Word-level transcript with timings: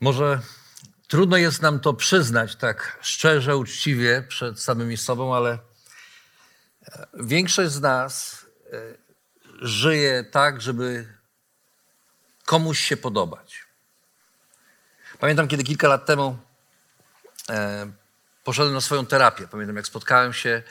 Może 0.00 0.40
trudno 1.08 1.36
jest 1.36 1.62
nam 1.62 1.80
to 1.80 1.94
przyznać 1.94 2.56
tak 2.56 2.98
szczerze, 3.00 3.56
uczciwie 3.56 4.22
przed 4.28 4.60
samymi 4.60 4.96
sobą, 4.96 5.34
ale 5.34 5.58
e, 6.88 7.06
większość 7.14 7.72
z 7.72 7.80
nas 7.80 8.46
e, 8.72 8.76
żyje 9.60 10.24
tak, 10.24 10.60
żeby 10.60 11.14
komuś 12.46 12.80
się 12.80 12.96
podobać. 12.96 13.64
Pamiętam, 15.18 15.48
kiedy 15.48 15.64
kilka 15.64 15.88
lat 15.88 16.06
temu 16.06 16.38
e, 17.50 17.90
poszedłem 18.44 18.74
na 18.74 18.80
swoją 18.80 19.06
terapię. 19.06 19.48
Pamiętam, 19.48 19.76
jak 19.76 19.86
spotkałem 19.86 20.32
się 20.32 20.62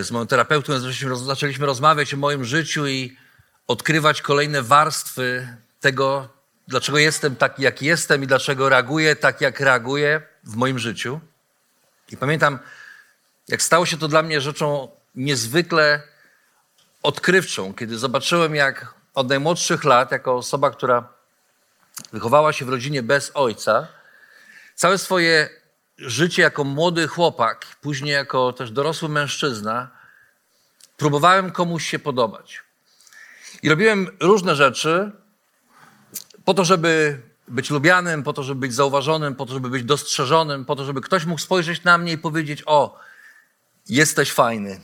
z 0.00 0.10
moją 0.10 0.26
terapeutą, 0.26 0.72
zaczęliśmy 1.16 1.66
rozmawiać 1.66 2.14
o 2.14 2.16
moim 2.16 2.44
życiu 2.44 2.86
i 2.86 3.16
odkrywać 3.66 4.22
kolejne 4.22 4.62
warstwy 4.62 5.56
tego, 5.80 6.39
dlaczego 6.70 6.98
jestem 6.98 7.36
taki, 7.36 7.62
jak 7.62 7.82
jestem 7.82 8.22
i 8.22 8.26
dlaczego 8.26 8.68
reaguję 8.68 9.16
tak, 9.16 9.40
jak 9.40 9.60
reaguję 9.60 10.22
w 10.44 10.56
moim 10.56 10.78
życiu. 10.78 11.20
I 12.12 12.16
pamiętam, 12.16 12.58
jak 13.48 13.62
stało 13.62 13.86
się 13.86 13.98
to 13.98 14.08
dla 14.08 14.22
mnie 14.22 14.40
rzeczą 14.40 14.90
niezwykle 15.14 16.02
odkrywczą, 17.02 17.74
kiedy 17.74 17.98
zobaczyłem, 17.98 18.54
jak 18.54 18.94
od 19.14 19.28
najmłodszych 19.28 19.84
lat, 19.84 20.12
jako 20.12 20.36
osoba, 20.36 20.70
która 20.70 21.08
wychowała 22.12 22.52
się 22.52 22.64
w 22.64 22.68
rodzinie 22.68 23.02
bez 23.02 23.30
ojca, 23.34 23.88
całe 24.74 24.98
swoje 24.98 25.48
życie 25.98 26.42
jako 26.42 26.64
młody 26.64 27.08
chłopak, 27.08 27.66
później 27.80 28.12
jako 28.12 28.52
też 28.52 28.70
dorosły 28.70 29.08
mężczyzna, 29.08 29.88
próbowałem 30.96 31.50
komuś 31.50 31.86
się 31.86 31.98
podobać. 31.98 32.62
I 33.62 33.68
robiłem 33.68 34.16
różne 34.20 34.56
rzeczy, 34.56 35.12
po 36.44 36.54
to, 36.54 36.64
żeby 36.64 37.20
być 37.48 37.70
lubianym, 37.70 38.22
po 38.22 38.32
to, 38.32 38.42
żeby 38.42 38.60
być 38.60 38.74
zauważonym, 38.74 39.34
po 39.34 39.46
to, 39.46 39.52
żeby 39.52 39.70
być 39.70 39.84
dostrzeżonym, 39.84 40.64
po 40.64 40.76
to, 40.76 40.84
żeby 40.84 41.00
ktoś 41.00 41.24
mógł 41.24 41.40
spojrzeć 41.40 41.84
na 41.84 41.98
mnie 41.98 42.12
i 42.12 42.18
powiedzieć: 42.18 42.62
O, 42.66 42.98
jesteś 43.88 44.32
fajny. 44.32 44.80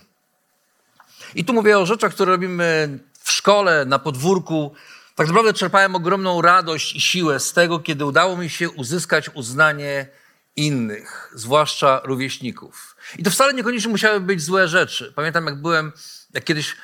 I 1.35 1.45
tu 1.45 1.53
mówię 1.53 1.79
o 1.79 1.87
rzeczach, 1.87 2.13
które 2.13 2.33
robimy 2.33 2.99
w 3.21 3.31
szkole, 3.31 3.85
na 3.85 3.99
podwórku. 3.99 4.75
Tak 5.15 5.27
naprawdę 5.27 5.53
czerpałem 5.53 5.95
ogromną 5.95 6.43
radość 6.43 6.97
i 6.97 7.01
siłę 7.01 7.41
z 7.41 7.53
tego, 7.53 7.79
kiedy 7.79 8.05
udało 8.05 8.37
mi 8.37 8.51
się 8.51 8.71
uzyskać 8.71 9.31
uznanie 9.35 10.09
innych, 10.57 11.33
zwłaszcza 11.35 12.01
rówieśników. 12.05 12.97
I 13.19 13.23
to 13.23 13.31
wcale 13.31 13.55
niekoniecznie 13.55 13.91
musiały 13.91 14.21
być 14.21 14.43
złe 14.43 14.69
rzeczy. 14.69 15.13
Pamiętam, 15.17 15.47
jak 15.47 15.63
byłem, 15.63 15.93
jak 16.35 16.45
kiedyś 16.45 16.77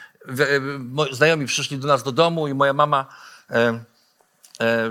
znajomi 1.10 1.46
przyszli 1.46 1.78
do 1.78 1.88
nas 1.88 2.02
do 2.02 2.12
domu 2.12 2.48
i 2.48 2.54
moja 2.54 2.72
mama 2.72 3.06
e, 3.50 3.84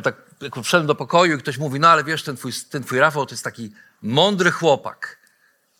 tak 0.03 0.15
jak 0.41 0.55
wszedłem 0.63 0.87
do 0.87 0.95
pokoju 0.95 1.35
i 1.35 1.39
ktoś 1.39 1.57
mówi, 1.57 1.79
no 1.79 1.89
ale 1.89 2.03
wiesz, 2.03 2.23
ten 2.23 2.37
twój, 2.37 2.51
ten 2.69 2.83
twój 2.83 2.99
Rafał 2.99 3.25
to 3.25 3.33
jest 3.33 3.43
taki 3.43 3.71
mądry 4.01 4.51
chłopak. 4.51 5.17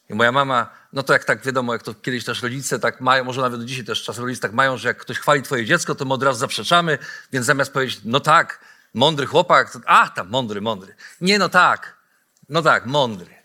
I 0.10 0.16
moja 0.16 0.32
mama, 0.32 0.70
no 0.94 1.04
to 1.04 1.14
jak 1.14 1.24
tak 1.24 1.44
wiadomo, 1.44 1.74
jak 1.74 1.84
to 1.84 1.94
kiedyś 1.94 2.26
też 2.26 2.44
rodzice 2.44 2.80
tak 2.80 3.02
mają, 3.02 3.24
może 3.24 3.42
nawet 3.42 3.60
do 3.60 3.66
dzisiaj 3.66 3.86
też 3.86 4.04
czasem 4.04 4.24
rodzice 4.24 4.42
tak 4.42 4.54
mają, 4.54 4.78
że 4.78 4.88
jak 4.88 4.98
ktoś 4.98 5.20
chwali 5.20 5.42
twoje 5.42 5.66
dziecko, 5.66 5.96
to 5.96 6.06
my 6.06 6.14
od 6.14 6.24
razu 6.24 6.40
zaprzeczamy, 6.40 6.98
więc 7.32 7.46
zamiast 7.46 7.74
powiedzieć, 7.74 8.02
no 8.06 8.20
tak, 8.20 8.60
mądry 8.94 9.26
chłopak, 9.26 9.72
to, 9.72 9.80
a 9.86 10.10
tam, 10.10 10.30
mądry, 10.30 10.62
mądry. 10.62 10.96
Nie, 11.22 11.40
no 11.40 11.50
tak, 11.50 11.98
no 12.50 12.62
tak, 12.62 12.86
mądry. 12.86 13.42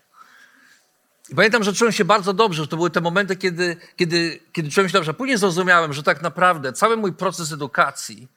I 1.29 1.35
pamiętam, 1.35 1.63
że 1.63 1.73
czułem 1.73 1.91
się 1.91 2.05
bardzo 2.05 2.33
dobrze, 2.33 2.63
że 2.63 2.67
to 2.67 2.77
były 2.77 2.89
te 2.89 3.01
momenty, 3.01 3.35
kiedy, 3.35 3.77
kiedy, 3.95 4.39
kiedy 4.53 4.69
czułem 4.69 4.89
się 4.89 4.93
dobrze. 4.93 5.13
Później 5.13 5.37
zrozumiałem, 5.37 5.93
że 5.93 6.03
tak 6.03 6.21
naprawdę 6.21 6.73
cały 6.73 6.97
mój 6.97 7.13
proces 7.13 7.51
edukacji 7.51 8.27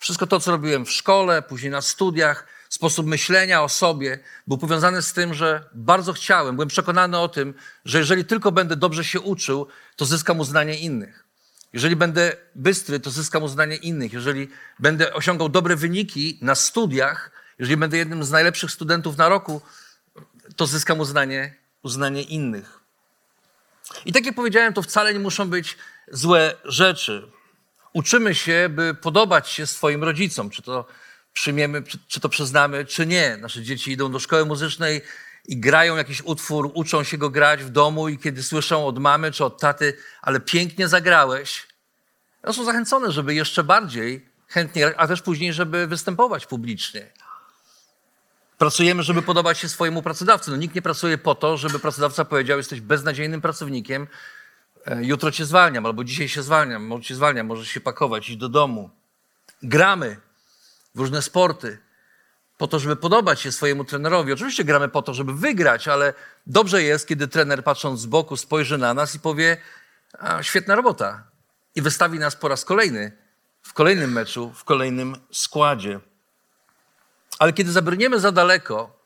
wszystko 0.00 0.26
to, 0.26 0.40
co 0.40 0.50
robiłem 0.50 0.86
w 0.86 0.90
szkole, 0.90 1.42
później 1.42 1.70
na 1.70 1.80
studiach, 1.80 2.46
sposób 2.68 3.06
myślenia 3.06 3.62
o 3.62 3.68
sobie 3.68 4.18
był 4.46 4.58
powiązany 4.58 5.02
z 5.02 5.12
tym, 5.12 5.34
że 5.34 5.64
bardzo 5.74 6.12
chciałem, 6.12 6.56
byłem 6.56 6.68
przekonany 6.68 7.18
o 7.18 7.28
tym, 7.28 7.54
że 7.84 7.98
jeżeli 7.98 8.24
tylko 8.24 8.52
będę 8.52 8.76
dobrze 8.76 9.04
się 9.04 9.20
uczył, 9.20 9.66
to 9.96 10.04
zyskam 10.04 10.40
uznanie 10.40 10.78
innych. 10.78 11.24
Jeżeli 11.72 11.96
będę 11.96 12.36
bystry, 12.54 13.00
to 13.00 13.10
zyskam 13.10 13.42
uznanie 13.42 13.76
innych. 13.76 14.12
Jeżeli 14.12 14.48
będę 14.78 15.14
osiągał 15.14 15.48
dobre 15.48 15.76
wyniki 15.76 16.38
na 16.42 16.54
studiach, 16.54 17.30
jeżeli 17.58 17.76
będę 17.76 17.96
jednym 17.96 18.24
z 18.24 18.30
najlepszych 18.30 18.70
studentów 18.70 19.16
na 19.16 19.28
roku, 19.28 19.60
to 20.56 20.66
zyskam 20.66 21.00
uznanie, 21.00 21.54
uznanie 21.82 22.22
innych. 22.22 22.80
I 24.04 24.12
tak 24.12 24.26
jak 24.26 24.34
powiedziałem, 24.34 24.72
to 24.72 24.82
wcale 24.82 25.12
nie 25.12 25.20
muszą 25.20 25.50
być 25.50 25.76
złe 26.12 26.54
rzeczy 26.64 27.30
uczymy 27.92 28.34
się, 28.34 28.68
by 28.70 28.94
podobać 28.94 29.48
się 29.48 29.66
swoim 29.66 30.04
rodzicom, 30.04 30.50
czy 30.50 30.62
to 30.62 30.86
przyjmiemy, 31.32 31.82
czy, 32.08 32.20
to 32.20 32.28
przyznamy, 32.28 32.84
czy 32.84 33.06
nie. 33.06 33.36
Nasze 33.36 33.62
dzieci 33.62 33.92
idą 33.92 34.12
do 34.12 34.18
szkoły 34.18 34.44
muzycznej 34.44 35.02
i 35.48 35.60
grają 35.60 35.96
jakiś 35.96 36.22
utwór, 36.22 36.70
uczą 36.74 37.04
się 37.04 37.18
go 37.18 37.30
grać 37.30 37.64
w 37.64 37.70
domu 37.70 38.08
i 38.08 38.18
kiedy 38.18 38.42
słyszą 38.42 38.86
od 38.86 38.98
mamy 38.98 39.32
czy 39.32 39.44
od 39.44 39.60
taty, 39.60 39.96
ale 40.22 40.40
pięknie 40.40 40.88
zagrałeś, 40.88 41.66
one 42.42 42.52
są 42.52 42.64
zachęcone, 42.64 43.12
żeby 43.12 43.34
jeszcze 43.34 43.64
bardziej 43.64 44.26
chętnie, 44.48 44.92
a 44.96 45.08
też 45.08 45.22
później, 45.22 45.52
żeby 45.52 45.86
występować 45.86 46.46
publicznie. 46.46 47.06
Pracujemy, 48.58 49.02
żeby 49.02 49.22
podobać 49.22 49.58
się 49.58 49.68
swojemu 49.68 50.02
pracodawcy. 50.02 50.50
No, 50.50 50.56
nikt 50.56 50.74
nie 50.74 50.82
pracuje 50.82 51.18
po 51.18 51.34
to, 51.34 51.56
żeby 51.56 51.78
pracodawca 51.78 52.24
powiedział, 52.24 52.58
jesteś 52.58 52.80
beznadziejnym 52.80 53.40
pracownikiem, 53.40 54.06
jutro 55.00 55.30
cię 55.30 55.44
zwalniam, 55.44 55.86
albo 55.86 56.04
dzisiaj 56.04 56.28
się 56.28 56.42
zwalniam, 56.42 56.86
może 56.86 57.04
cię 57.04 57.14
zwalniam, 57.14 57.46
możesz 57.46 57.68
się 57.68 57.80
pakować, 57.80 58.28
iść 58.28 58.38
do 58.38 58.48
domu. 58.48 58.90
Gramy 59.62 60.16
w 60.94 60.98
różne 60.98 61.22
sporty 61.22 61.78
po 62.58 62.68
to, 62.68 62.78
żeby 62.78 62.96
podobać 62.96 63.40
się 63.40 63.52
swojemu 63.52 63.84
trenerowi. 63.84 64.32
Oczywiście 64.32 64.64
gramy 64.64 64.88
po 64.88 65.02
to, 65.02 65.14
żeby 65.14 65.34
wygrać, 65.34 65.88
ale 65.88 66.14
dobrze 66.46 66.82
jest, 66.82 67.08
kiedy 67.08 67.28
trener 67.28 67.64
patrząc 67.64 68.00
z 68.00 68.06
boku 68.06 68.36
spojrzy 68.36 68.78
na 68.78 68.94
nas 68.94 69.14
i 69.14 69.20
powie 69.20 69.56
świetna 70.42 70.74
robota 70.74 71.24
i 71.74 71.82
wystawi 71.82 72.18
nas 72.18 72.36
po 72.36 72.48
raz 72.48 72.64
kolejny 72.64 73.12
w 73.62 73.72
kolejnym 73.72 74.12
meczu, 74.12 74.52
w 74.54 74.64
kolejnym 74.64 75.16
składzie. 75.32 76.00
Ale 77.38 77.52
kiedy 77.52 77.72
zabrniemy 77.72 78.20
za 78.20 78.32
daleko 78.32 78.96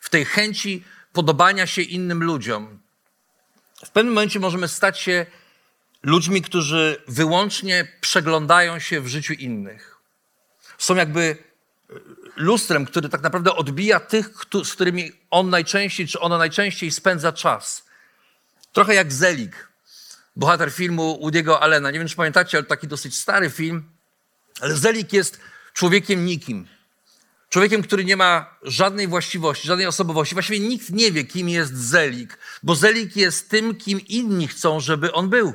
w 0.00 0.10
tej 0.10 0.24
chęci 0.24 0.84
podobania 1.12 1.66
się 1.66 1.82
innym 1.82 2.24
ludziom, 2.24 2.80
w 3.84 3.90
pewnym 3.90 4.14
momencie 4.14 4.40
możemy 4.40 4.68
stać 4.68 5.00
się 5.00 5.26
ludźmi, 6.02 6.42
którzy 6.42 7.02
wyłącznie 7.08 7.88
przeglądają 8.00 8.78
się 8.78 9.00
w 9.00 9.08
życiu 9.08 9.32
innych. 9.32 9.96
Są 10.78 10.94
jakby 10.94 11.36
e, 11.90 11.94
lustrem, 12.36 12.86
który 12.86 13.08
tak 13.08 13.22
naprawdę 13.22 13.54
odbija 13.54 14.00
tych, 14.00 14.30
z 14.64 14.72
którymi 14.72 15.12
on 15.30 15.50
najczęściej, 15.50 16.08
czy 16.08 16.20
ona 16.20 16.38
najczęściej 16.38 16.90
spędza 16.90 17.32
czas. 17.32 17.84
Trochę 18.72 18.94
jak 18.94 19.12
Zelig, 19.12 19.68
bohater 20.36 20.70
filmu 20.72 21.18
Woody'ego 21.22 21.58
Allena. 21.60 21.90
Nie 21.90 21.98
wiem, 21.98 22.08
czy 22.08 22.16
pamiętacie, 22.16 22.58
ale 22.58 22.66
taki 22.66 22.88
dosyć 22.88 23.18
stary 23.18 23.50
film. 23.50 23.84
Ale 24.60 24.76
Zelig 24.76 25.12
jest 25.12 25.40
człowiekiem 25.72 26.24
nikim. 26.24 26.68
Człowiekiem, 27.54 27.82
który 27.82 28.04
nie 28.04 28.16
ma 28.16 28.56
żadnej 28.62 29.08
właściwości, 29.08 29.68
żadnej 29.68 29.86
osobowości. 29.86 30.34
Właściwie 30.34 30.60
nikt 30.60 30.90
nie 30.90 31.12
wie, 31.12 31.24
kim 31.24 31.48
jest 31.48 31.76
Zelik, 31.76 32.38
bo 32.62 32.74
Zelik 32.74 33.16
jest 33.16 33.50
tym, 33.50 33.74
kim 33.74 34.00
inni 34.00 34.48
chcą, 34.48 34.80
żeby 34.80 35.12
on 35.12 35.28
był. 35.28 35.52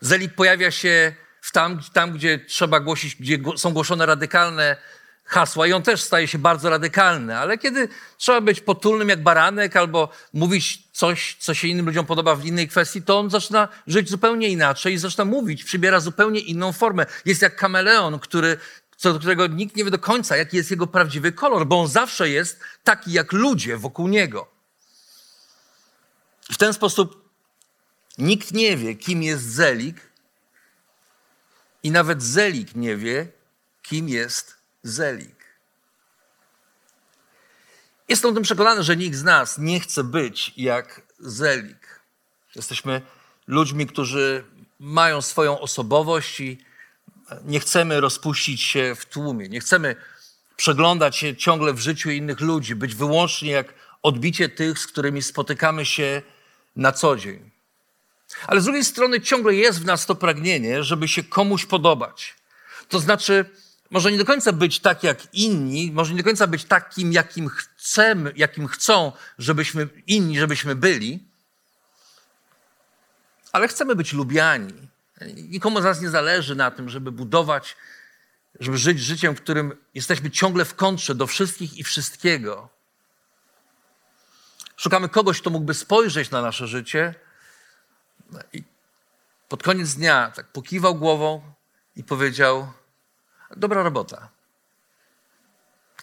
Zelik 0.00 0.34
pojawia 0.34 0.70
się 0.70 1.14
w 1.40 1.52
tam, 1.52 1.80
tam, 1.92 2.12
gdzie 2.12 2.38
trzeba 2.38 2.80
głosić, 2.80 3.16
gdzie 3.16 3.38
są 3.56 3.72
głoszone 3.72 4.06
radykalne 4.06 4.76
hasła 5.24 5.66
i 5.66 5.72
on 5.72 5.82
też 5.82 6.02
staje 6.02 6.28
się 6.28 6.38
bardzo 6.38 6.70
radykalny, 6.70 7.38
ale 7.38 7.58
kiedy 7.58 7.88
trzeba 8.16 8.40
być 8.40 8.60
potulnym 8.60 9.08
jak 9.08 9.22
baranek 9.22 9.76
albo 9.76 10.08
mówić 10.32 10.82
coś, 10.92 11.36
co 11.38 11.54
się 11.54 11.68
innym 11.68 11.86
ludziom 11.86 12.06
podoba 12.06 12.34
w 12.34 12.46
innej 12.46 12.68
kwestii, 12.68 13.02
to 13.02 13.18
on 13.18 13.30
zaczyna 13.30 13.68
żyć 13.86 14.10
zupełnie 14.10 14.48
inaczej 14.48 14.94
i 14.94 14.98
zaczyna 14.98 15.24
mówić, 15.24 15.64
przybiera 15.64 16.00
zupełnie 16.00 16.40
inną 16.40 16.72
formę. 16.72 17.06
Jest 17.24 17.42
jak 17.42 17.56
kameleon, 17.56 18.18
który 18.18 18.58
co 19.02 19.12
do 19.12 19.18
którego 19.18 19.46
nikt 19.46 19.76
nie 19.76 19.84
wie 19.84 19.90
do 19.90 19.98
końca, 19.98 20.36
jaki 20.36 20.56
jest 20.56 20.70
jego 20.70 20.86
prawdziwy 20.86 21.32
kolor, 21.32 21.66
bo 21.66 21.80
on 21.80 21.88
zawsze 21.88 22.30
jest 22.30 22.60
taki 22.84 23.12
jak 23.12 23.32
ludzie 23.32 23.76
wokół 23.76 24.08
niego. 24.08 24.50
W 26.50 26.56
ten 26.56 26.72
sposób 26.74 27.28
nikt 28.18 28.52
nie 28.52 28.76
wie, 28.76 28.94
kim 28.94 29.22
jest 29.22 29.44
Zelik, 29.44 30.12
I 31.82 31.90
nawet 31.90 32.22
Zelik 32.22 32.74
nie 32.74 32.96
wie, 32.96 33.28
kim 33.82 34.08
jest 34.08 34.56
Zelik. 34.82 35.44
Jestem 38.08 38.30
o 38.30 38.34
tym 38.34 38.42
przekonany, 38.42 38.82
że 38.82 38.96
nikt 38.96 39.16
z 39.16 39.22
nas 39.22 39.58
nie 39.58 39.80
chce 39.80 40.04
być 40.04 40.52
jak 40.56 41.02
Zelik. 41.18 42.00
Jesteśmy 42.54 43.02
ludźmi, 43.46 43.86
którzy 43.86 44.44
mają 44.78 45.22
swoją 45.22 45.60
osobowość 45.60 46.40
i 46.40 46.71
nie 47.44 47.60
chcemy 47.60 48.00
rozpuścić 48.00 48.62
się 48.62 48.94
w 48.98 49.06
tłumie. 49.06 49.48
Nie 49.48 49.60
chcemy 49.60 49.96
przeglądać 50.56 51.16
się 51.16 51.36
ciągle 51.36 51.72
w 51.72 51.78
życiu 51.78 52.10
innych 52.10 52.40
ludzi, 52.40 52.74
być 52.74 52.94
wyłącznie 52.94 53.50
jak 53.50 53.74
odbicie 54.02 54.48
tych, 54.48 54.78
z 54.78 54.86
którymi 54.86 55.22
spotykamy 55.22 55.86
się 55.86 56.22
na 56.76 56.92
co 56.92 57.16
dzień. 57.16 57.50
Ale 58.46 58.60
z 58.60 58.64
drugiej 58.64 58.84
strony 58.84 59.20
ciągle 59.20 59.54
jest 59.54 59.82
w 59.82 59.84
nas 59.84 60.06
to 60.06 60.14
pragnienie, 60.14 60.84
żeby 60.84 61.08
się 61.08 61.22
komuś 61.22 61.66
podobać. 61.66 62.34
To 62.88 62.98
znaczy, 63.00 63.44
może 63.90 64.12
nie 64.12 64.18
do 64.18 64.24
końca 64.24 64.52
być 64.52 64.80
tak 64.80 65.02
jak 65.02 65.34
inni, 65.34 65.92
może 65.92 66.12
nie 66.12 66.18
do 66.18 66.24
końca 66.24 66.46
być 66.46 66.64
takim, 66.64 67.12
jakim 67.12 67.48
chcemy, 67.48 68.32
jakim 68.36 68.68
chcą, 68.68 69.12
żebyśmy 69.38 69.88
inni, 70.06 70.38
żebyśmy 70.38 70.76
byli, 70.76 71.18
ale 73.52 73.68
chcemy 73.68 73.94
być 73.96 74.12
lubiani. 74.12 74.91
Nikomu 75.26 75.80
z 75.80 75.84
nas 75.84 76.00
nie 76.00 76.10
zależy 76.10 76.56
na 76.56 76.70
tym, 76.70 76.88
żeby 76.88 77.12
budować, 77.12 77.76
żeby 78.60 78.78
żyć 78.78 79.00
życiem, 79.00 79.36
w 79.36 79.40
którym 79.40 79.76
jesteśmy 79.94 80.30
ciągle 80.30 80.64
w 80.64 80.74
kontrze 80.74 81.14
do 81.14 81.26
wszystkich 81.26 81.78
i 81.78 81.84
wszystkiego. 81.84 82.68
Szukamy 84.76 85.08
kogoś, 85.08 85.40
kto 85.40 85.50
mógłby 85.50 85.74
spojrzeć 85.74 86.30
na 86.30 86.42
nasze 86.42 86.66
życie 86.66 87.14
i 88.52 88.62
pod 89.48 89.62
koniec 89.62 89.94
dnia 89.94 90.32
tak 90.34 90.46
pokiwał 90.46 90.94
głową 90.94 91.42
i 91.96 92.04
powiedział: 92.04 92.72
Dobra 93.56 93.82
robota. 93.82 94.28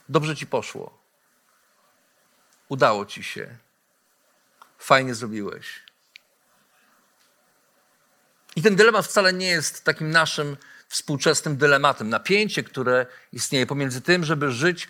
Dobrze 0.09 0.35
ci 0.35 0.47
poszło. 0.47 0.99
Udało 2.69 3.05
ci 3.05 3.23
się. 3.23 3.57
Fajnie 4.77 5.15
zrobiłeś. 5.15 5.88
I 8.59 8.61
ten 8.61 8.75
dylemat 8.75 9.05
wcale 9.05 9.33
nie 9.33 9.47
jest 9.47 9.83
takim 9.83 10.11
naszym 10.11 10.57
współczesnym 10.87 11.57
dylematem. 11.57 12.09
Napięcie, 12.09 12.63
które 12.63 13.05
istnieje 13.33 13.65
pomiędzy 13.65 14.01
tym, 14.01 14.25
żeby 14.25 14.51
żyć 14.51 14.87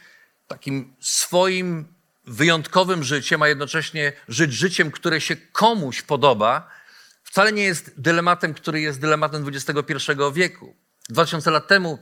takim 0.48 0.94
swoim 1.00 1.88
wyjątkowym 2.26 3.04
życiem, 3.04 3.42
a 3.42 3.48
jednocześnie 3.48 4.14
żyć 4.28 4.54
życiem, 4.54 4.92
które 4.92 5.22
się 5.22 5.36
komuś 5.36 6.02
podoba, 6.02 6.70
wcale 7.24 7.52
nie 7.52 7.64
jest 7.64 8.02
dylematem, 8.02 8.54
który 8.54 8.82
jest 8.82 9.00
dylematem 9.00 9.46
XXI 9.48 9.94
wieku. 10.34 10.76
2000 11.10 11.52
lat 11.52 11.68
temu, 11.68 12.00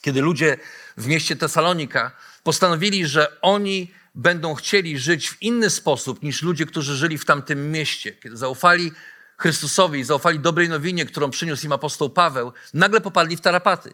kiedy 0.00 0.20
ludzie 0.20 0.56
w 0.96 1.06
mieście 1.06 1.36
Tesalonika 1.36 2.16
postanowili, 2.42 3.06
że 3.06 3.40
oni 3.40 3.94
będą 4.14 4.54
chcieli 4.54 4.98
żyć 4.98 5.30
w 5.30 5.42
inny 5.42 5.70
sposób 5.70 6.22
niż 6.22 6.42
ludzie, 6.42 6.66
którzy 6.66 6.96
żyli 6.96 7.18
w 7.18 7.24
tamtym 7.24 7.72
mieście, 7.72 8.12
kiedy 8.12 8.36
zaufali 8.36 8.92
Chrystusowi, 9.40 10.04
zaufali 10.04 10.38
dobrej 10.38 10.68
nowinie, 10.68 11.06
którą 11.06 11.30
przyniósł 11.30 11.66
im 11.66 11.72
apostoł 11.72 12.10
Paweł, 12.10 12.52
nagle 12.74 13.00
popadli 13.00 13.36
w 13.36 13.40
tarapaty. 13.40 13.92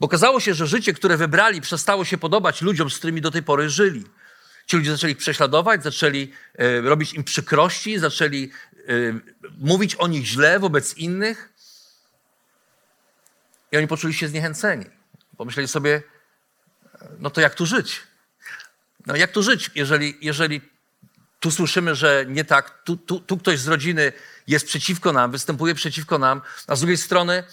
Bo 0.00 0.06
okazało 0.06 0.40
się, 0.40 0.54
że 0.54 0.66
życie, 0.66 0.92
które 0.92 1.16
wybrali, 1.16 1.60
przestało 1.60 2.04
się 2.04 2.18
podobać 2.18 2.62
ludziom, 2.62 2.90
z 2.90 2.98
którymi 2.98 3.20
do 3.20 3.30
tej 3.30 3.42
pory 3.42 3.70
żyli. 3.70 4.04
Ci 4.66 4.76
ludzie 4.76 4.90
zaczęli 4.90 5.12
ich 5.12 5.18
prześladować, 5.18 5.82
zaczęli 5.82 6.32
e, 6.54 6.80
robić 6.80 7.14
im 7.14 7.24
przykrości, 7.24 7.98
zaczęli 7.98 8.50
e, 8.76 8.82
mówić 9.58 9.94
o 9.94 10.06
nich 10.06 10.26
źle 10.26 10.58
wobec 10.58 10.98
innych. 10.98 11.52
I 13.72 13.76
oni 13.76 13.86
poczuli 13.86 14.14
się 14.14 14.28
zniechęceni. 14.28 14.84
Pomyśleli 15.36 15.68
sobie, 15.68 16.02
no 17.18 17.30
to 17.30 17.40
jak 17.40 17.54
tu 17.54 17.66
żyć? 17.66 18.00
No 19.06 19.16
jak 19.16 19.32
tu 19.32 19.42
żyć, 19.42 19.70
jeżeli, 19.74 20.18
jeżeli 20.20 20.60
tu 21.40 21.50
słyszymy, 21.50 21.94
że 21.94 22.24
nie 22.28 22.44
tak, 22.44 22.82
tu, 22.84 22.96
tu, 22.96 23.20
tu 23.20 23.38
ktoś 23.38 23.58
z 23.58 23.68
rodziny 23.68 24.12
jest 24.46 24.66
przeciwko 24.66 25.12
nam, 25.12 25.30
występuje 25.30 25.74
przeciwko 25.74 26.18
nam, 26.18 26.40
a 26.66 26.76
z 26.76 26.80
drugiej 26.80 26.96
strony 26.96 27.44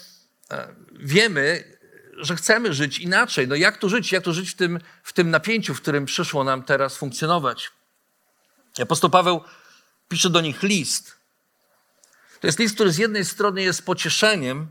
e, 0.50 0.74
wiemy, 0.92 1.76
że 2.16 2.36
chcemy 2.36 2.74
żyć 2.74 2.98
inaczej. 2.98 3.48
No 3.48 3.54
jak 3.54 3.78
tu 3.78 3.88
żyć? 3.88 4.12
Jak 4.12 4.24
tu 4.24 4.32
żyć 4.32 4.50
w 4.50 4.54
tym, 4.54 4.80
w 5.02 5.12
tym 5.12 5.30
napięciu, 5.30 5.74
w 5.74 5.80
którym 5.80 6.06
przyszło 6.06 6.44
nam 6.44 6.62
teraz 6.62 6.96
funkcjonować? 6.96 7.70
Apostoł 8.82 9.10
Paweł 9.10 9.44
pisze 10.08 10.30
do 10.30 10.40
nich 10.40 10.62
list. 10.62 11.16
To 12.40 12.46
jest 12.46 12.58
list, 12.58 12.74
który 12.74 12.92
z 12.92 12.98
jednej 12.98 13.24
strony 13.24 13.62
jest 13.62 13.84
pocieszeniem, 13.84 14.68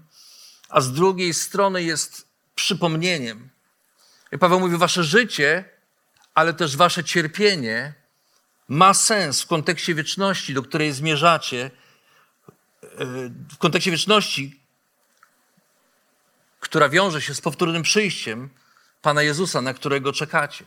a 0.70 0.82
z 0.82 0.92
drugiej 0.92 1.34
strony 1.34 1.84
jest 1.84 2.28
przypomnieniem. 2.56 3.50
I 4.32 4.38
Paweł 4.38 4.60
mówi, 4.60 4.78
wasze 4.78 5.04
życie, 5.04 5.66
ale 6.34 6.54
też 6.54 6.78
wasze 6.78 7.04
cierpienie 7.04 7.94
ma 8.68 8.94
sens 8.94 9.42
w 9.42 9.48
kontekście 9.48 9.96
wieczności, 9.96 10.54
do 10.54 10.64
której 10.64 10.94
zmierzacie, 10.94 11.72
w 13.54 13.58
kontekście 13.58 13.92
wieczności, 13.92 14.60
która 16.60 16.90
wiąże 16.90 17.22
się 17.22 17.34
z 17.34 17.42
powtórnym 17.42 17.84
przyjściem 17.84 18.50
Pana 19.02 19.22
Jezusa, 19.22 19.62
na 19.62 19.74
którego 19.74 20.14
czekacie. 20.14 20.66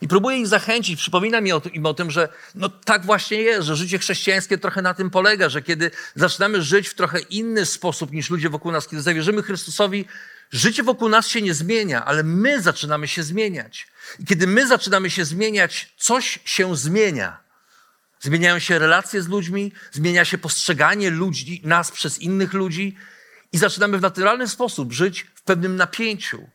I 0.00 0.08
próbuję 0.08 0.38
ich 0.38 0.46
zachęcić, 0.46 1.00
przypominam 1.00 1.46
im 1.72 1.86
o 1.86 1.94
tym, 1.94 2.10
że 2.10 2.28
no 2.54 2.68
tak 2.68 3.06
właśnie 3.06 3.36
jest, 3.42 3.66
że 3.66 3.76
życie 3.76 3.98
chrześcijańskie 3.98 4.58
trochę 4.58 4.82
na 4.82 4.94
tym 4.94 5.10
polega, 5.10 5.48
że 5.48 5.62
kiedy 5.62 5.90
zaczynamy 6.14 6.62
żyć 6.62 6.88
w 6.88 6.94
trochę 6.94 7.20
inny 7.20 7.66
sposób 7.66 8.12
niż 8.12 8.30
ludzie 8.30 8.48
wokół 8.48 8.72
nas, 8.72 8.88
kiedy 8.88 9.02
zawierzymy 9.02 9.42
Chrystusowi, 9.42 10.04
życie 10.50 10.82
wokół 10.82 11.08
nas 11.08 11.28
się 11.28 11.42
nie 11.42 11.54
zmienia, 11.54 12.04
ale 12.04 12.22
my 12.22 12.62
zaczynamy 12.62 13.08
się 13.08 13.22
zmieniać. 13.22 13.86
I 14.18 14.24
kiedy 14.24 14.46
my 14.46 14.66
zaczynamy 14.66 15.10
się 15.10 15.24
zmieniać, 15.24 15.94
coś 15.96 16.38
się 16.44 16.76
zmienia. 16.76 17.45
Zmieniają 18.26 18.58
się 18.58 18.78
relacje 18.78 19.22
z 19.22 19.28
ludźmi, 19.28 19.72
zmienia 19.92 20.24
się 20.24 20.38
postrzeganie 20.38 21.10
ludzi, 21.10 21.60
nas 21.64 21.90
przez 21.90 22.18
innych 22.18 22.52
ludzi 22.52 22.96
i 23.52 23.58
zaczynamy 23.58 23.98
w 23.98 24.00
naturalny 24.00 24.48
sposób 24.48 24.92
żyć 24.92 25.26
w 25.34 25.42
pewnym 25.42 25.76
napięciu 25.76 26.48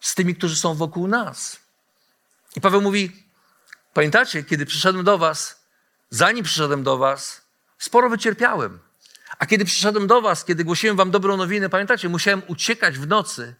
z 0.00 0.14
tymi, 0.14 0.34
którzy 0.34 0.56
są 0.56 0.74
wokół 0.74 1.08
nas. 1.08 1.60
I 2.56 2.60
Paweł 2.60 2.80
mówi: 2.80 3.26
Pamiętacie, 3.94 4.42
kiedy 4.42 4.66
przyszedłem 4.66 5.04
do 5.04 5.18
Was, 5.18 5.66
zanim 6.10 6.44
przyszedłem 6.44 6.82
do 6.82 6.98
Was, 6.98 7.42
sporo 7.78 8.10
wycierpiałem. 8.10 8.78
A 9.38 9.46
kiedy 9.46 9.64
przyszedłem 9.64 10.06
do 10.06 10.20
Was, 10.20 10.44
kiedy 10.44 10.64
głosiłem 10.64 10.96
Wam 10.96 11.10
dobrą 11.10 11.36
nowinę, 11.36 11.68
pamiętacie, 11.68 12.08
musiałem 12.08 12.42
uciekać 12.46 12.98
w 12.98 13.06
nocy 13.06 13.54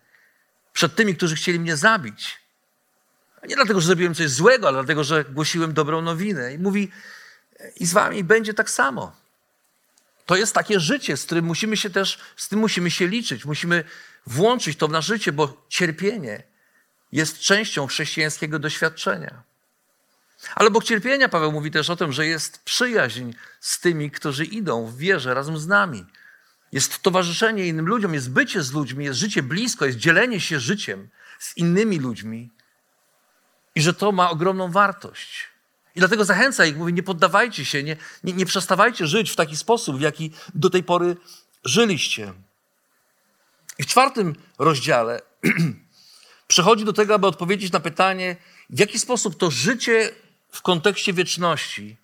przed 0.73 0.95
tymi, 0.95 1.17
którzy 1.17 1.37
chcieli 1.37 1.61
mnie 1.61 1.77
zabić. 1.77 2.41
Nie 3.49 3.57
dlatego, 3.57 3.81
że 3.81 3.87
zrobiłem 3.87 4.15
coś 4.15 4.31
złego, 4.31 4.69
ale 4.69 4.77
dlatego, 4.77 5.05
że 5.05 5.25
głosiłem 5.25 5.73
dobrą 5.73 6.03
nowinę. 6.03 6.55
I 6.55 6.59
mówi: 6.59 6.91
i 7.77 7.87
z 7.87 7.93
wami 7.93 8.25
będzie 8.25 8.55
tak 8.55 8.71
samo. 8.71 9.13
To 10.27 10.37
jest 10.37 10.55
takie 10.55 10.81
życie, 10.81 11.17
z 11.17 11.25
którym 11.25 11.45
musimy 11.45 11.77
się 11.77 11.91
też, 11.91 12.19
z 12.37 12.49
tym 12.49 12.59
musimy 12.59 12.91
się 12.91 13.07
liczyć. 13.09 13.45
Musimy 13.45 13.85
włączyć 14.27 14.79
to 14.79 14.89
w 14.89 14.91
nasze 14.91 15.15
życie, 15.15 15.33
bo 15.33 15.67
cierpienie 15.69 16.43
jest 17.13 17.39
częścią 17.39 17.87
chrześcijańskiego 17.87 18.59
doświadczenia. 18.59 19.43
Ale 20.55 20.69
obok 20.69 20.85
cierpienia 20.85 21.29
Paweł 21.29 21.53
mówi 21.53 21.71
też 21.71 21.91
o 21.91 21.97
tym, 21.97 22.13
że 22.13 22.27
jest 22.27 22.65
przyjaźń 22.65 23.33
z 23.61 23.81
tymi, 23.81 24.11
którzy 24.11 24.45
idą 24.45 24.87
w 24.87 24.97
wierze 24.97 25.35
razem 25.35 25.59
z 25.59 25.67
nami. 25.67 26.07
Jest 26.73 27.03
towarzyszenie 27.03 27.67
innym 27.67 27.87
ludziom, 27.87 28.15
jest 28.15 28.31
bycie 28.31 28.63
z 28.63 28.73
ludźmi, 28.73 29.05
jest 29.05 29.21
życie 29.21 29.43
blisko, 29.43 29.87
jest 29.87 29.99
dzielenie 29.99 30.41
się 30.41 30.61
życiem 30.61 31.09
z 31.39 31.57
innymi 31.57 31.99
ludźmi. 31.99 32.51
I 33.75 33.83
że 33.83 33.95
to 33.95 34.13
ma 34.13 34.31
ogromną 34.31 34.71
wartość. 34.71 35.52
I 35.95 35.99
dlatego 35.99 36.25
zachęca 36.25 36.65
ich, 36.65 36.77
mówi, 36.77 36.93
nie 36.93 37.03
poddawajcie 37.03 37.65
się, 37.65 37.83
nie, 37.83 37.97
nie, 38.25 38.33
nie 38.33 38.47
przestawajcie 38.47 39.07
żyć 39.07 39.31
w 39.31 39.37
taki 39.37 39.57
sposób, 39.57 39.97
w 39.97 40.01
jaki 40.01 40.31
do 40.55 40.71
tej 40.71 40.83
pory 40.83 41.17
żyliście. 41.65 42.33
I 43.79 43.83
w 43.83 43.87
czwartym 43.87 44.35
rozdziale 44.59 45.23
przechodzi 46.47 46.85
do 46.85 46.93
tego, 46.93 47.15
aby 47.15 47.27
odpowiedzieć 47.27 47.73
na 47.73 47.81
pytanie, 47.81 48.37
w 48.71 48.79
jaki 48.79 48.99
sposób 48.99 49.39
to 49.39 49.51
życie 49.51 50.11
w 50.53 50.63
kontekście 50.63 51.13
wieczności 51.13 51.97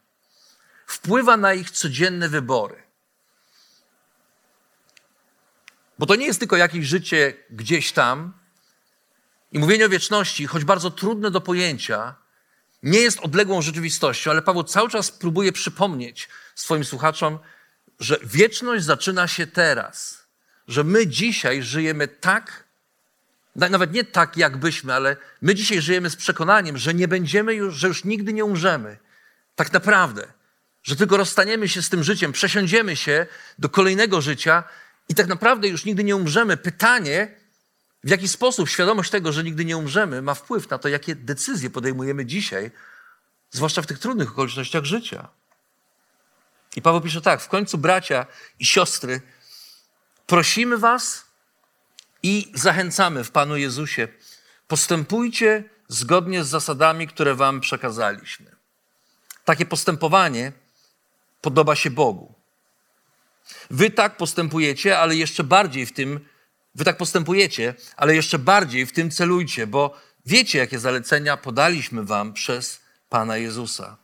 wpływa 0.87 1.37
na 1.37 1.55
ich 1.55 1.71
codzienne 1.71 2.29
wybory. 2.29 2.83
Bo 5.99 6.07
to 6.07 6.15
nie 6.15 6.27
jest 6.27 6.39
tylko 6.39 6.57
jakieś 6.57 6.87
życie 6.87 7.35
gdzieś 7.51 7.93
tam. 7.93 8.33
I 9.53 9.59
mówienie 9.59 9.87
o 9.87 9.89
wieczności, 9.89 10.47
choć 10.47 10.65
bardzo 10.65 10.91
trudne 10.91 11.31
do 11.31 11.41
pojęcia, 11.41 12.15
nie 12.83 12.99
jest 12.99 13.21
odległą 13.21 13.63
rzeczywistością, 13.63 14.31
ale 14.31 14.43
Paweł 14.43 14.65
cały 14.65 14.89
czas 14.89 15.11
próbuje 15.11 15.53
przypomnieć 15.53 16.29
swoim 16.55 16.85
słuchaczom, 16.85 17.39
że 18.01 18.19
wieczność 18.23 18.85
zaczyna 18.85 19.29
się 19.29 19.47
teraz. 19.47 20.27
Że 20.69 20.85
my 20.85 21.07
dzisiaj 21.07 21.63
żyjemy 21.63 22.09
tak, 22.09 22.65
nawet 23.57 23.93
nie 23.93 24.05
tak, 24.05 24.37
jakbyśmy, 24.37 24.95
ale 24.95 25.17
my 25.43 25.55
dzisiaj 25.55 25.83
żyjemy 25.83 26.11
z 26.11 26.17
przekonaniem, 26.17 26.79
że 26.79 26.95
nie 26.95 27.09
będziemy 27.09 27.55
już, 27.55 27.75
że 27.75 27.89
już 27.89 28.05
nigdy 28.05 28.33
nie 28.33 28.45
umrzemy. 28.45 28.99
Tak 29.57 29.73
naprawdę. 29.73 30.27
Że 30.83 30.97
tylko 30.97 31.17
rozstaniemy 31.17 31.69
się 31.69 31.83
z 31.83 31.89
tym 31.89 32.05
życiem, 32.05 32.33
przesiądziemy 32.33 32.97
się 32.97 33.27
do 33.59 33.69
kolejnego 33.69 34.21
życia 34.21 34.65
I 35.09 35.15
tak 35.15 35.27
naprawdę 35.27 35.69
już 35.69 35.85
nigdy 35.85 36.05
nie 36.05 36.17
umrzemy. 36.17 36.57
Pytanie, 36.57 37.29
w 38.05 38.11
jaki 38.11 38.29
sposób 38.29 38.69
świadomość 38.69 39.11
tego, 39.11 39.33
że 39.33 39.45
nigdy 39.45 39.65
nie 39.65 39.77
umrzemy, 39.77 40.23
ma 40.23 40.35
wpływ 40.35 40.71
na 40.71 40.79
to, 40.79 40.89
jakie 40.89 41.15
decyzje 41.15 41.71
podejmujemy 41.71 42.27
dzisiaj, 42.27 42.71
zwłaszcza 43.51 43.83
w 43.83 43.87
tych 43.87 43.99
trudnych 43.99 44.31
okolicznościach 44.31 44.85
życia. 44.85 45.29
I 46.77 46.83
Paweł 46.83 47.01
pisze 47.01 47.21
tak: 47.21 47.41
w 47.41 47.49
końcu, 47.49 47.79
bracia 47.79 48.27
i 48.59 48.67
siostry, 48.67 49.21
prosimy 50.27 50.79
Was 50.79 51.25
i 52.23 52.53
zachęcamy 52.55 53.25
w 53.25 53.31
Panu 53.31 53.57
Jezusie, 53.57 54.09
postępujcie 54.69 55.65
zgodnie 55.89 56.45
z 56.45 56.49
zasadami, 56.49 57.09
które 57.09 57.35
Wam 57.35 57.61
przekazaliśmy. 57.61 58.57
Takie 59.45 59.67
postępowanie 59.67 60.53
podoba 61.41 61.77
się 61.77 61.91
Bogu. 61.91 62.35
Wy 63.71 63.91
tak 63.91 64.17
postępujecie, 64.17 64.99
ale 64.99 65.17
jeszcze 65.17 65.45
bardziej 65.45 65.87
w 65.87 65.93
tym, 65.93 66.21
wy 66.79 66.85
tak 66.85 66.97
postępujecie, 66.97 67.75
ale 67.97 68.15
jeszcze 68.15 68.39
bardziej 68.39 68.87
w 68.87 68.93
tym 68.93 69.11
celujcie, 69.11 69.67
bo 69.67 70.01
wiecie, 70.27 70.59
jakie 70.59 70.79
zalecenia 70.79 71.37
podaliśmy 71.37 72.05
Wam 72.05 72.33
przez 72.33 72.81
Pana 73.09 73.37
Jezusa. 73.37 73.97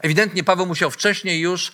Ewidentnie 0.00 0.44
Paweł 0.44 0.66
musiał 0.66 0.90
wcześniej 0.90 1.40
już 1.40 1.72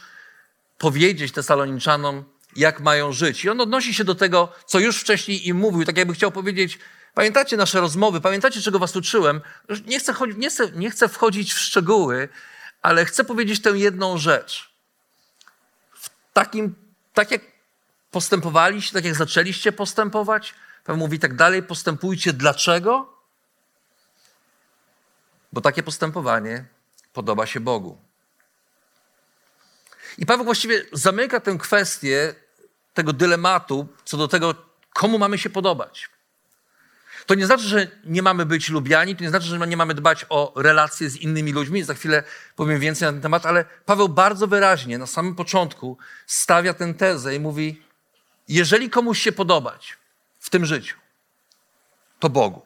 powiedzieć 0.79 1.33
Tesaloniczanom, 1.33 2.25
jak 2.57 2.81
mają 2.81 3.13
żyć. 3.13 3.45
I 3.45 3.51
on 3.51 3.61
odnosi 3.61 3.95
się 3.95 4.05
do 4.05 4.15
tego, 4.15 4.53
co 4.67 4.79
już 4.79 5.01
wcześniej 5.01 5.49
im 5.49 5.57
mówił, 5.57 5.85
tak 5.85 5.97
jakby 5.97 6.15
chciał 6.15 6.33
powiedzieć, 6.33 6.79
pamiętacie 7.15 7.57
nasze 7.57 7.81
rozmowy, 7.81 8.21
pamiętacie, 8.21 8.61
czego 8.61 8.79
was 8.79 8.97
uczyłem? 8.97 9.41
Nie 9.87 9.99
chcę, 9.99 10.15
nie 10.37 10.51
chcę, 10.51 10.71
nie 10.71 10.91
chcę 10.91 11.09
wchodzić 11.09 11.55
w 11.55 11.59
szczegóły, 11.59 12.29
ale 12.83 13.05
chcę 13.05 13.25
powiedzieć 13.25 13.63
tę 13.63 13.71
jedną 13.71 14.19
rzecz. 14.19 14.75
W 15.95 16.11
takim, 16.33 16.75
tak 17.13 17.31
jak 17.31 17.54
postępowaliście, 18.15 18.93
tak 18.93 19.05
jak 19.05 19.15
zaczęliście 19.15 19.73
postępować, 19.73 20.55
Paweł 20.85 20.99
mówi 20.99 21.19
tak 21.19 21.35
dalej, 21.35 21.63
postępujcie. 21.63 22.33
Dlaczego? 22.33 23.13
Bo 25.53 25.61
takie 25.61 25.83
postępowanie 25.83 26.65
podoba 27.13 27.47
się 27.47 27.61
Bogu. 27.61 27.99
I 30.19 30.27
Paweł 30.27 30.45
właściwie 30.45 30.85
zamyka 30.93 31.41
tę 31.41 31.59
kwestię 31.59 32.35
tego 32.95 33.13
dylematu 33.13 33.89
co 34.05 34.17
do 34.17 34.29
tego, 34.29 34.55
komu 34.93 35.19
mamy 35.19 35.39
się 35.39 35.51
podobać. 35.51 36.11
To 37.27 37.35
nie 37.35 37.47
znaczy, 37.47 37.65
że 37.65 37.87
nie 38.05 38.23
mamy 38.23 38.47
być 38.47 38.69
lubiani, 38.69 39.17
to 39.17 39.23
nie 39.23 39.31
znaczy, 39.31 39.47
że 39.47 39.67
nie 39.67 39.77
mamy 39.77 39.95
dbać 39.95 40.27
o 40.29 40.53
relacje 40.57 41.11
z 41.11 41.17
innymi 41.17 41.53
ludźmi. 41.53 41.83
Za 41.83 41.95
chwilę 41.95 42.23
powiem 42.57 42.81
więcej 42.81 43.07
na 43.07 43.13
ten 43.13 43.23
temat, 43.23 43.47
ale 43.47 43.65
Paweł 43.85 44.09
bardzo 44.09 44.47
wyraźnie 44.47 44.99
na 44.99 45.07
samym 45.07 45.35
początku 45.35 45.99
stawia 46.27 46.75
tę 46.75 46.95
tezę 46.95 47.35
i 47.35 47.41
mówi: 47.41 47.83
Jeżeli 48.49 48.91
komuś 48.91 49.19
się 49.23 49.33
podobać 49.33 49.97
w 50.39 50.51
tym 50.51 50.67
życiu, 50.67 50.97
to 52.21 52.31
Bogu. 52.31 52.63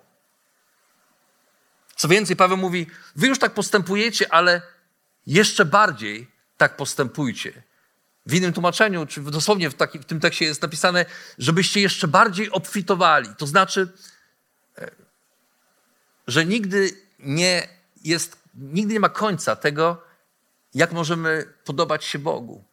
Co 1.96 2.08
więcej, 2.08 2.36
Paweł 2.36 2.56
mówi: 2.56 2.86
Wy 3.16 3.26
już 3.26 3.38
tak 3.38 3.54
postępujecie, 3.54 4.32
ale 4.32 4.62
jeszcze 5.26 5.64
bardziej 5.64 6.30
tak 6.56 6.76
postępujcie. 6.76 7.62
W 8.26 8.34
innym 8.34 8.52
tłumaczeniu, 8.52 9.06
czy 9.06 9.20
dosłownie 9.20 9.70
w, 9.70 9.74
taki, 9.74 9.98
w 9.98 10.04
tym 10.04 10.20
tekście 10.20 10.44
jest 10.44 10.62
napisane, 10.62 11.04
żebyście 11.38 11.80
jeszcze 11.80 12.08
bardziej 12.08 12.50
obfitowali. 12.50 13.28
To 13.38 13.46
znaczy, 13.46 13.92
e, 14.78 14.90
że 16.26 16.46
nigdy 16.46 16.90
nie 17.18 17.68
jest, 18.04 18.38
nigdy 18.54 18.94
nie 18.94 19.00
ma 19.00 19.08
końca 19.08 19.56
tego, 19.56 20.02
jak 20.74 20.92
możemy 20.92 21.54
podobać 21.64 22.04
się 22.04 22.18
Bogu. 22.18 22.64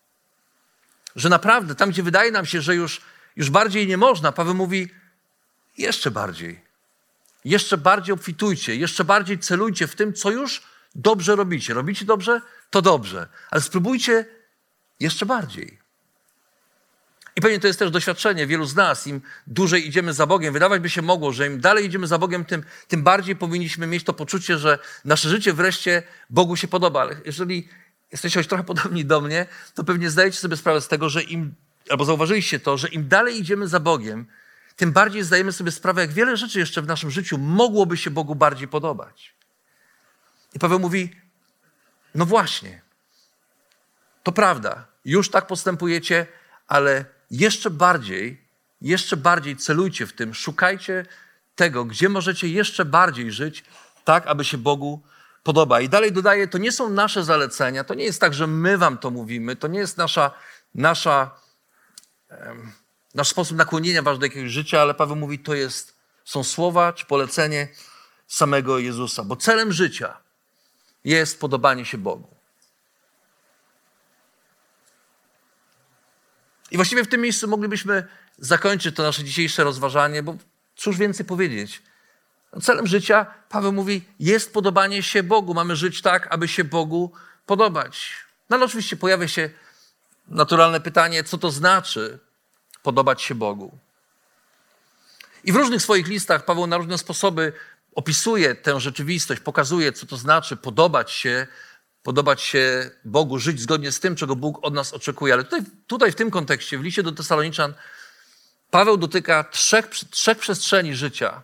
Że 1.16 1.30
naprawdę 1.30 1.76
tam, 1.76 1.90
gdzie 1.90 2.04
wydaje 2.04 2.32
nam 2.32 2.46
się, 2.46 2.62
że 2.62 2.76
już, 2.76 3.02
już 3.36 3.50
bardziej 3.50 3.88
nie 3.88 3.98
można, 3.98 4.32
Paweł 4.32 4.56
mówi 4.56 4.90
jeszcze 5.78 6.12
bardziej. 6.12 6.66
Jeszcze 7.46 7.78
bardziej 7.78 8.14
obfitujcie, 8.14 8.76
jeszcze 8.76 9.04
bardziej 9.04 9.40
celujcie 9.40 9.88
w 9.88 9.96
tym, 9.96 10.14
co 10.14 10.32
już 10.32 10.64
dobrze 10.96 11.36
robicie. 11.36 11.74
Robicie 11.74 12.06
dobrze? 12.06 12.42
To 12.70 12.82
dobrze. 12.82 13.28
Ale 13.52 13.62
spróbujcie 13.62 14.26
jeszcze 15.00 15.26
bardziej. 15.26 15.86
I 17.36 17.42
pewnie 17.42 17.60
to 17.60 17.68
jest 17.68 17.80
też 17.80 17.92
doświadczenie 17.92 18.48
wielu 18.48 18.66
z 18.66 18.76
nas. 18.76 19.08
Im 19.08 19.22
dłużej 19.48 19.88
idziemy 19.88 20.14
za 20.14 20.26
Bogiem, 20.26 20.54
wydawać 20.54 20.82
by 20.82 20.90
się 20.90 21.02
mogło, 21.02 21.32
że 21.32 21.48
im 21.48 21.60
dalej 21.60 21.86
idziemy 21.86 22.08
za 22.08 22.18
Bogiem, 22.18 22.46
tym, 22.46 22.64
tym 22.88 23.04
bardziej 23.04 23.36
powinniśmy 23.36 23.88
mieć 23.88 24.04
to 24.04 24.14
poczucie, 24.14 24.58
że 24.58 24.80
nasze 25.06 25.30
życie 25.30 25.54
wreszcie 25.54 26.04
Bogu 26.30 26.56
się 26.56 26.68
podoba. 26.68 27.02
Ale 27.02 27.16
jeżeli 27.26 27.70
jesteście 28.12 28.40
choć 28.40 28.48
trochę 28.48 28.64
podobni 28.64 29.06
do 29.06 29.22
mnie, 29.22 29.46
to 29.74 29.84
pewnie 29.84 30.10
zdajecie 30.10 30.38
sobie 30.38 30.58
sprawę 30.58 30.82
z 30.82 30.88
tego, 30.88 31.10
że 31.10 31.24
im, 31.24 31.56
albo 31.90 32.06
zauważyliście 32.06 32.60
to, 32.60 32.78
że 32.78 32.88
im 32.88 33.08
dalej 33.08 33.40
idziemy 33.40 33.68
za 33.68 33.80
Bogiem, 33.80 34.28
tym 34.76 34.92
bardziej 34.92 35.24
zdajemy 35.24 35.52
sobie 35.52 35.72
sprawę, 35.72 36.02
jak 36.02 36.12
wiele 36.12 36.38
rzeczy 36.38 36.60
jeszcze 36.60 36.82
w 36.82 36.88
naszym 36.88 37.12
życiu 37.12 37.38
mogłoby 37.38 37.98
się 37.98 38.10
Bogu 38.10 38.36
bardziej 38.36 38.68
podobać. 38.68 39.36
I 40.54 40.60
Paweł 40.60 40.80
mówi: 40.80 41.16
No 42.16 42.26
właśnie, 42.26 42.82
to 44.24 44.32
prawda, 44.32 44.88
już 45.06 45.30
tak 45.30 45.48
postępujecie, 45.48 46.28
ale 46.68 47.06
jeszcze 47.32 47.70
bardziej, 47.70 48.42
jeszcze 48.82 49.18
bardziej 49.18 49.56
celujcie 49.58 50.08
w 50.08 50.14
tym, 50.14 50.34
szukajcie 50.34 51.06
tego, 51.56 51.86
gdzie 51.86 52.10
możecie 52.10 52.48
jeszcze 52.48 52.86
bardziej 52.86 53.32
żyć, 53.32 53.64
tak 54.04 54.28
aby 54.28 54.46
się 54.46 54.58
Bogu 54.58 55.04
podoba. 55.46 55.82
I 55.82 55.90
dalej 55.90 56.12
dodaje, 56.12 56.48
to 56.48 56.58
nie 56.58 56.72
są 56.72 56.90
nasze 56.90 57.24
zalecenia, 57.24 57.84
to 57.84 57.94
nie 57.94 58.04
jest 58.04 58.22
tak, 58.22 58.34
że 58.34 58.48
my 58.48 58.78
wam 58.78 58.98
to 58.98 59.12
mówimy, 59.12 59.56
to 59.56 59.68
nie 59.68 59.80
jest 59.80 59.98
nasza, 59.98 60.32
nasza, 60.76 61.32
nasz 63.14 63.30
sposób 63.30 63.58
nakłonienia 63.58 64.02
was 64.02 64.20
do 64.20 64.26
jakiegoś 64.26 64.52
życia, 64.52 64.82
ale 64.82 64.94
Paweł 64.94 65.16
mówi, 65.16 65.40
to 65.40 65.54
jest, 65.54 65.96
są 66.26 66.44
słowa 66.44 66.94
czy 66.94 67.06
polecenie 67.06 67.68
samego 68.28 68.80
Jezusa, 68.80 69.24
bo 69.24 69.36
celem 69.36 69.72
życia 69.72 70.18
jest 71.04 71.40
podobanie 71.40 71.86
się 71.86 71.98
Bogu. 71.98 72.36
I 76.72 76.76
właściwie 76.76 77.04
w 77.04 77.08
tym 77.08 77.22
miejscu 77.22 77.48
moglibyśmy 77.48 78.08
zakończyć 78.38 78.96
to 78.96 79.04
nasze 79.04 79.24
dzisiejsze 79.24 79.64
rozważanie, 79.64 80.24
bo 80.24 80.38
cóż 80.76 80.98
więcej 80.98 81.26
powiedzieć. 81.26 81.82
Celem 82.62 82.88
życia, 82.88 83.26
Paweł 83.50 83.72
mówi, 83.72 84.04
jest 84.20 84.54
podobanie 84.54 85.04
się 85.04 85.24
Bogu. 85.24 85.54
Mamy 85.54 85.76
żyć 85.76 86.02
tak, 86.02 86.28
aby 86.34 86.48
się 86.48 86.64
Bogu 86.64 87.12
podobać. 87.46 88.12
No 88.50 88.56
ale 88.56 88.66
oczywiście 88.66 88.98
pojawia 88.98 89.28
się 89.28 89.50
naturalne 90.28 90.82
pytanie, 90.82 91.24
co 91.24 91.38
to 91.38 91.52
znaczy 91.52 92.20
podobać 92.84 93.22
się 93.22 93.36
Bogu. 93.36 93.78
I 95.44 95.52
w 95.52 95.56
różnych 95.56 95.82
swoich 95.82 96.08
listach 96.08 96.46
Paweł 96.46 96.68
na 96.68 96.78
różne 96.78 96.98
sposoby 96.98 97.54
opisuje 97.96 98.56
tę 98.56 98.80
rzeczywistość, 98.80 99.42
pokazuje, 99.42 99.94
co 99.94 100.06
to 100.06 100.18
znaczy 100.18 100.58
podobać 100.58 101.12
się 101.12 101.48
podobać 102.06 102.42
się 102.42 102.92
Bogu, 103.06 103.40
żyć 103.40 103.62
zgodnie 103.62 103.92
z 103.92 104.00
tym, 104.00 104.16
czego 104.16 104.36
Bóg 104.36 104.60
od 104.62 104.74
nas 104.74 104.94
oczekuje. 104.94 105.34
Ale 105.34 105.44
tutaj, 105.44 105.62
tutaj 105.88 106.12
w 106.12 106.16
tym 106.16 106.32
kontekście, 106.32 106.78
w 106.78 106.84
liście 106.84 107.04
do 107.04 107.12
Tesaloniczan, 107.12 107.74
Paweł 108.72 108.98
dotyka 108.98 109.44
trzech, 109.44 109.90
trzech 109.90 110.38
przestrzeni 110.38 110.96
życia, 110.96 111.42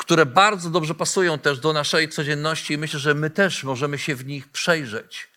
które 0.00 0.26
bardzo 0.26 0.70
dobrze 0.70 0.94
pasują 0.94 1.38
też 1.38 1.58
do 1.58 1.72
naszej 1.72 2.08
codzienności 2.08 2.74
i 2.74 2.78
myślę, 2.78 3.00
że 3.00 3.14
my 3.14 3.30
też 3.30 3.64
możemy 3.64 3.98
się 3.98 4.14
w 4.14 4.26
nich 4.26 4.48
przejrzeć 4.48 5.28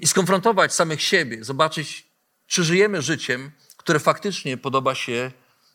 i 0.00 0.06
skonfrontować 0.06 0.74
samych 0.74 1.02
siebie, 1.02 1.44
zobaczyć, 1.44 2.06
czy 2.46 2.64
żyjemy 2.64 3.02
życiem, 3.02 3.50
które 3.76 3.98
faktycznie 3.98 4.56
podoba 4.56 4.94
się 4.94 5.30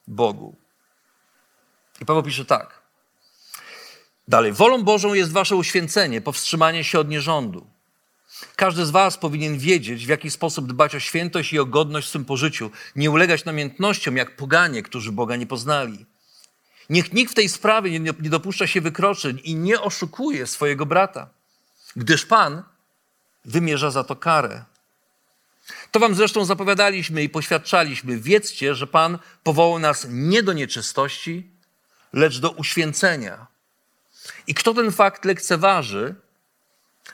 Bogu. 0.07 0.55
I 2.01 2.05
Paweł 2.05 2.23
pisze 2.23 2.45
tak. 2.45 2.81
Dalej, 4.27 4.53
wolą 4.53 4.83
Bożą 4.83 5.13
jest 5.13 5.31
wasze 5.31 5.55
uświęcenie, 5.55 6.21
powstrzymanie 6.21 6.83
się 6.83 6.99
od 6.99 7.09
nierządu. 7.09 7.67
Każdy 8.55 8.85
z 8.85 8.89
was 8.89 9.17
powinien 9.17 9.57
wiedzieć, 9.57 10.05
w 10.05 10.09
jaki 10.09 10.31
sposób 10.31 10.67
dbać 10.67 10.95
o 10.95 10.99
świętość 10.99 11.53
i 11.53 11.59
o 11.59 11.65
godność 11.65 12.07
w 12.07 12.09
swym 12.09 12.25
pożyciu, 12.25 12.71
nie 12.95 13.11
ulegać 13.11 13.45
namiętnościom 13.45 14.17
jak 14.17 14.35
poganie, 14.35 14.83
którzy 14.83 15.11
Boga 15.11 15.35
nie 15.35 15.47
poznali. 15.47 16.05
Niech 16.89 17.13
nikt 17.13 17.31
w 17.31 17.35
tej 17.35 17.49
sprawie 17.49 17.99
nie, 17.99 18.13
nie 18.19 18.29
dopuszcza 18.29 18.67
się 18.67 18.81
wykroczeń 18.81 19.41
i 19.43 19.55
nie 19.55 19.81
oszukuje 19.81 20.47
swojego 20.47 20.85
brata, 20.85 21.29
gdyż 21.95 22.25
Pan 22.25 22.63
wymierza 23.45 23.91
za 23.91 24.03
to 24.03 24.15
karę. 24.15 24.65
To 25.91 25.99
wam 25.99 26.15
zresztą 26.15 26.45
zapowiadaliśmy 26.45 27.23
i 27.23 27.29
poświadczaliśmy. 27.29 28.17
Wiedzcie, 28.17 28.75
że 28.75 28.87
Pan 28.87 29.19
powołał 29.43 29.79
nas 29.79 30.07
nie 30.09 30.43
do 30.43 30.53
nieczystości, 30.53 31.47
lecz 32.13 32.39
do 32.39 32.51
uświęcenia. 32.51 33.47
I 34.47 34.53
kto 34.53 34.73
ten 34.73 34.91
fakt 34.91 35.25
lekceważy, 35.25 36.15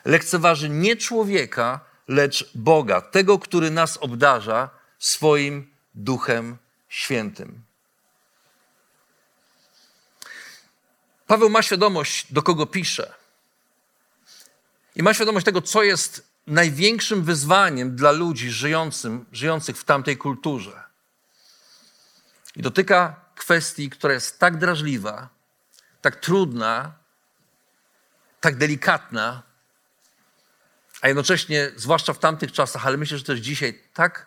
lekceważy 0.06 0.70
nie 0.70 0.96
człowieka, 0.96 1.80
lecz 2.08 2.52
Boga, 2.56 3.02
tego, 3.02 3.40
który 3.40 3.72
nas 3.72 3.98
obdarza 3.98 4.70
swoim 5.00 5.72
Duchem 5.96 6.58
Świętym. 6.90 7.62
Paweł 11.32 11.50
ma 11.50 11.62
świadomość, 11.62 12.34
do 12.34 12.44
kogo 12.44 12.66
pisze. 12.66 13.14
I 14.96 15.04
ma 15.04 15.14
świadomość 15.14 15.46
tego, 15.46 15.62
co 15.62 15.84
jest 15.84 16.28
największym 16.48 17.24
wyzwaniem 17.24 17.96
dla 17.96 18.12
ludzi 18.12 18.50
żyjącym, 18.50 19.26
żyjących 19.32 19.78
w 19.78 19.84
tamtej 19.84 20.18
kulturze. 20.18 20.84
I 22.56 22.62
dotyka 22.62 23.26
kwestii, 23.36 23.90
która 23.90 24.14
jest 24.14 24.40
tak 24.40 24.58
drażliwa, 24.58 25.30
tak 26.02 26.16
trudna, 26.16 26.94
tak 28.42 28.58
delikatna, 28.58 29.44
a 31.02 31.08
jednocześnie, 31.08 31.72
zwłaszcza 31.76 32.14
w 32.14 32.20
tamtych 32.20 32.52
czasach, 32.52 32.88
ale 32.88 32.98
myślę, 32.98 33.18
że 33.18 33.24
też 33.24 33.40
dzisiaj, 33.40 33.82
tak 33.94 34.26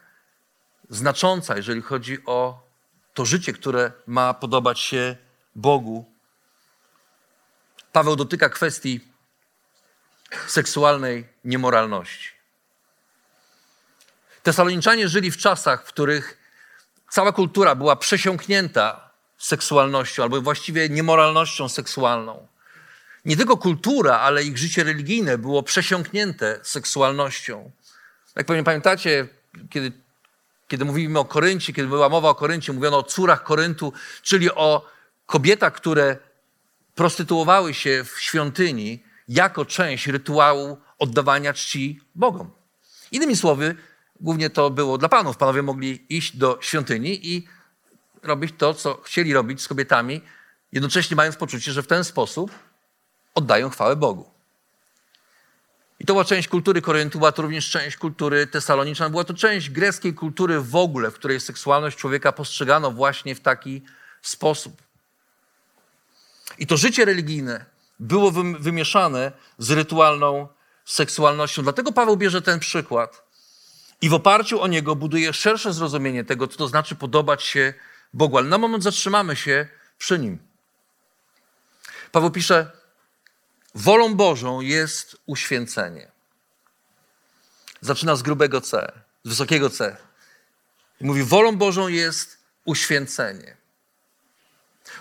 znacząca, 0.90 1.56
jeżeli 1.56 1.82
chodzi 1.82 2.18
o 2.26 2.66
to 3.14 3.24
życie, 3.24 3.52
które 3.52 3.92
ma 4.06 4.34
podobać 4.34 4.80
się 4.80 5.16
Bogu. 5.54 6.13
Paweł 7.94 8.16
dotyka 8.16 8.48
kwestii 8.48 9.00
seksualnej 10.46 11.28
niemoralności. 11.44 12.28
Tesaloniczanie 14.42 15.08
żyli 15.08 15.30
w 15.30 15.36
czasach, 15.36 15.84
w 15.84 15.88
których 15.88 16.38
cała 17.10 17.32
kultura 17.32 17.74
była 17.74 17.96
przesiąknięta 17.96 19.10
seksualnością, 19.38 20.22
albo 20.22 20.40
właściwie 20.40 20.88
niemoralnością 20.88 21.68
seksualną. 21.68 22.46
Nie 23.24 23.36
tylko 23.36 23.56
kultura, 23.56 24.18
ale 24.18 24.44
ich 24.44 24.58
życie 24.58 24.84
religijne 24.84 25.38
było 25.38 25.62
przesiąknięte 25.62 26.60
seksualnością. 26.62 27.70
Jak 28.36 28.46
pewnie 28.46 28.64
pamiętacie, 28.64 29.28
kiedy, 29.70 29.92
kiedy 30.68 30.84
mówimy 30.84 31.18
o 31.18 31.24
Koryncie, 31.24 31.72
kiedy 31.72 31.88
była 31.88 32.08
mowa 32.08 32.28
o 32.28 32.34
Koryncie, 32.34 32.72
mówiono 32.72 32.98
o 32.98 33.02
córach 33.02 33.42
Koryntu, 33.42 33.92
czyli 34.22 34.50
o 34.50 34.90
kobietach, 35.26 35.72
które 35.72 36.16
prostytuowały 36.94 37.74
się 37.74 38.04
w 38.04 38.20
świątyni 38.20 39.02
jako 39.28 39.64
część 39.64 40.06
rytuału 40.06 40.78
oddawania 40.98 41.52
czci 41.52 42.00
Bogom. 42.14 42.50
Innymi 43.12 43.36
słowy, 43.36 43.76
głównie 44.20 44.50
to 44.50 44.70
było 44.70 44.98
dla 44.98 45.08
panów. 45.08 45.36
Panowie 45.36 45.62
mogli 45.62 46.06
iść 46.08 46.36
do 46.36 46.58
świątyni 46.60 47.28
i 47.34 47.48
robić 48.22 48.54
to, 48.58 48.74
co 48.74 49.00
chcieli 49.02 49.34
robić 49.34 49.62
z 49.62 49.68
kobietami, 49.68 50.20
jednocześnie 50.72 51.16
mając 51.16 51.36
poczucie, 51.36 51.72
że 51.72 51.82
w 51.82 51.86
ten 51.86 52.04
sposób 52.04 52.50
oddają 53.34 53.70
chwałę 53.70 53.96
Bogu. 53.96 54.30
I 56.00 56.04
to 56.04 56.12
była 56.12 56.24
część 56.24 56.48
kultury 56.48 56.82
Koryntu, 56.82 57.18
była 57.18 57.32
to 57.32 57.42
również 57.42 57.70
część 57.70 57.96
kultury 57.96 58.46
tesalonicznej, 58.46 59.10
była 59.10 59.24
to 59.24 59.34
część 59.34 59.70
greckiej 59.70 60.14
kultury 60.14 60.60
w 60.60 60.76
ogóle, 60.76 61.10
w 61.10 61.14
której 61.14 61.40
seksualność 61.40 61.96
człowieka 61.96 62.32
postrzegano 62.32 62.90
właśnie 62.90 63.34
w 63.34 63.40
taki 63.40 63.82
sposób. 64.22 64.82
I 66.58 66.66
to 66.66 66.76
życie 66.76 67.04
religijne 67.04 67.64
było 68.00 68.30
wymieszane 68.58 69.32
z 69.58 69.70
rytualną 69.70 70.48
seksualnością. 70.84 71.62
Dlatego 71.62 71.92
Paweł 71.92 72.16
bierze 72.16 72.42
ten 72.42 72.60
przykład 72.60 73.24
i 74.00 74.08
w 74.08 74.14
oparciu 74.14 74.62
o 74.62 74.66
niego 74.66 74.96
buduje 74.96 75.32
szersze 75.32 75.72
zrozumienie 75.72 76.24
tego, 76.24 76.48
co 76.48 76.56
to 76.56 76.68
znaczy 76.68 76.94
podobać 76.94 77.42
się 77.42 77.74
Bogu. 78.12 78.38
Ale 78.38 78.48
na 78.48 78.58
moment 78.58 78.84
zatrzymamy 78.84 79.36
się 79.36 79.68
przy 79.98 80.18
nim. 80.18 80.38
Paweł 82.12 82.30
pisze, 82.30 82.70
wolą 83.74 84.14
Bożą 84.14 84.60
jest 84.60 85.16
uświęcenie. 85.26 86.10
Zaczyna 87.80 88.16
z 88.16 88.22
grubego 88.22 88.60
C, 88.60 88.92
z 89.24 89.28
wysokiego 89.28 89.70
C. 89.70 89.96
I 91.00 91.04
mówi, 91.04 91.22
wolą 91.22 91.56
Bożą 91.56 91.88
jest 91.88 92.38
uświęcenie. 92.64 93.56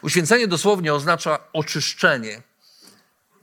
Uświęcenie 0.02 0.48
dosłownie 0.48 0.94
oznacza 0.94 1.40
oczyszczenie. 1.54 2.42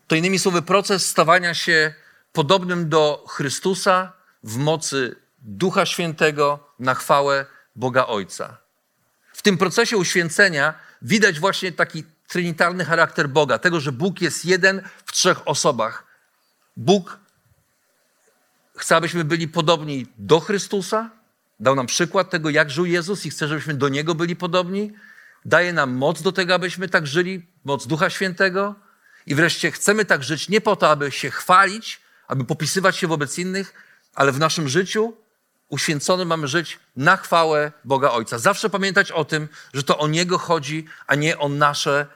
To 0.07 0.15
innymi 0.15 0.39
słowy 0.39 0.63
proces 0.63 1.07
stawania 1.07 1.55
się 1.55 1.95
podobnym 2.33 2.89
do 2.89 3.25
Chrystusa 3.29 4.13
w 4.43 4.57
mocy 4.57 5.17
Ducha 5.39 5.87
Świętego 5.87 6.59
na 6.79 6.95
chwałę 6.95 7.47
Boga 7.77 8.07
Ojca. 8.07 8.57
W 9.33 9.43
tym 9.43 9.59
procesie 9.59 9.97
uświęcenia 9.97 10.75
widać 11.03 11.41
właśnie 11.41 11.73
taki 11.73 12.05
trinitarny 12.29 12.85
charakter 12.85 13.29
Boga, 13.29 13.59
tego, 13.59 13.81
że 13.81 13.93
Bóg 13.93 14.21
jest 14.21 14.45
jeden 14.45 14.83
w 15.07 15.13
trzech 15.13 15.49
osobach. 15.49 16.07
Bóg 16.76 17.19
chce, 18.76 18.97
abyśmy 18.97 19.25
byli 19.25 19.49
podobni 19.49 20.07
do 20.19 20.41
Chrystusa, 20.41 21.11
dał 21.61 21.75
nam 21.75 21.87
przykład 21.87 22.31
tego, 22.31 22.50
jak 22.50 22.71
żył 22.71 22.87
Jezus 22.87 23.26
i 23.26 23.31
chce, 23.31 23.49
żebyśmy 23.49 23.75
do 23.75 23.89
Niego 23.89 24.15
byli 24.15 24.37
podobni. 24.37 24.93
Daje 25.45 25.73
nam 25.73 25.93
moc 25.93 26.23
do 26.23 26.33
tego, 26.33 26.55
abyśmy 26.55 26.89
tak 26.89 27.07
żyli, 27.07 27.47
moc 27.65 27.87
Ducha 27.87 28.11
Świętego. 28.11 28.75
I 29.26 29.35
wreszcie 29.35 29.71
chcemy 29.71 30.05
tak 30.05 30.25
żyć 30.25 30.49
nie 30.49 30.61
po 30.61 30.76
to, 30.76 30.91
aby 30.91 31.11
się 31.11 31.31
chwalić, 31.31 32.00
aby 32.29 32.45
popisywać 32.45 32.97
się 32.97 33.07
wobec 33.07 33.39
innych, 33.39 33.75
ale 34.15 34.33
w 34.33 34.39
naszym 34.39 34.69
życiu 34.69 35.17
uświęcony 35.69 36.25
mamy 36.25 36.49
żyć 36.49 36.79
na 36.97 37.17
chwałę 37.17 37.73
Boga 37.85 38.11
Ojca. 38.11 38.39
Zawsze 38.39 38.71
pamiętać 38.71 39.13
o 39.13 39.25
tym, 39.25 39.49
że 39.75 39.83
to 39.83 39.99
o 39.99 40.09
Niego 40.09 40.39
chodzi, 40.39 40.87
a 41.07 41.15
nie 41.15 41.39
o 41.39 41.49
nasze, 41.49 42.07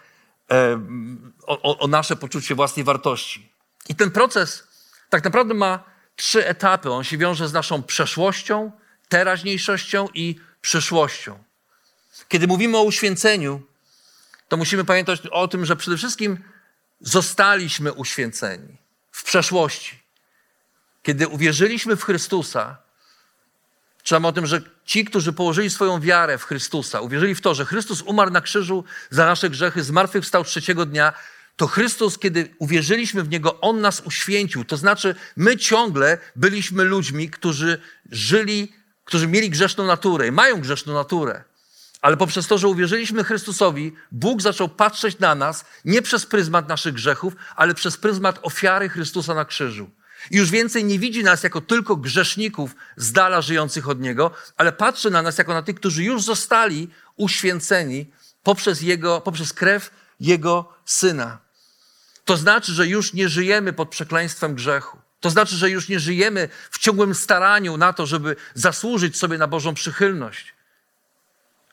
o, 1.47 1.79
o 1.79 1.87
nasze 1.87 2.17
poczucie 2.17 2.55
własnej 2.55 2.85
wartości. 2.85 3.53
I 3.89 3.95
ten 3.95 4.11
proces 4.11 4.69
tak 5.11 5.25
naprawdę 5.25 5.55
ma 5.55 5.85
trzy 6.17 6.47
etapy. 6.47 6.91
On 6.91 7.05
się 7.05 7.19
wiąże 7.19 7.49
z 7.49 7.53
naszą 7.53 7.83
przeszłością, 7.83 8.73
teraźniejszością 9.09 10.09
i 10.15 10.41
przyszłością. 10.61 11.45
Kiedy 12.29 12.46
mówimy 12.46 12.79
o 12.79 12.83
uświęceniu, 12.83 13.62
to 14.48 14.57
musimy 14.57 14.85
pamiętać 14.85 15.20
o 15.31 15.48
tym, 15.48 15.64
że 15.64 15.77
przede 15.77 15.96
wszystkim 15.96 16.38
zostaliśmy 17.00 17.92
uświęceni 17.92 18.77
w 19.11 19.24
przeszłości. 19.24 19.98
Kiedy 21.03 21.29
uwierzyliśmy 21.29 21.96
w 21.96 22.05
Chrystusa, 22.05 22.77
czytamy 24.03 24.27
o 24.27 24.33
tym, 24.33 24.46
że 24.46 24.62
ci, 24.85 25.05
którzy 25.05 25.33
położyli 25.33 25.70
swoją 25.70 26.00
wiarę 26.00 26.38
w 26.38 26.44
Chrystusa, 26.44 27.00
uwierzyli 27.00 27.35
w 27.35 27.40
to, 27.40 27.55
że 27.55 27.64
Chrystus 27.64 28.03
umarł 28.03 28.31
na 28.31 28.40
krzyżu 28.40 28.85
za 29.11 29.27
nasze 29.27 29.50
grzechy, 29.50 29.83
zmartwychwstał 29.83 30.44
trzeciego 30.44 30.87
dnia, 30.87 31.12
to 31.57 31.66
Chrystus, 31.66 32.18
kiedy 32.18 32.55
uwierzyliśmy 32.59 33.22
w 33.22 33.29
Niego, 33.29 33.61
On 33.61 33.81
nas 33.81 34.00
uświęcił. 34.00 34.64
To 34.64 34.77
znaczy, 34.77 35.14
my 35.37 35.57
ciągle 35.57 36.18
byliśmy 36.37 36.85
ludźmi, 36.85 37.31
którzy 37.31 37.81
żyli, 38.11 38.72
którzy 39.05 39.29
mieli 39.29 39.50
grzeszną 39.50 39.87
naturę 39.87 40.29
i 40.29 40.33
mają 40.33 40.61
grzeszną 40.61 40.94
naturę. 40.94 41.44
Ale 42.05 42.17
poprzez 42.17 42.47
to, 42.47 42.59
że 42.59 42.69
uwierzyliśmy 42.69 43.25
Chrystusowi, 43.25 43.93
Bóg 44.12 44.43
zaczął 44.43 44.69
patrzeć 44.69 45.19
na 45.19 45.35
nas 45.35 45.64
nie 45.85 46.03
przez 46.03 46.27
pryzmat 46.27 46.69
naszych 46.69 46.95
grzechów, 46.95 47.33
ale 47.57 47.75
przez 47.75 47.97
pryzmat 47.97 48.38
ofiary 48.43 48.88
Chrystusa 48.88 49.35
na 49.35 49.45
krzyżu. 49.45 49.90
I 50.31 50.37
już 50.37 50.51
więcej 50.51 50.85
nie 50.85 50.99
widzi 50.99 51.25
nas 51.25 51.43
jako 51.43 51.61
tylko 51.61 51.97
grzeszników 51.97 52.75
z 52.97 53.12
dala 53.12 53.43
żyjących 53.43 53.88
od 53.88 54.01
Niego, 54.01 54.31
ale 54.57 54.73
patrzy 54.73 55.11
na 55.11 55.23
nas 55.23 55.38
jako 55.38 55.55
na 55.55 55.62
tych, 55.62 55.77
którzy 55.77 56.05
już 56.05 56.23
zostali 56.23 56.88
uświęceni 57.17 58.07
poprzez, 58.43 58.81
jego, 58.81 59.21
poprzez 59.21 59.53
krew 59.53 59.90
Jego 60.21 60.73
Syna. 60.85 61.38
To 62.25 62.37
znaczy, 62.37 62.73
że 62.73 62.87
już 62.87 63.12
nie 63.12 63.29
żyjemy 63.29 63.73
pod 63.73 63.88
przekleństwem 63.88 64.55
grzechu. 64.55 64.99
To 65.21 65.31
znaczy, 65.31 65.57
że 65.57 65.71
już 65.71 65.88
nie 65.88 66.01
żyjemy 66.01 66.49
w 66.71 66.79
ciągłym 66.79 67.14
staraniu 67.14 67.77
na 67.77 67.93
to, 67.93 68.07
żeby 68.07 68.37
zasłużyć 68.55 69.17
sobie 69.17 69.38
na 69.38 69.47
Bożą 69.47 69.75
przychylność. 69.75 70.54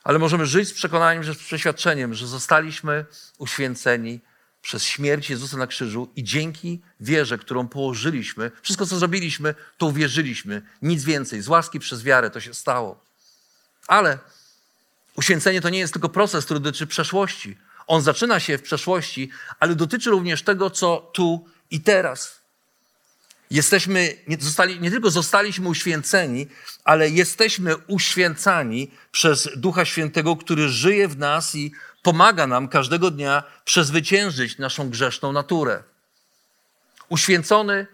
Ale 0.03 0.19
możemy 0.19 0.45
żyć 0.45 0.69
z 0.69 0.73
przekonaniem, 0.73 1.23
że 1.23 1.33
z 1.33 1.37
przeświadczeniem, 1.37 2.13
że 2.13 2.27
zostaliśmy 2.27 3.05
uświęceni 3.37 4.19
przez 4.61 4.83
śmierć 4.83 5.29
Jezusa 5.29 5.57
na 5.57 5.67
krzyżu 5.67 6.09
i 6.15 6.23
dzięki 6.23 6.81
wierze, 6.99 7.37
którą 7.37 7.67
położyliśmy, 7.67 8.51
wszystko 8.61 8.85
co 8.85 8.97
zrobiliśmy, 8.99 9.55
to 9.77 9.85
uwierzyliśmy. 9.85 10.61
Nic 10.81 11.03
więcej. 11.03 11.41
Z 11.41 11.47
łaski 11.47 11.79
przez 11.79 12.03
wiarę 12.03 12.29
to 12.29 12.39
się 12.39 12.53
stało. 12.53 13.03
Ale 13.87 14.19
uświęcenie 15.15 15.61
to 15.61 15.69
nie 15.69 15.79
jest 15.79 15.93
tylko 15.93 16.09
proces, 16.09 16.45
który 16.45 16.59
dotyczy 16.59 16.87
przeszłości. 16.87 17.57
On 17.87 18.01
zaczyna 18.01 18.39
się 18.39 18.57
w 18.57 18.61
przeszłości, 18.61 19.29
ale 19.59 19.75
dotyczy 19.75 20.09
również 20.09 20.43
tego, 20.43 20.69
co 20.69 21.11
tu 21.13 21.49
i 21.71 21.81
teraz. 21.81 22.40
Jesteśmy, 23.51 24.17
nie, 24.27 24.37
zostali, 24.39 24.79
nie 24.79 24.91
tylko 24.91 25.09
zostaliśmy 25.09 25.69
uświęceni, 25.69 26.47
ale 26.83 27.09
jesteśmy 27.09 27.77
uświęcani 27.77 28.91
przez 29.11 29.49
Ducha 29.55 29.85
Świętego, 29.85 30.35
który 30.35 30.69
żyje 30.69 31.07
w 31.07 31.17
nas 31.17 31.55
i 31.55 31.71
pomaga 32.03 32.47
nam 32.47 32.67
każdego 32.67 33.11
dnia 33.11 33.43
przezwyciężyć 33.65 34.57
naszą 34.57 34.89
grzeszną 34.89 35.31
naturę. 35.31 35.83
Uświęcony, 37.09 37.87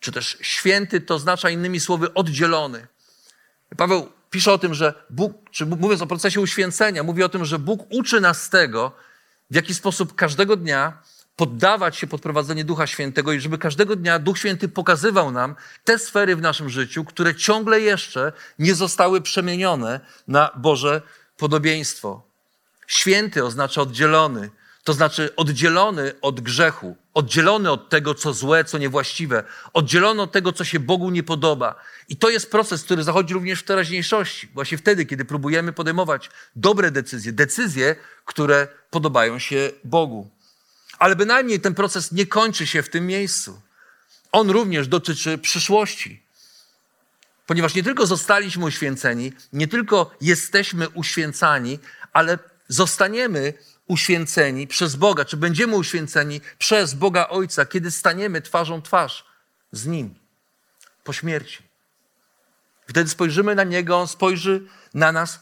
czy 0.00 0.12
też 0.12 0.38
święty, 0.40 1.00
to 1.00 1.14
oznacza 1.14 1.50
innymi 1.50 1.80
słowy 1.80 2.14
oddzielony. 2.14 2.86
Paweł 3.76 4.12
pisze 4.30 4.52
o 4.52 4.58
tym, 4.58 4.74
że 4.74 4.94
Bóg, 5.10 5.50
czy 5.50 5.66
mówiąc 5.66 6.02
o 6.02 6.06
procesie 6.06 6.40
uświęcenia, 6.40 7.02
mówi 7.02 7.22
o 7.22 7.28
tym, 7.28 7.44
że 7.44 7.58
Bóg 7.58 7.86
uczy 7.90 8.20
nas 8.20 8.50
tego, 8.50 8.92
w 9.50 9.54
jaki 9.54 9.74
sposób 9.74 10.14
każdego 10.14 10.56
dnia 10.56 11.02
poddawać 11.42 11.96
się 11.96 12.06
pod 12.06 12.20
prowadzenie 12.20 12.64
Ducha 12.64 12.86
Świętego 12.86 13.32
i 13.32 13.40
żeby 13.40 13.58
każdego 13.58 13.96
dnia 13.96 14.18
Duch 14.18 14.38
Święty 14.38 14.68
pokazywał 14.68 15.30
nam 15.30 15.54
te 15.84 15.98
sfery 15.98 16.36
w 16.36 16.40
naszym 16.40 16.70
życiu, 16.70 17.04
które 17.04 17.34
ciągle 17.34 17.80
jeszcze 17.80 18.32
nie 18.58 18.74
zostały 18.74 19.20
przemienione 19.20 20.00
na 20.28 20.50
Boże 20.56 21.02
podobieństwo. 21.36 22.22
Święty 22.86 23.44
oznacza 23.44 23.82
oddzielony, 23.82 24.50
to 24.84 24.92
znaczy 24.92 25.36
oddzielony 25.36 26.12
od 26.20 26.40
grzechu. 26.40 26.96
oddzielony 27.14 27.70
od 27.70 27.88
tego, 27.88 28.14
co 28.14 28.32
złe, 28.32 28.64
co 28.64 28.78
niewłaściwe, 28.78 29.44
oddzielony 29.72 30.22
od 30.22 30.32
tego, 30.32 30.52
co 30.52 30.64
się 30.64 30.80
Bogu 30.80 31.10
nie 31.10 31.22
podoba. 31.22 31.74
I 32.08 32.16
to 32.16 32.30
jest 32.30 32.50
proces, 32.50 32.84
który 32.84 33.02
zachodzi 33.02 33.34
również 33.34 33.60
w 33.60 33.64
teraźniejszości. 33.64 34.48
Właśnie 34.54 34.78
wtedy, 34.78 35.06
kiedy 35.06 35.24
próbujemy 35.24 35.72
podejmować 35.72 36.30
dobre 36.56 36.90
decyzje, 36.90 37.32
decyzje, 37.32 37.96
które 38.24 38.68
podobają 38.90 39.38
się 39.38 39.70
Bogu. 39.84 40.30
Ale 41.02 41.16
bynajmniej 41.16 41.60
ten 41.60 41.74
proces 41.74 42.12
nie 42.12 42.26
kończy 42.26 42.66
się 42.66 42.82
w 42.82 42.88
tym 42.88 43.06
miejscu. 43.06 43.62
On 44.32 44.50
również 44.50 44.88
dotyczy 44.88 45.38
przyszłości. 45.38 46.22
Ponieważ 47.46 47.74
nie 47.74 47.82
tylko 47.82 48.06
zostaliśmy 48.06 48.64
uświęceni, 48.64 49.32
nie 49.52 49.68
tylko 49.68 50.14
jesteśmy 50.20 50.88
uświęcani, 50.88 51.78
ale 52.12 52.38
zostaniemy 52.68 53.54
uświęceni 53.86 54.66
przez 54.66 54.96
Boga, 54.96 55.24
czy 55.24 55.36
będziemy 55.36 55.76
uświęceni 55.76 56.40
przez 56.58 56.94
Boga 56.94 57.28
Ojca, 57.28 57.66
kiedy 57.66 57.90
staniemy 57.90 58.42
twarzą 58.42 58.82
twarz 58.82 59.24
z 59.72 59.86
Nim 59.86 60.14
po 61.04 61.12
śmierci. 61.12 61.62
Wtedy 62.86 63.10
spojrzymy 63.10 63.54
na 63.54 63.64
Niego, 63.64 64.00
On 64.00 64.08
spojrzy 64.08 64.66
na 64.94 65.12
nas 65.12 65.40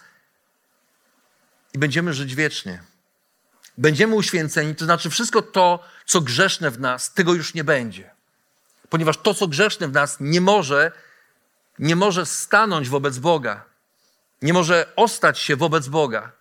i 1.74 1.78
będziemy 1.78 2.14
żyć 2.14 2.34
wiecznie. 2.34 2.89
Będziemy 3.78 4.14
uświęceni, 4.14 4.74
to 4.74 4.84
znaczy 4.84 5.10
wszystko 5.10 5.42
to, 5.42 5.84
co 6.06 6.20
grzeszne 6.20 6.70
w 6.70 6.80
nas, 6.80 7.14
tego 7.14 7.34
już 7.34 7.54
nie 7.54 7.64
będzie. 7.64 8.10
Ponieważ 8.88 9.16
to, 9.16 9.34
co 9.34 9.48
grzeszne 9.48 9.88
w 9.88 9.92
nas, 9.92 10.16
nie 10.20 10.40
może, 10.40 10.92
nie 11.78 11.96
może 11.96 12.26
stanąć 12.26 12.88
wobec 12.88 13.18
Boga. 13.18 13.64
Nie 14.42 14.52
może 14.52 14.92
ostać 14.96 15.38
się 15.38 15.56
wobec 15.56 15.88
Boga. 15.88 16.32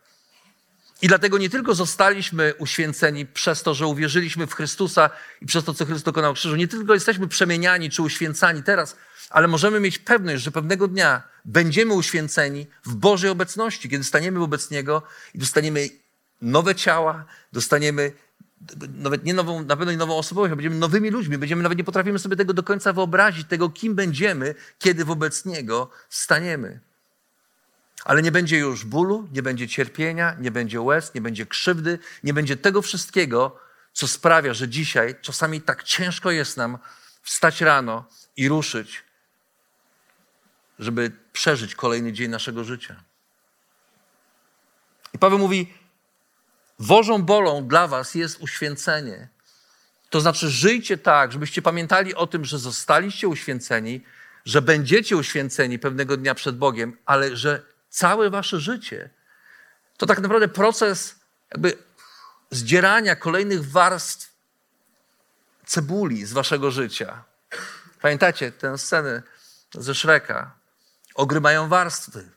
I 1.01 1.07
dlatego 1.07 1.37
nie 1.37 1.49
tylko 1.49 1.75
zostaliśmy 1.75 2.53
uświęceni 2.57 3.25
przez 3.25 3.63
to, 3.63 3.73
że 3.73 3.87
uwierzyliśmy 3.87 4.47
w 4.47 4.53
Chrystusa 4.53 5.09
i 5.41 5.45
przez 5.45 5.63
to, 5.63 5.73
co 5.73 5.85
Chrystus 5.85 6.03
dokonał 6.03 6.33
krzyżu, 6.33 6.55
nie 6.55 6.67
tylko 6.67 6.93
jesteśmy 6.93 7.27
przemieniani 7.27 7.89
czy 7.89 8.01
uświęcani 8.01 8.63
teraz, 8.63 8.95
ale 9.29 9.47
możemy 9.47 9.79
mieć 9.79 9.99
pewność, 9.99 10.43
że 10.43 10.51
pewnego 10.51 10.87
dnia 10.87 11.23
będziemy 11.45 11.93
uświęceni 11.93 12.67
w 12.85 12.95
Bożej 12.95 13.29
obecności, 13.29 13.89
kiedy 13.89 14.03
staniemy 14.03 14.39
wobec 14.39 14.71
Niego 14.71 15.03
i 15.33 15.39
dostaniemy 15.39 15.89
nowe 16.41 16.75
ciała, 16.75 17.25
dostaniemy 17.53 18.11
nawet 18.93 19.23
nie 19.23 19.33
nową, 19.33 19.63
na 19.63 19.77
pewno 19.77 19.91
nie 19.91 19.97
nową 19.97 20.17
osobowość, 20.17 20.53
będziemy 20.53 20.75
nowymi 20.75 21.09
ludźmi. 21.09 21.37
Będziemy 21.37 21.63
nawet 21.63 21.77
nie 21.77 21.83
potrafimy 21.83 22.19
sobie 22.19 22.35
tego 22.35 22.53
do 22.53 22.63
końca 22.63 22.93
wyobrazić, 22.93 23.47
tego, 23.47 23.69
kim 23.69 23.95
będziemy, 23.95 24.55
kiedy 24.79 25.05
wobec 25.05 25.45
Niego 25.45 25.89
staniemy. 26.09 26.79
Ale 28.05 28.21
nie 28.21 28.31
będzie 28.31 28.57
już 28.57 28.85
bólu, 28.85 29.27
nie 29.31 29.43
będzie 29.43 29.67
cierpienia, 29.67 30.35
nie 30.39 30.51
będzie 30.51 30.81
łez, 30.81 31.13
nie 31.13 31.21
będzie 31.21 31.45
krzywdy, 31.45 31.99
nie 32.23 32.33
będzie 32.33 32.57
tego 32.57 32.81
wszystkiego, 32.81 33.59
co 33.93 34.07
sprawia, 34.07 34.53
że 34.53 34.69
dzisiaj 34.69 35.15
czasami 35.21 35.61
tak 35.61 35.83
ciężko 35.83 36.31
jest 36.31 36.57
nam 36.57 36.77
wstać 37.21 37.61
rano 37.61 38.05
i 38.37 38.49
ruszyć, 38.49 39.03
żeby 40.79 41.11
przeżyć 41.33 41.75
kolejny 41.75 42.13
dzień 42.13 42.31
naszego 42.31 42.63
życia. 42.63 43.03
I 45.13 45.19
Paweł 45.19 45.39
mówi: 45.39 45.73
Wożą 46.79 47.23
bolą 47.23 47.67
dla 47.67 47.87
was 47.87 48.15
jest 48.15 48.41
uświęcenie. 48.41 49.27
To 50.09 50.21
znaczy, 50.21 50.49
żyjcie 50.49 50.97
tak, 50.97 51.31
żebyście 51.31 51.61
pamiętali 51.61 52.15
o 52.15 52.27
tym, 52.27 52.45
że 52.45 52.59
zostaliście 52.59 53.27
uświęceni, 53.27 54.03
że 54.45 54.61
będziecie 54.61 55.17
uświęceni 55.17 55.79
pewnego 55.79 56.17
dnia 56.17 56.35
przed 56.35 56.57
Bogiem, 56.57 56.97
ale 57.05 57.37
że 57.37 57.63
całe 57.89 58.29
wasze 58.29 58.59
życie 58.59 59.09
to 59.97 60.05
tak 60.05 60.19
naprawdę 60.19 60.47
proces 60.47 61.15
jakby 61.51 61.77
zdzierania 62.51 63.15
kolejnych 63.15 63.71
warstw 63.71 64.33
cebuli 65.65 66.25
z 66.25 66.33
waszego 66.33 66.71
życia. 66.71 67.23
Pamiętacie 68.01 68.51
tę 68.51 68.77
scenę 68.77 69.23
ze 69.73 69.95
Szreka? 69.95 70.55
Ogry 71.15 71.41
mają 71.41 71.67
warstwy. 71.67 72.29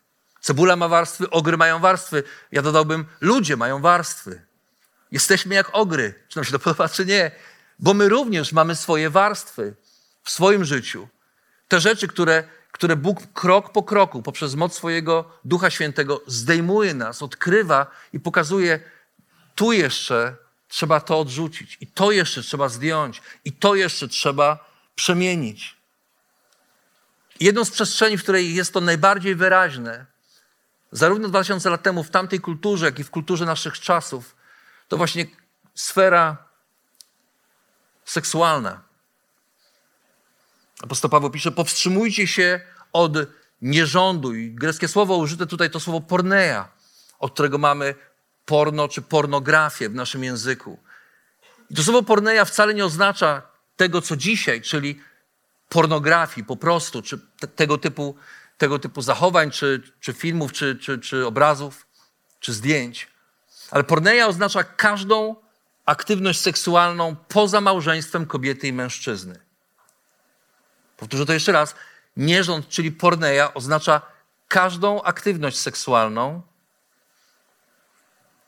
Cebula 0.43 0.77
ma 0.77 0.89
warstwy, 0.89 1.31
ogry 1.31 1.57
mają 1.57 1.79
warstwy. 1.79 2.23
Ja 2.53 2.63
dodałbym, 2.63 3.05
ludzie 3.21 3.57
mają 3.57 3.81
warstwy. 3.81 4.43
Jesteśmy 5.13 5.55
jak 5.55 5.69
ogry. 5.73 6.15
Czy 6.29 6.37
nam 6.39 6.45
się 6.45 6.53
to 6.53 6.59
podoba, 6.59 6.89
czy 6.89 7.07
nie? 7.07 7.31
Bo 7.79 7.95
my 7.95 8.09
również 8.09 8.53
mamy 8.53 8.77
swoje 8.77 9.11
warstwy 9.11 9.75
w 10.23 10.31
swoim 10.31 10.65
życiu. 10.65 11.09
Te 11.69 11.81
rzeczy, 11.81 12.09
które 12.09 12.45
które 12.73 12.97
Bóg 12.97 13.33
krok 13.33 13.73
po 13.73 13.83
kroku, 13.83 14.23
poprzez 14.23 14.55
moc 14.55 14.75
swojego 14.75 15.39
Ducha 15.45 15.71
Świętego, 15.71 16.23
zdejmuje 16.27 16.95
nas, 16.95 17.23
odkrywa 17.23 17.87
i 18.13 18.21
pokazuje, 18.21 18.81
tu 19.55 19.73
jeszcze 19.73 20.37
trzeba 20.69 21.01
to 21.01 21.21
odrzucić, 21.21 21.79
i 21.81 21.87
to 21.87 22.13
jeszcze 22.13 22.43
trzeba 22.43 22.69
zdjąć, 22.69 23.23
i 23.45 23.53
to 23.53 23.75
jeszcze 23.75 24.09
trzeba 24.09 24.71
przemienić. 24.95 25.77
Jedną 27.41 27.65
z 27.65 27.71
przestrzeni, 27.71 28.19
w 28.19 28.23
której 28.23 28.55
jest 28.55 28.73
to 28.73 28.81
najbardziej 28.81 29.35
wyraźne, 29.35 30.07
zarówno 30.93 31.29
2000 31.29 31.71
lat 31.71 31.83
temu 31.83 32.05
w 32.05 32.11
tamtej 32.11 32.41
kulturze, 32.41 32.87
jak 32.87 32.99
i 32.99 33.05
w 33.05 33.11
kulturze 33.11 33.45
naszych 33.45 33.81
czasów, 33.81 34.37
to 34.89 34.97
właśnie 34.97 35.27
sfera 35.75 36.37
seksualna. 38.05 38.81
Apostoł 40.83 41.11
Paweł 41.11 41.31
pisze, 41.31 41.53
powstrzymujcie 41.53 42.27
się 42.27 42.61
od 42.93 43.13
nierządu. 43.63 44.35
I 44.35 44.51
greckie 44.51 44.89
słowo 44.89 45.17
użyte 45.17 45.47
tutaj 45.47 45.71
to 45.71 45.81
słowo 45.81 46.01
porneia, 46.01 46.69
od 47.19 47.33
którego 47.33 47.59
mamy 47.59 47.95
porno 48.47 48.89
czy 48.89 49.03
pornografię 49.03 49.89
w 49.89 49.95
naszym 49.95 50.25
języku. 50.25 50.79
I 51.71 51.75
to 51.75 51.83
słowo 51.83 52.03
porneia 52.03 52.45
wcale 52.45 52.75
nie 52.75 52.85
oznacza 52.85 53.43
tego, 53.77 54.03
co 54.03 54.17
dzisiaj, 54.17 54.63
czyli 54.63 55.01
pornografii 55.69 56.45
po 56.45 56.57
prostu, 56.57 57.03
czy 57.03 57.19
te, 57.39 57.49
tego, 57.49 57.79
typu, 57.79 58.17
tego 58.63 58.79
typu 58.79 59.03
zachowań, 59.03 59.51
czy, 59.51 59.83
czy 60.01 60.13
filmów, 60.13 60.53
czy, 60.53 60.77
czy, 60.77 60.99
czy 60.99 61.27
obrazów, 61.27 61.87
czy 62.41 62.53
zdjęć. 62.53 63.09
Ale 63.71 63.85
porneia 63.85 64.27
oznacza 64.27 64.65
każdą 64.65 65.37
aktywność 65.87 66.41
seksualną 66.41 67.17
poza 67.29 67.61
małżeństwem 67.61 68.27
kobiety 68.27 68.69
i 68.69 68.73
mężczyzny. 68.73 69.41
Powtórzę 70.97 71.27
to 71.27 71.33
jeszcze 71.33 71.53
raz. 71.53 71.75
Nierząd, 72.17 72.69
czyli 72.69 72.93
porneia, 72.93 73.55
oznacza 73.55 74.01
każdą 74.49 75.03
aktywność 75.03 75.59
seksualną, 75.59 76.43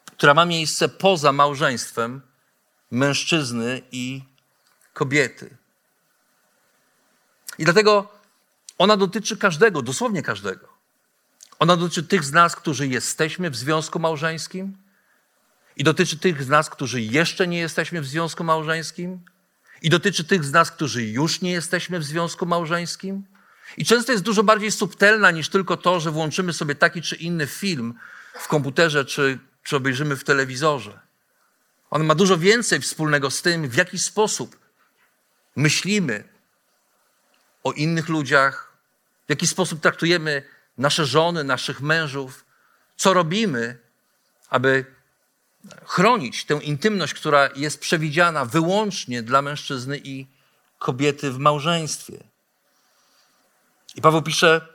która 0.06 0.34
ma 0.34 0.44
miejsce 0.44 0.88
poza 0.88 1.32
małżeństwem 1.32 2.22
mężczyzny 2.90 3.82
i 3.92 4.22
kobiety. 4.92 5.56
I 7.58 7.64
dlatego 7.64 8.14
ona 8.78 8.96
dotyczy 8.96 9.36
każdego, 9.36 9.82
dosłownie 9.82 10.22
każdego. 10.22 10.68
Ona 11.58 11.76
dotyczy 11.76 12.02
tych 12.02 12.24
z 12.24 12.32
nas, 12.32 12.56
którzy 12.56 12.88
jesteśmy 12.88 13.50
w 13.50 13.56
związku 13.56 13.98
małżeńskim, 13.98 14.76
i 15.76 15.84
dotyczy 15.84 16.18
tych 16.18 16.42
z 16.42 16.48
nas, 16.48 16.70
którzy 16.70 17.02
jeszcze 17.02 17.46
nie 17.46 17.58
jesteśmy 17.58 18.00
w 18.00 18.06
związku 18.06 18.44
małżeńskim, 18.44 19.20
i 19.82 19.90
dotyczy 19.90 20.24
tych 20.24 20.44
z 20.44 20.52
nas, 20.52 20.70
którzy 20.70 21.04
już 21.04 21.40
nie 21.40 21.52
jesteśmy 21.52 21.98
w 21.98 22.04
związku 22.04 22.46
małżeńskim. 22.46 23.24
I 23.76 23.84
często 23.84 24.12
jest 24.12 24.24
dużo 24.24 24.42
bardziej 24.42 24.72
subtelna 24.72 25.30
niż 25.30 25.48
tylko 25.48 25.76
to, 25.76 26.00
że 26.00 26.10
włączymy 26.10 26.52
sobie 26.52 26.74
taki 26.74 27.02
czy 27.02 27.16
inny 27.16 27.46
film 27.46 27.94
w 28.34 28.48
komputerze 28.48 29.04
czy, 29.04 29.38
czy 29.62 29.76
obejrzymy 29.76 30.16
w 30.16 30.24
telewizorze. 30.24 31.00
On 31.90 32.04
ma 32.04 32.14
dużo 32.14 32.38
więcej 32.38 32.80
wspólnego 32.80 33.30
z 33.30 33.42
tym, 33.42 33.68
w 33.68 33.76
jaki 33.76 33.98
sposób 33.98 34.58
myślimy 35.56 36.24
o 37.64 37.72
innych 37.72 38.08
ludziach, 38.08 38.63
w 39.26 39.30
jaki 39.30 39.46
sposób 39.46 39.80
traktujemy 39.80 40.42
nasze 40.78 41.06
żony, 41.06 41.44
naszych 41.44 41.80
mężów, 41.80 42.44
co 42.96 43.14
robimy, 43.14 43.78
aby 44.50 44.84
chronić 45.84 46.44
tę 46.44 46.54
intymność, 46.54 47.14
która 47.14 47.48
jest 47.56 47.80
przewidziana 47.80 48.44
wyłącznie 48.44 49.22
dla 49.22 49.42
mężczyzny 49.42 50.00
i 50.04 50.26
kobiety 50.78 51.30
w 51.30 51.38
małżeństwie. 51.38 52.24
I 53.94 54.00
Paweł 54.00 54.22
pisze 54.22 54.68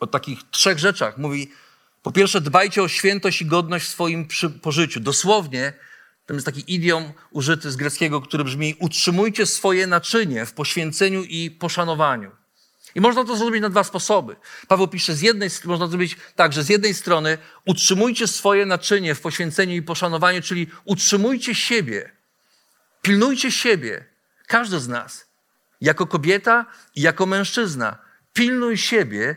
o 0.00 0.06
takich 0.06 0.38
trzech 0.50 0.78
rzeczach. 0.78 1.18
Mówi, 1.18 1.52
po 2.02 2.12
pierwsze, 2.12 2.40
dbajcie 2.40 2.82
o 2.82 2.88
świętość 2.88 3.42
i 3.42 3.46
godność 3.46 3.86
w 3.86 3.88
swoim 3.88 4.28
pożyciu. 4.62 5.00
Dosłownie, 5.00 5.72
to 6.26 6.34
jest 6.34 6.46
taki 6.46 6.74
idiom 6.74 7.12
użyty 7.30 7.70
z 7.70 7.76
greckiego, 7.76 8.20
który 8.20 8.44
brzmi: 8.44 8.74
utrzymujcie 8.78 9.46
swoje 9.46 9.86
naczynie 9.86 10.46
w 10.46 10.52
poświęceniu 10.52 11.22
i 11.22 11.50
poszanowaniu. 11.50 12.41
I 12.94 13.00
można 13.00 13.24
to 13.24 13.36
zrobić 13.36 13.62
na 13.62 13.68
dwa 13.68 13.84
sposoby. 13.84 14.36
Paweł 14.68 14.88
pisze, 14.88 15.14
z 15.14 15.22
jednej 15.22 15.50
można 15.64 15.86
zrobić 15.86 16.16
tak, 16.36 16.52
że 16.52 16.62
z 16.62 16.68
jednej 16.68 16.94
strony 16.94 17.38
utrzymujcie 17.66 18.26
swoje 18.26 18.66
naczynie 18.66 19.14
w 19.14 19.20
poświęceniu 19.20 19.74
i 19.74 19.82
poszanowaniu, 19.82 20.42
czyli 20.42 20.66
utrzymujcie 20.84 21.54
siebie, 21.54 22.12
pilnujcie 23.02 23.52
siebie, 23.52 24.04
każdy 24.46 24.80
z 24.80 24.88
nas, 24.88 25.26
jako 25.80 26.06
kobieta 26.06 26.66
i 26.94 27.00
jako 27.00 27.26
mężczyzna. 27.26 27.98
Pilnuj 28.32 28.78
siebie 28.78 29.36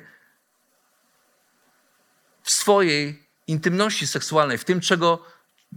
w 2.43 2.51
swojej 2.51 3.25
intymności 3.47 4.07
seksualnej, 4.07 4.57
w 4.57 4.65
tym, 4.65 4.81
czego, 4.81 5.25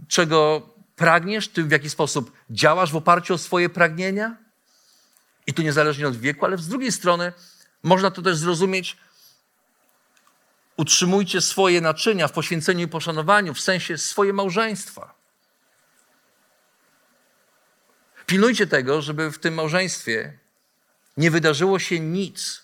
czego 0.07 0.69
pragniesz, 0.95 1.47
tym 1.47 1.67
w 1.67 1.71
jaki 1.71 1.89
sposób 1.89 2.31
działasz 2.49 2.91
w 2.91 2.95
oparciu 2.95 3.33
o 3.33 3.37
swoje 3.37 3.69
pragnienia. 3.69 4.37
I 5.47 5.53
to 5.53 5.61
niezależnie 5.61 6.07
od 6.07 6.17
wieku, 6.17 6.45
ale 6.45 6.57
z 6.57 6.67
drugiej 6.67 6.91
strony 6.91 7.33
można 7.83 8.11
to 8.11 8.21
też 8.21 8.37
zrozumieć. 8.37 8.97
Utrzymujcie 10.77 11.41
swoje 11.41 11.81
naczynia 11.81 12.27
w 12.27 12.31
poświęceniu 12.31 12.85
i 12.85 12.87
poszanowaniu, 12.87 13.53
w 13.53 13.61
sensie 13.61 13.97
swoje 13.97 14.33
małżeństwa. 14.33 15.13
Pilnujcie 18.25 18.67
tego, 18.67 19.01
żeby 19.01 19.31
w 19.31 19.39
tym 19.39 19.53
małżeństwie 19.53 20.37
nie 21.17 21.31
wydarzyło 21.31 21.79
się 21.79 21.99
nic, 21.99 22.63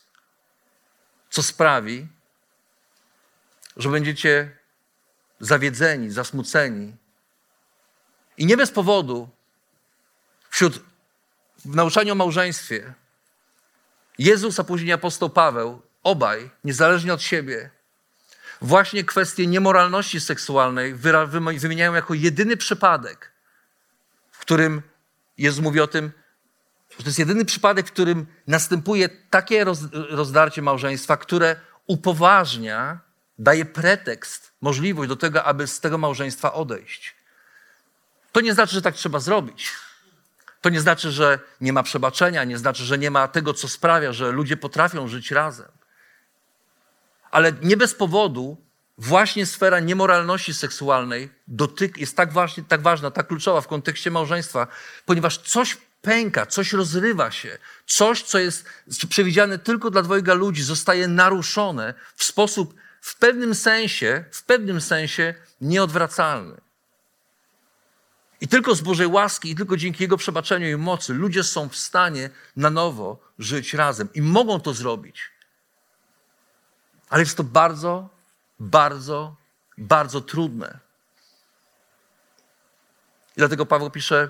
co 1.29 1.43
sprawi, 1.43 2.07
że 3.77 3.89
będziecie 3.89 4.57
zawiedzeni, 5.39 6.11
zasmuceni. 6.11 6.95
I 8.37 8.45
nie 8.45 8.57
bez 8.57 8.71
powodu 8.71 9.29
wśród 10.49 10.83
w 11.65 11.75
nauczaniu 11.75 12.11
o 12.11 12.15
małżeństwie 12.15 12.93
Jezus, 14.17 14.59
a 14.59 14.63
później 14.63 14.93
apostoł 14.93 15.29
Paweł, 15.29 15.81
obaj, 16.03 16.49
niezależnie 16.63 17.13
od 17.13 17.21
siebie, 17.21 17.69
właśnie 18.61 19.03
kwestię 19.03 19.47
niemoralności 19.47 20.19
seksualnej 20.19 20.95
wymieniają 21.57 21.93
jako 21.93 22.13
jedyny 22.13 22.57
przypadek, 22.57 23.31
w 24.31 24.39
którym 24.39 24.81
Jezus 25.37 25.63
mówi 25.63 25.81
o 25.81 25.87
tym, 25.87 26.11
że 26.89 26.97
to 26.97 27.09
jest 27.09 27.19
jedyny 27.19 27.45
przypadek, 27.45 27.87
w 27.87 27.91
którym 27.91 28.25
następuje 28.47 29.09
takie 29.09 29.63
roz, 29.63 29.79
rozdarcie 29.91 30.61
małżeństwa, 30.61 31.17
które 31.17 31.55
upoważnia, 31.87 32.99
daje 33.39 33.65
pretekst, 33.65 34.51
możliwość 34.61 35.09
do 35.09 35.15
tego, 35.15 35.43
aby 35.43 35.67
z 35.67 35.79
tego 35.79 35.97
małżeństwa 35.97 36.53
odejść. 36.53 37.15
To 38.31 38.41
nie 38.41 38.53
znaczy, 38.53 38.73
że 38.73 38.81
tak 38.81 38.95
trzeba 38.95 39.19
zrobić. 39.19 39.71
To 40.61 40.69
nie 40.69 40.81
znaczy, 40.81 41.11
że 41.11 41.39
nie 41.61 41.73
ma 41.73 41.83
przebaczenia, 41.83 42.43
nie 42.43 42.57
znaczy, 42.57 42.83
że 42.83 42.97
nie 42.97 43.11
ma 43.11 43.27
tego, 43.27 43.53
co 43.53 43.67
sprawia, 43.67 44.13
że 44.13 44.31
ludzie 44.31 44.57
potrafią 44.57 45.07
żyć 45.07 45.31
razem. 45.31 45.71
Ale 47.31 47.53
nie 47.61 47.77
bez 47.77 47.95
powodu 47.95 48.57
właśnie 48.97 49.45
sfera 49.45 49.79
niemoralności 49.79 50.53
seksualnej 50.53 51.29
dotyk, 51.47 51.97
jest 51.97 52.17
tak, 52.17 52.33
właśnie, 52.33 52.63
tak 52.63 52.81
ważna, 52.81 53.11
tak 53.11 53.27
kluczowa 53.27 53.61
w 53.61 53.67
kontekście 53.67 54.11
małżeństwa, 54.11 54.67
ponieważ 55.05 55.37
coś 55.37 55.77
pęka, 56.01 56.45
coś 56.45 56.73
rozrywa 56.73 57.31
się, 57.31 57.57
coś, 57.85 58.23
co 58.23 58.39
jest 58.39 58.65
przewidziane 59.09 59.59
tylko 59.59 59.91
dla 59.91 60.01
dwojga 60.01 60.33
ludzi, 60.33 60.63
zostaje 60.63 61.07
naruszone 61.07 61.93
w 62.15 62.23
sposób 62.23 62.75
w 63.01 63.15
pewnym 63.15 63.55
sensie, 63.55 64.25
w 64.31 64.43
pewnym 64.43 64.81
sensie 64.81 65.33
nieodwracalny. 65.61 66.64
I 68.45 68.47
tylko 68.47 68.75
z 68.75 68.81
Bożej 68.81 69.07
łaski 69.07 69.51
i 69.51 69.55
tylko 69.55 69.77
dzięki 69.77 70.03
Jego 70.03 70.17
przebaczeniu 70.17 70.67
i 70.67 70.77
mocy 70.77 71.13
ludzie 71.13 71.43
są 71.43 71.69
w 71.69 71.75
stanie 71.75 72.29
na 72.55 72.69
nowo 72.69 73.19
żyć 73.39 73.73
razem 73.73 74.09
i 74.13 74.21
mogą 74.21 74.59
to 74.59 74.73
zrobić. 74.73 75.31
Ale 77.09 77.21
jest 77.21 77.37
to 77.37 77.43
bardzo, 77.43 78.09
bardzo, 78.59 79.35
bardzo 79.77 80.21
trudne. 80.21 80.79
I 83.29 83.37
dlatego 83.37 83.65
Paweł 83.65 83.89
pisze: 83.89 84.29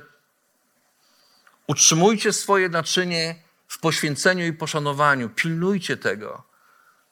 Utrzymujcie 1.68 2.34
swoje 2.34 2.70
naczynie 2.70 3.36
w 3.68 3.80
poświęceniu 3.80 4.46
i 4.46 4.54
poszanowaniu, 4.54 5.30
pilnujcie 5.30 5.98
tego, 5.98 6.44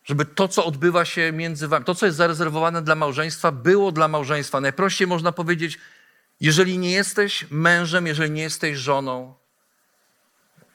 żeby 0.04 0.26
to, 0.26 0.48
co 0.48 0.66
odbywa 0.66 1.06
się 1.06 1.32
między 1.32 1.68
wami, 1.68 1.86
to, 1.86 1.96
co 1.96 2.06
jest 2.06 2.18
zarezerwowane 2.18 2.82
dla 2.82 2.96
małżeństwa, 2.96 3.52
było 3.52 3.92
dla 3.92 4.08
małżeństwa. 4.08 4.62
Najprościej 4.62 5.08
można 5.08 5.32
powiedzieć, 5.32 5.80
jeżeli 6.43 6.77
nie 6.77 6.91
jesteś 6.91 7.45
mężem, 7.49 8.08
jeżeli 8.08 8.32
nie 8.32 8.41
jesteś 8.41 8.77
żoną, 8.77 9.34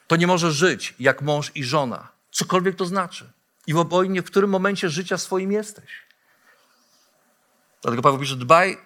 to 0.06 0.16
nie 0.16 0.26
możesz 0.26 0.54
żyć 0.54 0.94
jak 0.98 1.22
mąż 1.22 1.52
i 1.54 1.64
żona. 1.64 2.08
Cokolwiek 2.30 2.76
to 2.76 2.86
znaczy. 2.86 3.32
I 3.66 3.74
w 3.74 3.78
obojnie, 3.78 4.22
w 4.22 4.24
którym 4.24 4.50
momencie 4.50 4.88
życia 4.88 5.18
swoim 5.18 5.52
jesteś. 5.52 5.90
Dlatego 7.82 8.02
Paweł 8.02 8.20
pisze, 8.20 8.36
dbaj 8.36 8.78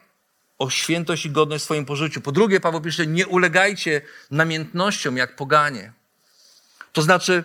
o 0.58 0.70
świętość 0.70 1.26
i 1.26 1.30
godność 1.30 1.62
w 1.62 1.64
swoim 1.64 1.84
pożyciu. 1.84 2.20
Po 2.20 2.32
drugie, 2.32 2.60
Paweł 2.60 2.80
pisze, 2.80 3.06
nie 3.06 3.26
ulegajcie 3.26 4.00
namiętnościom 4.30 5.16
jak 5.16 5.36
poganie. 5.36 5.92
To 6.92 7.02
znaczy, 7.02 7.44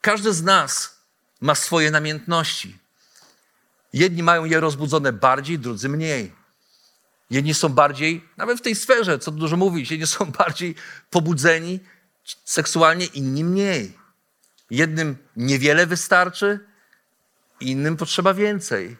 każdy 0.00 0.32
z 0.32 0.42
nas 0.42 1.00
ma 1.40 1.54
swoje 1.54 1.90
namiętności. 1.90 2.78
Jedni 3.92 4.22
mają 4.22 4.44
je 4.44 4.60
rozbudzone 4.60 5.12
bardziej, 5.12 5.58
drudzy 5.58 5.88
mniej. 5.88 6.45
Jedni 7.30 7.54
są 7.54 7.68
bardziej, 7.68 8.28
nawet 8.36 8.58
w 8.58 8.62
tej 8.62 8.74
sferze, 8.74 9.18
co 9.18 9.30
dużo 9.30 9.56
mówić, 9.56 9.90
jedni 9.90 10.06
są 10.06 10.24
bardziej 10.38 10.74
pobudzeni 11.10 11.80
seksualnie, 12.44 13.06
inni 13.06 13.44
mniej. 13.44 13.98
Jednym 14.70 15.16
niewiele 15.36 15.86
wystarczy, 15.86 16.60
innym 17.60 17.96
potrzeba 17.96 18.34
więcej, 18.34 18.96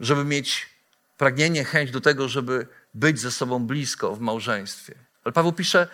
żeby 0.00 0.24
mieć 0.24 0.66
pragnienie, 1.18 1.64
chęć 1.64 1.90
do 1.90 2.00
tego, 2.00 2.28
żeby 2.28 2.66
być 2.94 3.20
ze 3.20 3.30
sobą 3.30 3.66
blisko 3.66 4.16
w 4.16 4.20
małżeństwie. 4.20 4.94
Ale 5.24 5.32
Paweł 5.32 5.52
pisze, 5.52 5.88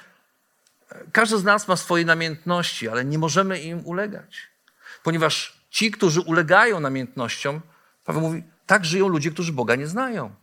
każdy 1.12 1.38
z 1.38 1.44
nas 1.44 1.68
ma 1.68 1.76
swoje 1.76 2.05
namiętności, 2.05 2.88
ale 2.88 3.05
nie 3.05 3.18
możemy 3.18 3.61
im 3.61 3.87
ulegać. 3.87 4.48
Ponieważ 5.02 5.62
ci, 5.70 5.90
którzy 5.90 6.20
ulegają 6.20 6.81
namiętnościom, 6.81 7.61
Paweł 8.05 8.22
mówi, 8.22 8.42
tak 8.66 8.85
żyją 8.85 9.09
ludzie, 9.09 9.31
którzy 9.31 9.52
Boga 9.52 9.76
nie 9.76 9.87
znają. 9.87 10.35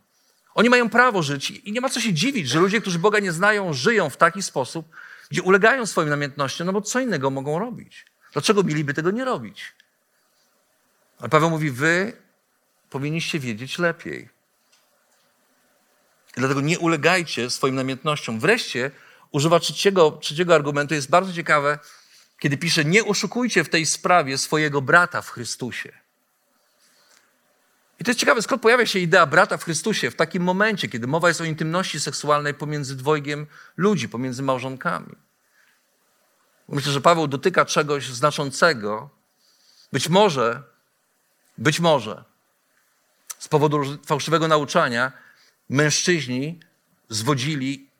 Oni 0.54 0.70
mają 0.70 0.90
prawo 0.90 1.22
żyć 1.22 1.50
i 1.50 1.72
nie 1.72 1.80
ma 1.80 1.88
co 1.88 2.00
się 2.00 2.12
dziwić, 2.12 2.48
że 2.48 2.60
ludzie, 2.60 2.80
którzy 2.80 2.98
Boga 2.98 3.18
nie 3.18 3.32
znają, 3.32 3.72
żyją 3.72 4.10
w 4.10 4.16
taki 4.16 4.42
sposób, 4.42 4.88
gdzie 5.30 5.42
ulegają 5.42 5.86
swoim 5.86 6.08
namiętnościom, 6.08 6.66
no 6.66 6.72
bo 6.72 6.80
co 6.80 7.00
innego 7.00 7.30
mogą 7.30 7.58
robić? 7.58 8.06
Dlaczego 8.32 8.62
mieliby 8.62 8.94
tego 8.94 9.10
nie 9.10 9.24
robić? 9.24 9.72
Ale 11.18 11.28
Paweł 11.28 11.50
mówi, 11.50 11.70
wy 11.70 12.12
powinniście 12.90 13.38
wiedzieć 13.38 13.78
lepiej. 13.78 14.28
I 16.36 16.40
dlatego 16.40 16.60
nie 16.60 16.78
ulegajcie 16.78 17.50
swoim 17.50 17.74
namiętnościom. 17.74 18.40
Wreszcie 18.40 18.90
używa 19.30 19.60
trzeciego, 19.60 20.10
trzeciego 20.10 20.54
argumentu. 20.54 20.94
Jest 20.94 21.10
bardzo 21.10 21.32
ciekawe, 21.32 21.78
kiedy 22.38 22.56
pisze, 22.56 22.84
nie 22.84 23.04
oszukujcie 23.04 23.64
w 23.64 23.68
tej 23.68 23.86
sprawie 23.86 24.38
swojego 24.38 24.82
brata 24.82 25.22
w 25.22 25.30
Chrystusie. 25.30 25.92
I 28.00 28.04
to 28.04 28.10
jest 28.10 28.20
ciekawe, 28.20 28.42
skąd 28.42 28.62
pojawia 28.62 28.86
się 28.86 28.98
idea 28.98 29.26
brata 29.26 29.56
w 29.56 29.64
Chrystusie 29.64 30.10
w 30.10 30.16
takim 30.16 30.42
momencie, 30.42 30.88
kiedy 30.88 31.06
mowa 31.06 31.28
jest 31.28 31.40
o 31.40 31.44
intymności 31.44 32.00
seksualnej 32.00 32.54
pomiędzy 32.54 32.96
dwojgiem 32.96 33.46
ludzi, 33.76 34.08
pomiędzy 34.08 34.42
małżonkami. 34.42 35.16
Myślę, 36.68 36.92
że 36.92 37.00
Paweł 37.00 37.26
dotyka 37.26 37.64
czegoś 37.64 38.06
znaczącego. 38.06 39.10
Być 39.92 40.08
może, 40.08 40.62
być 41.58 41.80
może 41.80 42.24
z 43.38 43.48
powodu 43.48 43.98
fałszywego 44.06 44.48
nauczania 44.48 45.12
mężczyźni 45.68 46.60
zwodzili 47.08 47.90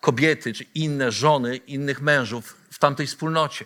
kobiety 0.00 0.52
czy 0.52 0.64
inne 0.74 1.12
żony 1.12 1.56
innych 1.56 2.00
mężów 2.00 2.56
w 2.72 2.78
tamtej 2.78 3.06
wspólnocie. 3.06 3.64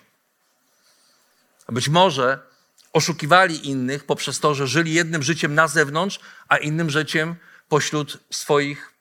Być 1.68 1.88
może 1.88 2.54
oszukiwali 2.95 3.69
innych 3.69 4.05
poprzez 4.05 4.41
to, 4.41 4.55
że 4.55 4.67
żyli 4.67 4.95
jednym 4.95 5.23
życiem 5.23 5.55
na 5.55 5.69
zewnątrz, 5.69 6.21
a 6.49 6.57
innym 6.57 6.91
życiem 6.91 7.37
pośród 7.69 8.19
swoich 8.31 8.93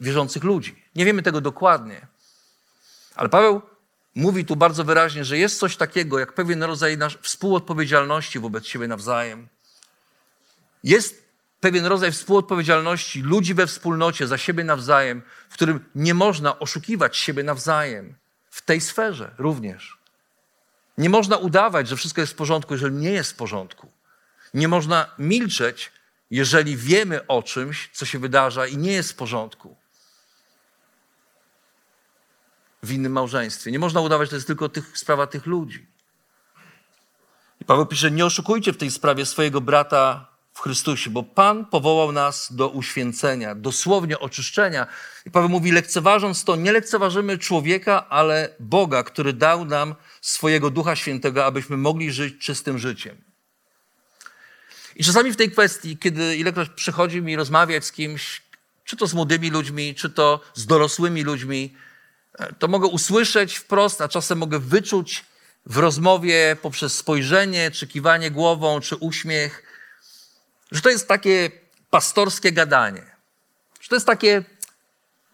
wierzących 0.00 0.44
ludzi. 0.44 0.82
Nie 0.94 1.04
wiemy 1.04 1.22
tego 1.22 1.40
dokładnie. 1.40 2.06
Ale 3.14 3.28
Paweł 3.28 3.62
mówi 4.14 4.44
tu 4.44 4.56
bardzo 4.56 4.84
wyraźnie, 4.84 5.24
że 5.24 5.38
jest 5.38 5.58
coś 5.58 5.76
takiego 5.76 6.18
jak 6.18 6.32
pewien 6.32 6.62
rodzaj 6.62 6.98
współodpowiedzialności 7.22 8.38
wobec 8.38 8.66
siebie 8.66 8.88
nawzajem. 8.88 9.48
Jest 10.84 11.26
pewien 11.60 11.86
rodzaj 11.86 12.12
współodpowiedzialności 12.12 13.22
ludzi 13.22 13.54
we 13.54 13.66
wspólnocie 13.66 14.26
za 14.26 14.38
siebie 14.38 14.64
nawzajem, 14.64 15.22
w 15.48 15.54
którym 15.54 15.84
nie 15.94 16.14
można 16.14 16.58
oszukiwać 16.58 17.16
siebie 17.16 17.42
nawzajem. 17.42 18.14
W 18.50 18.62
tej 18.62 18.80
sferze 18.80 19.34
również. 19.38 19.95
Nie 20.98 21.10
można 21.10 21.36
udawać, 21.36 21.88
że 21.88 21.96
wszystko 21.96 22.20
jest 22.20 22.32
w 22.32 22.36
porządku, 22.36 22.74
jeżeli 22.74 22.96
nie 22.96 23.10
jest 23.10 23.32
w 23.32 23.36
porządku. 23.36 23.92
Nie 24.54 24.68
można 24.68 25.14
milczeć, 25.18 25.92
jeżeli 26.30 26.76
wiemy 26.76 27.26
o 27.26 27.42
czymś, 27.42 27.90
co 27.92 28.06
się 28.06 28.18
wydarza 28.18 28.66
i 28.66 28.76
nie 28.76 28.92
jest 28.92 29.12
w 29.12 29.16
porządku. 29.16 29.76
W 32.82 32.92
innym 32.92 33.12
małżeństwie. 33.12 33.70
Nie 33.70 33.78
można 33.78 34.00
udawać, 34.00 34.28
że 34.28 34.30
to 34.30 34.36
jest 34.36 34.46
tylko 34.46 34.68
tych, 34.68 34.98
sprawa 34.98 35.26
tych 35.26 35.46
ludzi. 35.46 35.86
I 37.60 37.64
Paweł 37.64 37.86
pisze: 37.86 38.10
Nie 38.10 38.26
oszukujcie 38.26 38.72
w 38.72 38.76
tej 38.76 38.90
sprawie 38.90 39.26
swojego 39.26 39.60
brata 39.60 40.35
w 40.56 40.60
Chrystusie, 40.60 41.10
bo 41.10 41.22
Pan 41.22 41.66
powołał 41.66 42.12
nas 42.12 42.52
do 42.52 42.68
uświęcenia, 42.68 43.54
dosłownie 43.54 44.18
oczyszczenia. 44.18 44.86
I 45.26 45.30
Paweł 45.30 45.48
mówi, 45.48 45.72
lekceważąc 45.72 46.44
to, 46.44 46.56
nie 46.56 46.72
lekceważymy 46.72 47.38
człowieka, 47.38 48.08
ale 48.08 48.48
Boga, 48.60 49.02
który 49.02 49.32
dał 49.32 49.64
nam 49.64 49.94
swojego 50.20 50.70
Ducha 50.70 50.96
Świętego, 50.96 51.44
abyśmy 51.44 51.76
mogli 51.76 52.12
żyć 52.12 52.38
czystym 52.38 52.78
życiem. 52.78 53.16
I 54.96 55.04
czasami 55.04 55.32
w 55.32 55.36
tej 55.36 55.50
kwestii, 55.50 55.98
kiedy 55.98 56.36
ilekroć 56.36 56.68
przychodzi 56.68 57.22
mi 57.22 57.36
rozmawiać 57.36 57.84
z 57.84 57.92
kimś, 57.92 58.42
czy 58.84 58.96
to 58.96 59.06
z 59.06 59.14
młodymi 59.14 59.50
ludźmi, 59.50 59.94
czy 59.94 60.10
to 60.10 60.40
z 60.54 60.66
dorosłymi 60.66 61.22
ludźmi, 61.22 61.74
e, 62.38 62.52
to 62.52 62.68
mogę 62.68 62.86
usłyszeć 62.86 63.56
wprost, 63.56 64.00
a 64.00 64.08
czasem 64.08 64.38
mogę 64.38 64.58
wyczuć 64.58 65.24
w 65.66 65.78
rozmowie 65.78 66.56
poprzez 66.62 66.94
spojrzenie, 66.94 67.70
czy 67.70 67.86
kiwanie 67.86 68.30
głową, 68.30 68.80
czy 68.80 68.96
uśmiech, 68.96 69.65
że 70.72 70.80
to 70.80 70.90
jest 70.90 71.08
takie 71.08 71.50
pastorskie 71.90 72.52
gadanie. 72.52 73.16
Że 73.80 73.88
to 73.88 73.96
jest 73.96 74.06
takie, 74.06 74.44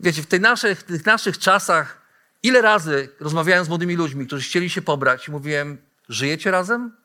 wiecie, 0.00 0.22
w, 0.22 0.26
tej 0.26 0.40
naszych, 0.40 0.82
tych 0.82 1.06
naszych 1.06 1.38
czasach, 1.38 2.02
ile 2.42 2.62
razy 2.62 3.08
rozmawiałem 3.20 3.64
z 3.64 3.68
młodymi 3.68 3.96
ludźmi, 3.96 4.26
którzy 4.26 4.44
chcieli 4.44 4.70
się 4.70 4.82
pobrać, 4.82 5.28
mówiłem, 5.28 5.78
żyjecie 6.08 6.50
razem? 6.50 6.96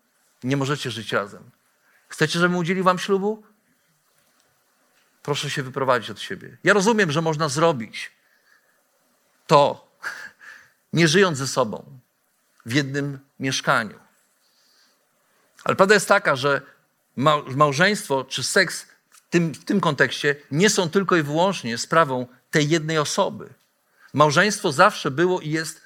Nie 0.44 0.58
możecie 0.58 0.92
żyć 0.92 1.14
razem. 1.14 1.52
Chcecie, 2.08 2.40
żebym 2.40 2.58
udzielił 2.58 2.84
wam 2.84 3.00
ślubu? 3.00 3.44
Proszę 5.24 5.50
się 5.50 5.64
wyprowadzić 5.64 6.10
od 6.10 6.22
siebie. 6.22 6.58
Ja 6.64 6.74
rozumiem, 6.74 7.12
że 7.12 7.22
można 7.22 7.50
zrobić 7.50 8.12
to, 9.48 9.88
nie 10.94 11.08
żyjąc 11.08 11.38
ze 11.38 11.48
sobą 11.48 12.00
w 12.66 12.74
jednym 12.74 13.20
mieszkaniu. 13.40 14.00
Ale 15.64 15.76
prawda 15.76 15.94
jest 15.94 16.08
taka, 16.08 16.36
że 16.36 16.62
małżeństwo 17.56 18.24
czy 18.24 18.44
seks 18.44 18.86
w 19.10 19.30
tym, 19.30 19.54
w 19.54 19.66
tym 19.66 19.82
kontekście 19.82 20.36
nie 20.52 20.70
są 20.70 20.90
tylko 20.90 21.16
i 21.16 21.24
wyłącznie 21.24 21.78
sprawą 21.78 22.28
tej 22.52 22.70
jednej 22.70 22.98
osoby. 22.98 23.50
Małżeństwo 24.14 24.72
zawsze 24.72 25.12
było 25.12 25.42
i 25.42 25.50
jest, 25.50 25.82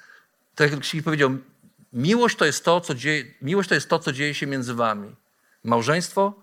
tak 0.54 0.70
jak 0.70 0.80
Księgi 0.80 1.04
powiedział, 1.04 1.30
miłość 1.92 2.36
to 2.36 2.44
jest 2.44 2.64
to, 2.64 2.80
co 2.80 2.94
dzieje, 2.94 3.24
miłość 3.42 3.68
to 3.68 3.74
jest 3.74 3.88
to, 3.88 3.98
co 3.98 4.12
dzieje 4.12 4.34
się 4.34 4.46
między 4.46 4.74
wami. 4.74 5.16
Małżeństwo 5.64 6.34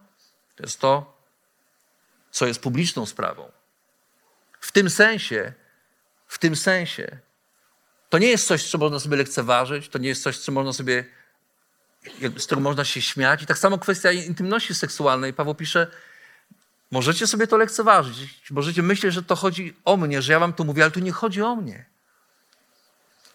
to 0.55 0.63
jest 0.63 0.79
to, 0.79 1.17
co 2.31 2.47
jest 2.47 2.61
publiczną 2.61 3.05
sprawą. 3.05 3.51
W 4.59 4.71
tym 4.71 4.89
sensie, 4.89 5.53
w 6.27 6.37
tym 6.37 6.55
sensie, 6.55 7.17
to 8.09 8.17
nie 8.17 8.27
jest 8.27 8.47
coś, 8.47 8.69
co 8.69 8.77
można 8.77 8.99
sobie 8.99 9.17
lekceważyć, 9.17 9.89
to 9.89 9.99
nie 9.99 10.09
jest 10.09 10.23
coś, 10.23 10.37
co 10.37 10.51
można 10.51 10.73
sobie, 10.73 11.05
z 12.37 12.47
czego 12.47 12.61
można 12.61 12.85
się 12.85 13.01
śmiać. 13.01 13.43
I 13.43 13.45
tak 13.45 13.57
samo 13.57 13.77
kwestia 13.77 14.11
intymności 14.11 14.75
seksualnej. 14.75 15.33
Paweł 15.33 15.55
pisze, 15.55 15.87
możecie 16.91 17.27
sobie 17.27 17.47
to 17.47 17.57
lekceważyć, 17.57 18.51
możecie 18.51 18.83
myśleć, 18.83 19.13
że 19.13 19.23
to 19.23 19.35
chodzi 19.35 19.73
o 19.85 19.97
mnie, 19.97 20.21
że 20.21 20.33
ja 20.33 20.39
wam 20.39 20.53
to 20.53 20.63
mówię, 20.63 20.83
ale 20.83 20.91
tu 20.91 20.99
nie 20.99 21.11
chodzi 21.11 21.41
o 21.41 21.55
mnie. 21.55 21.85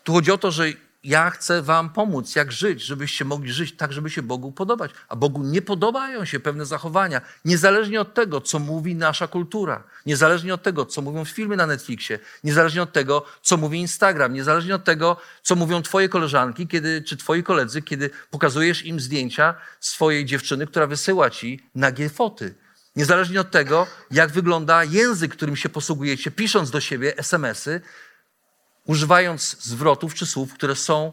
Tu 0.04 0.12
chodzi 0.12 0.32
o 0.32 0.38
to, 0.38 0.50
że 0.50 0.64
ja 1.04 1.30
chcę 1.30 1.62
wam 1.62 1.90
pomóc, 1.90 2.36
jak 2.36 2.52
żyć, 2.52 2.82
żebyście 2.82 3.24
mogli 3.24 3.52
żyć 3.52 3.76
tak, 3.76 3.92
żeby 3.92 4.10
się 4.10 4.22
Bogu 4.22 4.52
podobać. 4.52 4.90
A 5.08 5.16
Bogu 5.16 5.42
nie 5.42 5.62
podobają 5.62 6.24
się 6.24 6.40
pewne 6.40 6.66
zachowania, 6.66 7.20
niezależnie 7.44 8.00
od 8.00 8.14
tego, 8.14 8.40
co 8.40 8.58
mówi 8.58 8.94
nasza 8.94 9.28
kultura, 9.28 9.82
niezależnie 10.06 10.54
od 10.54 10.62
tego, 10.62 10.86
co 10.86 11.02
mówią 11.02 11.24
filmy 11.24 11.56
na 11.56 11.66
Netflixie, 11.66 12.18
niezależnie 12.44 12.82
od 12.82 12.92
tego, 12.92 13.24
co 13.42 13.56
mówi 13.56 13.78
Instagram, 13.78 14.32
niezależnie 14.32 14.74
od 14.74 14.84
tego, 14.84 15.16
co 15.42 15.56
mówią 15.56 15.82
twoje 15.82 16.08
koleżanki, 16.08 16.66
kiedy, 16.66 17.02
czy 17.02 17.16
twoi 17.16 17.42
koledzy, 17.42 17.82
kiedy 17.82 18.10
pokazujesz 18.30 18.84
im 18.84 19.00
zdjęcia 19.00 19.54
swojej 19.80 20.24
dziewczyny, 20.24 20.66
która 20.66 20.86
wysyła 20.86 21.30
ci 21.30 21.70
nagie 21.74 22.08
foty. 22.08 22.54
Niezależnie 22.96 23.40
od 23.40 23.50
tego, 23.50 23.86
jak 24.10 24.30
wygląda 24.30 24.84
język, 24.84 25.32
którym 25.32 25.56
się 25.56 25.68
posługujecie, 25.68 26.30
pisząc 26.30 26.70
do 26.70 26.80
siebie 26.80 27.18
SMS-y, 27.18 27.80
używając 28.86 29.62
zwrotów 29.62 30.14
czy 30.14 30.26
słów, 30.26 30.54
które 30.54 30.76
są 30.76 31.12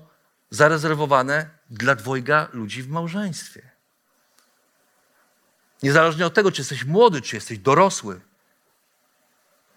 zarezerwowane 0.50 1.50
dla 1.70 1.96
dwojga 1.96 2.48
ludzi 2.54 2.84
w 2.84 2.90
małżeństwie. 2.90 3.72
Niezależnie 5.84 6.26
od 6.26 6.34
tego, 6.34 6.52
czy 6.52 6.62
jesteś 6.62 6.86
młody, 6.86 7.22
czy 7.22 7.36
jesteś 7.36 7.60
dorosły. 7.60 8.22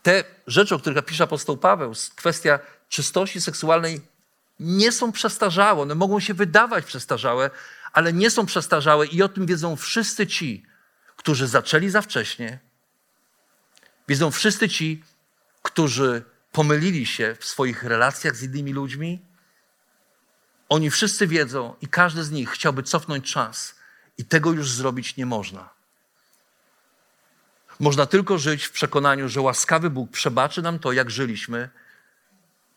Te 0.03 0.25
rzeczy, 0.47 0.75
o 0.75 0.79
których 0.79 1.05
pisze 1.05 1.25
apostoł 1.25 1.57
Paweł, 1.57 1.93
kwestia 2.17 2.59
czystości 2.89 3.41
seksualnej, 3.41 4.01
nie 4.61 4.93
są 4.93 5.13
przestarzałe. 5.13 5.83
One 5.83 5.95
mogą 5.95 6.21
się 6.21 6.35
wydawać 6.35 6.85
przestarzałe, 6.85 7.51
ale 7.93 8.13
nie 8.13 8.31
są 8.31 8.47
przestarzałe 8.47 9.07
i 9.07 9.23
o 9.23 9.29
tym 9.29 9.47
wiedzą 9.47 9.77
wszyscy 9.77 10.27
ci, 10.27 10.67
którzy 11.17 11.47
zaczęli 11.47 11.91
za 11.91 12.03
wcześnie. 12.03 12.59
Wiedzą 14.09 14.31
wszyscy 14.31 14.69
ci, 14.69 15.05
którzy 15.63 16.25
pomylili 16.55 17.07
się 17.07 17.37
w 17.40 17.45
swoich 17.45 17.83
relacjach 17.83 18.37
z 18.37 18.43
innymi 18.43 18.73
ludźmi. 18.73 19.21
Oni 20.69 20.90
wszyscy 20.90 21.27
wiedzą 21.27 21.77
i 21.81 21.88
każdy 21.88 22.25
z 22.25 22.31
nich 22.31 22.51
chciałby 22.51 22.83
cofnąć 22.83 23.33
czas 23.33 23.75
i 24.19 24.25
tego 24.25 24.53
już 24.53 24.71
zrobić 24.71 25.17
nie 25.17 25.27
można. 25.27 25.71
Można 27.81 28.07
tylko 28.07 28.38
żyć 28.38 28.64
w 28.64 28.73
przekonaniu, 28.73 29.29
że 29.29 29.40
łaskawy 29.40 29.90
Bóg 29.90 30.11
przebaczy 30.11 30.62
nam 30.62 30.79
to, 30.79 30.93
jak 30.93 31.11
żyliśmy, 31.11 31.71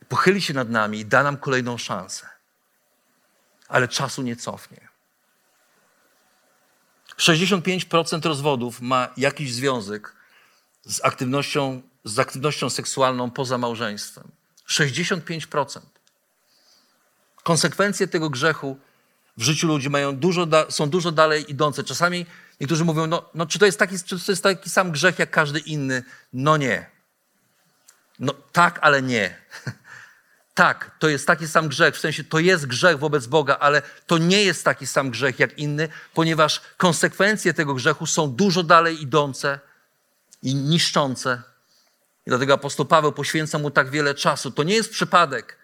pochyli 0.09 0.41
się 0.41 0.53
nad 0.53 0.69
nami 0.69 0.99
i 0.99 1.05
da 1.05 1.23
nam 1.23 1.37
kolejną 1.37 1.77
szansę. 1.77 2.29
Ale 3.67 3.87
czasu 3.87 4.21
nie 4.21 4.35
cofnie. 4.35 4.87
65% 7.17 8.25
rozwodów 8.25 8.81
ma 8.81 9.07
jakiś 9.17 9.53
związek 9.53 10.15
z 10.83 11.05
aktywnością 11.05 11.81
z 12.07 12.19
aktywnością 12.19 12.69
seksualną 12.69 13.31
poza 13.31 13.57
małżeństwem. 13.57 14.31
65%. 14.69 15.79
Konsekwencje 17.43 18.07
tego 18.07 18.29
grzechu 18.29 18.77
w 19.37 19.41
życiu 19.41 19.67
ludzi 19.67 19.89
mają 19.89 20.15
dużo 20.15 20.47
są 20.69 20.89
dużo 20.89 21.11
dalej 21.11 21.51
idące. 21.51 21.83
Czasami 21.83 22.25
niektórzy 22.61 22.85
mówią, 22.85 23.07
no, 23.07 23.29
no 23.33 23.45
czy, 23.45 23.59
to 23.59 23.65
jest 23.65 23.79
taki, 23.79 23.99
czy 23.99 24.19
to 24.19 24.31
jest 24.31 24.43
taki 24.43 24.69
sam 24.69 24.91
grzech 24.91 25.19
jak 25.19 25.31
każdy 25.31 25.59
inny? 25.59 26.03
No 26.33 26.57
nie. 26.57 26.89
No 28.19 28.33
tak, 28.51 28.79
ale 28.81 29.01
nie. 29.01 29.35
tak, 30.53 30.91
to 30.99 31.09
jest 31.09 31.27
taki 31.27 31.47
sam 31.47 31.67
grzech, 31.67 31.95
w 31.95 31.99
sensie 31.99 32.23
to 32.23 32.39
jest 32.39 32.67
grzech 32.67 32.99
wobec 32.99 33.25
Boga, 33.25 33.57
ale 33.59 33.81
to 34.07 34.17
nie 34.17 34.43
jest 34.43 34.65
taki 34.65 34.87
sam 34.87 35.09
grzech 35.09 35.39
jak 35.39 35.57
inny, 35.57 35.89
ponieważ 36.13 36.61
konsekwencje 36.77 37.53
tego 37.53 37.73
grzechu 37.73 38.05
są 38.05 38.31
dużo 38.31 38.63
dalej 38.63 39.01
idące 39.01 39.59
i 40.43 40.55
niszczące 40.55 41.41
i 42.27 42.29
dlatego 42.29 42.53
apostoł 42.53 42.85
Paweł 42.85 43.11
poświęca 43.11 43.59
mu 43.59 43.71
tak 43.71 43.89
wiele 43.89 44.15
czasu. 44.15 44.51
To 44.51 44.63
nie 44.63 44.75
jest 44.75 44.91
przypadek, 44.91 45.57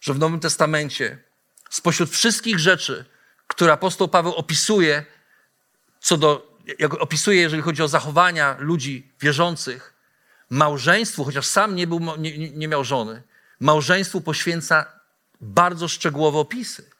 że 0.00 0.14
w 0.14 0.18
Nowym 0.18 0.40
Testamencie 0.40 1.18
spośród 1.70 2.10
wszystkich 2.10 2.58
rzeczy, 2.58 3.04
które 3.46 3.72
apostoł 3.72 4.08
Paweł 4.08 4.32
opisuje, 4.32 5.04
co 6.00 6.16
do, 6.16 6.58
jak 6.78 6.94
opisuje, 6.94 7.40
jeżeli 7.40 7.62
chodzi 7.62 7.82
o 7.82 7.88
zachowania 7.88 8.56
ludzi 8.58 9.12
wierzących, 9.20 9.94
małżeństwu, 10.50 11.24
chociaż 11.24 11.46
sam 11.46 11.76
nie, 11.76 11.86
był, 11.86 12.16
nie, 12.18 12.50
nie 12.50 12.68
miał 12.68 12.84
żony, 12.84 13.22
małżeństwu 13.60 14.20
poświęca 14.20 14.86
bardzo 15.40 15.88
szczegółowe 15.88 16.38
opisy. 16.38 16.90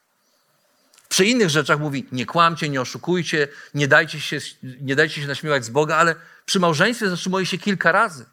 Przy 1.09 1.25
innych 1.25 1.49
rzeczach 1.49 1.79
mówi: 1.79 2.07
nie 2.11 2.25
kłamcie, 2.25 2.69
nie 2.69 2.81
oszukujcie, 2.81 3.47
nie 3.73 3.87
dajcie 3.87 4.21
się, 4.21 4.37
nie 4.81 4.95
dajcie 4.95 5.21
się 5.21 5.27
naśmiewać 5.27 5.65
z 5.65 5.69
Boga, 5.69 5.95
ale 5.95 6.15
przy 6.45 6.59
małżeństwie 6.59 7.09
zatrzymuje 7.09 7.45
się 7.45 7.57
kilka 7.57 7.91
razy. 7.91 8.32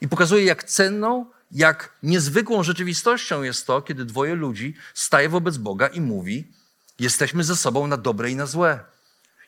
I 0.00 0.08
pokazuje, 0.08 0.44
jak 0.44 0.64
cenną, 0.64 1.26
jak 1.50 1.92
niezwykłą 2.02 2.62
rzeczywistością 2.62 3.42
jest 3.42 3.66
to, 3.66 3.82
kiedy 3.82 4.04
dwoje 4.04 4.34
ludzi 4.34 4.74
staje 4.94 5.28
wobec 5.28 5.56
Boga 5.56 5.86
i 5.86 6.00
mówi: 6.00 6.52
Jesteśmy 6.98 7.44
ze 7.44 7.56
sobą 7.56 7.86
na 7.86 7.96
dobre 7.96 8.30
i 8.30 8.36
na 8.36 8.46
złe. 8.46 8.80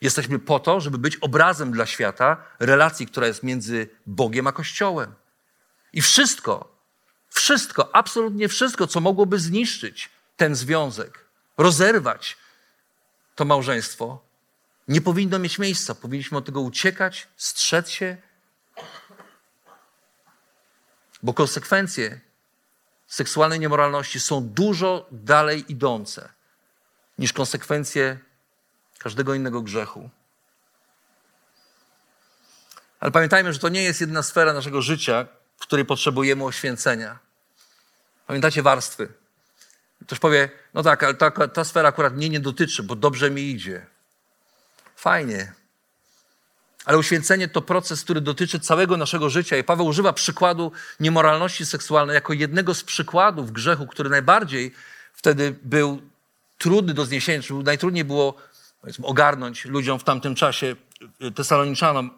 Jesteśmy 0.00 0.38
po 0.38 0.58
to, 0.58 0.80
żeby 0.80 0.98
być 0.98 1.16
obrazem 1.16 1.72
dla 1.72 1.86
świata 1.86 2.44
relacji, 2.58 3.06
która 3.06 3.26
jest 3.26 3.42
między 3.42 3.88
Bogiem 4.06 4.46
a 4.46 4.52
Kościołem. 4.52 5.14
I 5.92 6.02
wszystko, 6.02 6.76
wszystko, 7.28 7.96
absolutnie 7.96 8.48
wszystko, 8.48 8.86
co 8.86 9.00
mogłoby 9.00 9.38
zniszczyć 9.38 10.10
ten 10.36 10.54
związek, 10.54 11.24
rozerwać 11.58 12.36
to 13.34 13.44
małżeństwo, 13.44 14.22
nie 14.88 15.00
powinno 15.00 15.38
mieć 15.38 15.58
miejsca. 15.58 15.94
Powinniśmy 15.94 16.38
od 16.38 16.46
tego 16.46 16.60
uciekać, 16.60 17.28
strzec 17.36 17.90
się 17.90 18.16
bo 21.22 21.35
konsekwencje 21.35 22.20
seksualnej 23.07 23.61
niemoralności 23.61 24.20
są 24.20 24.49
dużo 24.49 25.07
dalej 25.11 25.72
idące 25.72 26.28
niż 27.18 27.32
konsekwencje 27.32 28.18
każdego 28.99 29.34
innego 29.34 29.62
grzechu. 29.62 30.11
Ale 33.01 33.11
pamiętajmy, 33.11 33.53
że 33.53 33.59
to 33.59 33.68
nie 33.68 33.82
jest 33.82 34.01
jedna 34.01 34.22
sfera 34.22 34.53
naszego 34.53 34.82
życia, 34.82 35.26
w 35.57 35.62
której 35.62 35.84
potrzebujemy 35.84 36.45
oświęcenia. 36.45 37.18
Pamiętacie 38.26 38.62
warstwy. 38.62 39.09
Ktoś 40.07 40.18
powie, 40.18 40.51
no 40.74 40.82
tak, 40.82 41.03
ale 41.03 41.14
ta, 41.14 41.30
ta 41.30 41.64
sfera 41.64 41.88
akurat 41.88 42.14
mnie 42.16 42.28
nie 42.28 42.40
dotyczy, 42.40 42.82
bo 42.82 42.97
dobrze 42.97 43.30
mi 43.30 43.42
idzie. 43.42 43.86
Fajnie. 44.97 45.53
Ale 46.85 46.99
uświęcenie 46.99 47.49
to 47.49 47.62
proces, 47.62 48.05
który 48.05 48.20
dotyczy 48.20 48.61
całego 48.61 48.97
naszego 48.97 49.31
życia. 49.31 49.57
I 49.57 49.64
Paweł 49.64 49.87
używa 49.87 50.12
przykładu 50.12 50.72
niemoralności 51.01 51.66
seksualnej 51.66 52.14
jako 52.14 52.33
jednego 52.33 52.74
z 52.74 52.85
przykładów 52.85 53.53
grzechu, 53.53 53.87
który 53.87 54.11
najbardziej 54.11 54.72
wtedy 55.12 55.55
był 55.62 56.03
trudny 56.59 56.95
do 56.95 57.05
zniesienia, 57.05 57.43
czy 57.43 57.55
najtrudniej 57.55 58.05
było 58.05 58.35
ogarnąć 59.03 59.64
ludziom 59.64 59.99
w 59.99 60.05
tamtym 60.05 60.35
czasie, 60.35 60.76
y, 61.22 61.31
Tesaloniczzanom. 61.31 62.11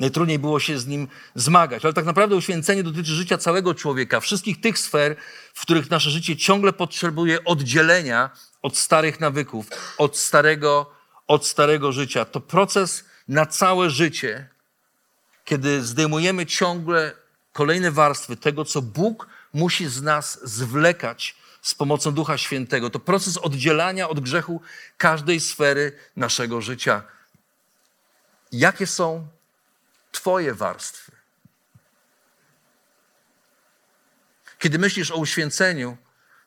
Najtrudniej 0.00 0.38
było 0.38 0.60
się 0.60 0.78
z 0.78 0.86
nim 0.86 1.08
zmagać. 1.34 1.84
Ale 1.84 1.94
tak 1.94 2.04
naprawdę 2.04 2.36
uświęcenie 2.36 2.82
dotyczy 2.82 3.12
życia 3.12 3.38
całego 3.38 3.74
człowieka, 3.74 4.20
wszystkich 4.20 4.60
tych 4.60 4.78
sfer, 4.78 5.16
w 5.54 5.62
których 5.62 5.90
nasze 5.90 6.10
życie 6.10 6.36
ciągle 6.36 6.72
potrzebuje 6.72 7.44
oddzielenia 7.44 8.30
od 8.62 8.76
starych 8.78 9.20
nawyków, 9.20 9.66
od 9.98 10.18
starego, 10.18 10.90
od 11.26 11.46
starego 11.46 11.92
życia. 11.92 12.24
To 12.24 12.40
proces 12.40 13.04
na 13.30 13.46
całe 13.46 13.90
życie, 13.90 14.48
kiedy 15.44 15.82
zdejmujemy 15.82 16.46
ciągle 16.46 17.12
kolejne 17.52 17.90
warstwy 17.90 18.36
tego, 18.36 18.64
co 18.64 18.82
Bóg 18.82 19.26
musi 19.52 19.88
z 19.88 20.02
nas 20.02 20.40
zwlekać 20.42 21.36
z 21.62 21.74
pomocą 21.74 22.12
Ducha 22.12 22.38
Świętego. 22.38 22.90
To 22.90 22.98
proces 23.00 23.36
oddzielania 23.36 24.08
od 24.08 24.20
grzechu 24.20 24.60
każdej 24.98 25.40
sfery 25.40 25.98
naszego 26.16 26.60
życia. 26.60 27.02
Jakie 28.52 28.86
są 28.86 29.28
Twoje 30.12 30.54
warstwy? 30.54 31.12
Kiedy 34.58 34.78
myślisz 34.78 35.10
o 35.10 35.16
uświęceniu, 35.16 35.96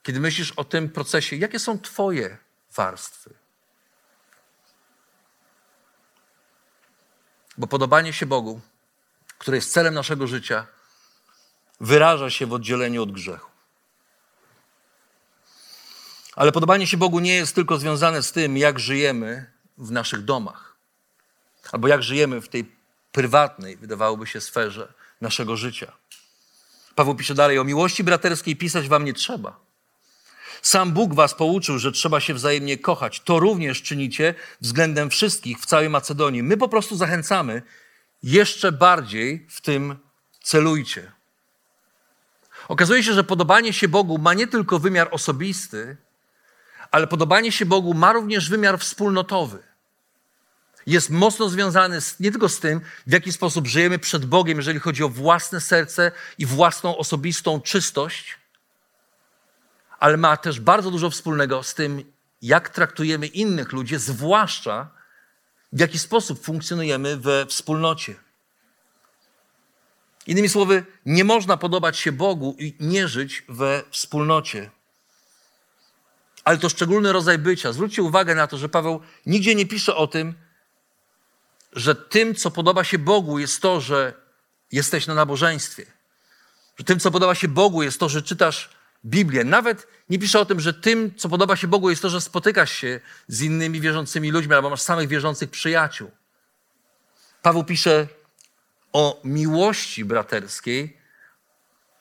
kiedy 0.04 0.20
myślisz 0.20 0.52
o 0.52 0.64
tym 0.64 0.90
procesie, 0.90 1.36
jakie 1.36 1.60
są 1.60 1.80
Twoje 1.80 2.38
warstwy? 2.76 3.43
Bo 7.58 7.68
podobanie 7.68 8.14
się 8.14 8.26
Bogu, 8.26 8.62
które 9.38 9.58
jest 9.58 9.72
celem 9.72 9.94
naszego 9.94 10.28
życia, 10.28 10.68
wyraża 11.80 12.30
się 12.30 12.46
w 12.46 12.54
oddzieleniu 12.54 13.04
od 13.04 13.12
grzechu. 13.12 13.52
Ale 16.36 16.52
podobanie 16.52 16.88
się 16.88 16.98
Bogu 16.98 17.20
nie 17.20 17.36
jest 17.36 17.56
tylko 17.56 17.78
związane 17.78 18.24
z 18.24 18.32
tym, 18.32 18.58
jak 18.58 18.80
żyjemy 18.80 19.52
w 19.78 19.92
naszych 19.92 20.26
domach, 20.26 20.76
albo 21.72 21.88
jak 21.88 22.04
żyjemy 22.04 22.42
w 22.42 22.50
tej 22.50 22.76
prywatnej, 23.12 23.78
wydawałoby 23.78 24.28
się, 24.28 24.42
sferze 24.42 24.94
naszego 25.22 25.58
życia. 25.58 25.92
Paweł 26.96 27.16
pisze 27.16 27.36
dalej: 27.36 27.60
O 27.60 27.64
miłości 27.64 28.04
braterskiej 28.04 28.56
pisać 28.56 28.88
wam 28.88 29.06
nie 29.06 29.14
trzeba. 29.14 29.60
Sam 30.64 30.92
Bóg 30.92 31.14
was 31.14 31.34
pouczył, 31.36 31.80
że 31.80 31.92
trzeba 31.92 32.20
się 32.20 32.34
wzajemnie 32.34 32.78
kochać. 32.78 33.20
To 33.20 33.40
również 33.40 33.82
czynicie 33.82 34.36
względem 34.62 35.10
wszystkich 35.10 35.60
w 35.60 35.66
całej 35.66 35.90
Macedonii. 35.90 36.44
My 36.44 36.58
po 36.58 36.70
prostu 36.70 36.96
zachęcamy, 36.96 37.62
jeszcze 38.24 38.72
bardziej 38.72 39.48
w 39.50 39.62
tym 39.62 39.96
celujcie. 40.44 41.12
Okazuje 42.68 43.04
się, 43.04 43.14
że 43.14 43.24
podobanie 43.24 43.74
się 43.74 43.88
Bogu 43.88 44.18
ma 44.18 44.34
nie 44.34 44.48
tylko 44.48 44.80
wymiar 44.80 45.08
osobisty, 45.12 45.98
ale 46.92 47.08
podobanie 47.08 47.52
się 47.52 47.66
Bogu 47.66 47.94
ma 47.94 48.14
również 48.14 48.50
wymiar 48.50 48.80
wspólnotowy. 48.80 49.64
Jest 50.86 51.10
mocno 51.10 51.50
związany 51.50 52.02
z, 52.02 52.20
nie 52.20 52.32
tylko 52.32 52.50
z 52.50 52.60
tym, 52.60 52.82
w 53.08 53.12
jaki 53.12 53.32
sposób 53.32 53.68
żyjemy 53.68 54.00
przed 54.00 54.26
Bogiem, 54.26 54.58
jeżeli 54.58 54.80
chodzi 54.80 55.04
o 55.04 55.10
własne 55.10 55.62
serce 55.62 56.12
i 56.38 56.46
własną 56.46 56.98
osobistą 56.98 57.62
czystość, 57.62 58.43
ale 60.04 60.18
ma 60.18 60.38
też 60.38 60.60
bardzo 60.60 60.92
dużo 60.92 61.10
wspólnego 61.10 61.64
z 61.64 61.74
tym, 61.74 62.14
jak 62.42 62.70
traktujemy 62.70 63.28
innych 63.28 63.72
ludzi, 63.72 63.98
zwłaszcza 63.98 64.90
w 65.74 65.80
jaki 65.80 66.00
sposób 66.00 66.44
funkcjonujemy 66.44 67.18
we 67.18 67.46
wspólnocie. 67.46 68.16
Innymi 70.28 70.50
słowy, 70.50 70.86
nie 71.06 71.24
można 71.24 71.58
podobać 71.58 71.98
się 71.98 72.12
Bogu 72.12 72.56
i 72.60 72.76
nie 72.80 73.08
żyć 73.08 73.44
we 73.50 73.84
wspólnocie. 73.92 74.72
Ale 76.44 76.58
to 76.58 76.70
szczególny 76.70 77.14
rodzaj 77.14 77.38
bycia. 77.38 77.74
Zwróćcie 77.74 78.04
uwagę 78.04 78.36
na 78.36 78.48
to, 78.48 78.58
że 78.58 78.70
Paweł 78.70 79.02
nigdzie 79.26 79.56
nie 79.56 79.66
pisze 79.66 79.96
o 79.96 80.08
tym, 80.08 80.34
że 81.74 81.96
tym, 81.96 82.36
co 82.36 82.52
podoba 82.52 82.84
się 82.84 83.00
Bogu, 83.00 83.40
jest 83.40 83.62
to, 83.62 83.82
że 83.82 84.14
jesteś 84.72 85.08
na 85.08 85.14
nabożeństwie. 85.14 85.86
Że 86.78 86.84
tym, 86.84 87.00
co 87.00 87.12
podoba 87.12 87.36
się 87.36 87.48
Bogu, 87.48 87.84
jest 87.84 88.00
to, 88.00 88.10
że 88.10 88.22
czytasz 88.22 88.70
Biblię. 89.06 89.44
Nawet 89.44 89.88
nie 90.10 90.20
pisze 90.20 90.40
o 90.40 90.46
tym, 90.46 90.60
że 90.60 90.74
tym, 90.74 91.16
co 91.16 91.30
podoba 91.30 91.56
się 91.56 91.68
Bogu, 91.68 91.90
jest 91.90 92.02
to, 92.02 92.10
że 92.10 92.22
spotykasz 92.22 92.72
się 92.72 93.00
z 93.28 93.42
innymi 93.42 93.82
wierzącymi 93.82 94.32
ludźmi 94.32 94.54
albo 94.54 94.70
masz 94.70 94.82
samych 94.82 95.08
wierzących 95.08 95.50
przyjaciół. 95.50 96.12
Paweł 97.42 97.64
pisze 97.64 98.08
o 98.94 99.22
miłości 99.24 100.06
braterskiej, 100.06 100.98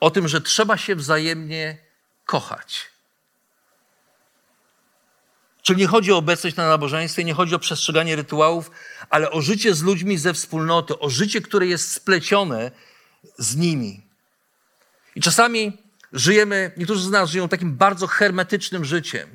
o 0.00 0.10
tym, 0.10 0.28
że 0.28 0.40
trzeba 0.40 0.76
się 0.76 0.96
wzajemnie 0.96 1.78
kochać. 2.24 2.92
Czyli 5.62 5.80
nie 5.80 5.86
chodzi 5.86 6.12
o 6.12 6.16
obecność 6.16 6.56
na 6.56 6.68
nabożeństwie, 6.68 7.24
nie 7.24 7.34
chodzi 7.34 7.54
o 7.54 7.58
przestrzeganie 7.58 8.16
rytuałów, 8.16 8.70
ale 9.10 9.30
o 9.30 9.40
życie 9.40 9.74
z 9.74 9.82
ludźmi 9.82 10.18
ze 10.18 10.34
wspólnoty, 10.34 10.98
o 10.98 11.10
życie, 11.10 11.40
które 11.40 11.66
jest 11.66 11.92
splecione 11.92 12.70
z 13.38 13.56
nimi. 13.56 14.06
I 15.14 15.20
czasami 15.20 15.81
żyjemy, 16.12 16.70
niektórzy 16.76 17.02
z 17.02 17.10
nas 17.10 17.30
żyją 17.30 17.48
takim 17.48 17.76
bardzo 17.76 18.06
hermetycznym 18.06 18.84
życiem. 18.84 19.28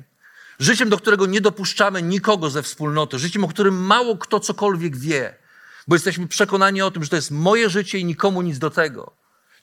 Życiem, 0.58 0.88
do 0.88 0.96
którego 0.96 1.26
nie 1.26 1.40
dopuszczamy 1.40 2.02
nikogo 2.02 2.50
ze 2.50 2.62
wspólnoty, 2.62 3.18
życiem, 3.18 3.44
o 3.44 3.48
którym 3.48 3.74
mało 3.74 4.16
kto 4.16 4.40
cokolwiek 4.40 4.96
wie, 4.96 5.34
bo 5.88 5.94
jesteśmy 5.94 6.28
przekonani 6.28 6.82
o 6.82 6.90
tym, 6.90 7.04
że 7.04 7.10
to 7.10 7.16
jest 7.16 7.30
moje 7.30 7.70
życie 7.70 7.98
i 7.98 8.04
nikomu 8.04 8.42
nic 8.42 8.58
do 8.58 8.70
tego. 8.70 9.12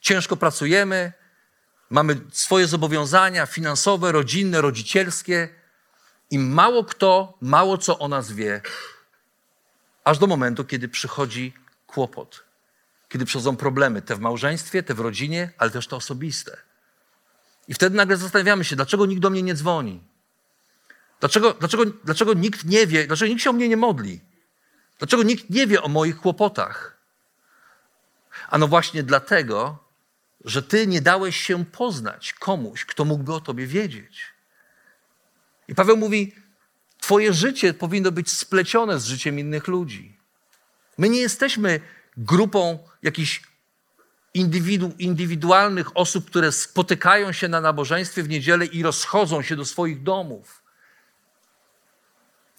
Ciężko 0.00 0.36
pracujemy, 0.36 1.12
mamy 1.90 2.20
swoje 2.32 2.66
zobowiązania 2.66 3.46
finansowe, 3.46 4.12
rodzinne, 4.12 4.60
rodzicielskie 4.60 5.48
i 6.30 6.38
mało 6.38 6.84
kto, 6.84 7.38
mało 7.40 7.78
co 7.78 7.98
o 7.98 8.08
nas 8.08 8.32
wie, 8.32 8.60
aż 10.04 10.18
do 10.18 10.26
momentu, 10.26 10.64
kiedy 10.64 10.88
przychodzi 10.88 11.54
kłopot, 11.86 12.44
kiedy 13.08 13.24
przychodzą 13.24 13.56
problemy, 13.56 14.02
te 14.02 14.16
w 14.16 14.20
małżeństwie, 14.20 14.82
te 14.82 14.94
w 14.94 15.00
rodzinie, 15.00 15.50
ale 15.58 15.70
też 15.70 15.86
te 15.86 15.96
osobiste. 15.96 16.56
I 17.68 17.74
wtedy 17.74 17.96
nagle 17.96 18.16
zastanawiamy 18.16 18.64
się, 18.64 18.76
dlaczego 18.76 19.06
nikt 19.06 19.22
do 19.22 19.30
mnie 19.30 19.42
nie 19.42 19.54
dzwoni? 19.54 20.02
Dlaczego, 21.20 21.54
dlaczego, 21.54 21.84
dlaczego 22.04 22.34
nikt 22.34 22.64
nie 22.64 22.86
wie, 22.86 23.06
dlaczego 23.06 23.28
nikt 23.28 23.42
się 23.42 23.50
o 23.50 23.52
mnie 23.52 23.68
nie 23.68 23.76
modli? 23.76 24.20
Dlaczego 24.98 25.22
nikt 25.22 25.50
nie 25.50 25.66
wie 25.66 25.82
o 25.82 25.88
moich 25.88 26.16
kłopotach? 26.16 26.96
Ano 28.48 28.68
właśnie 28.68 29.02
dlatego, 29.02 29.78
że 30.44 30.62
ty 30.62 30.86
nie 30.86 31.00
dałeś 31.00 31.36
się 31.36 31.64
poznać 31.64 32.32
komuś, 32.32 32.84
kto 32.84 33.04
mógłby 33.04 33.34
o 33.34 33.40
tobie 33.40 33.66
wiedzieć. 33.66 34.24
I 35.68 35.74
Paweł 35.74 35.96
mówi: 35.96 36.34
Twoje 37.00 37.32
życie 37.32 37.74
powinno 37.74 38.12
być 38.12 38.32
splecione 38.32 39.00
z 39.00 39.06
życiem 39.06 39.38
innych 39.38 39.66
ludzi. 39.68 40.16
My 40.98 41.08
nie 41.08 41.20
jesteśmy 41.20 41.80
grupą 42.16 42.78
jakichś 43.02 43.42
indywidu, 44.36 44.92
indywidualnych 44.98 45.96
osób, 45.96 46.26
które 46.26 46.52
spotykają 46.52 47.32
się 47.32 47.48
na 47.48 47.60
nabożeństwie 47.60 48.22
w 48.22 48.28
niedzielę 48.28 48.66
i 48.66 48.82
rozchodzą 48.82 49.42
się 49.42 49.56
do 49.56 49.64
swoich 49.64 50.02
domów. 50.02 50.62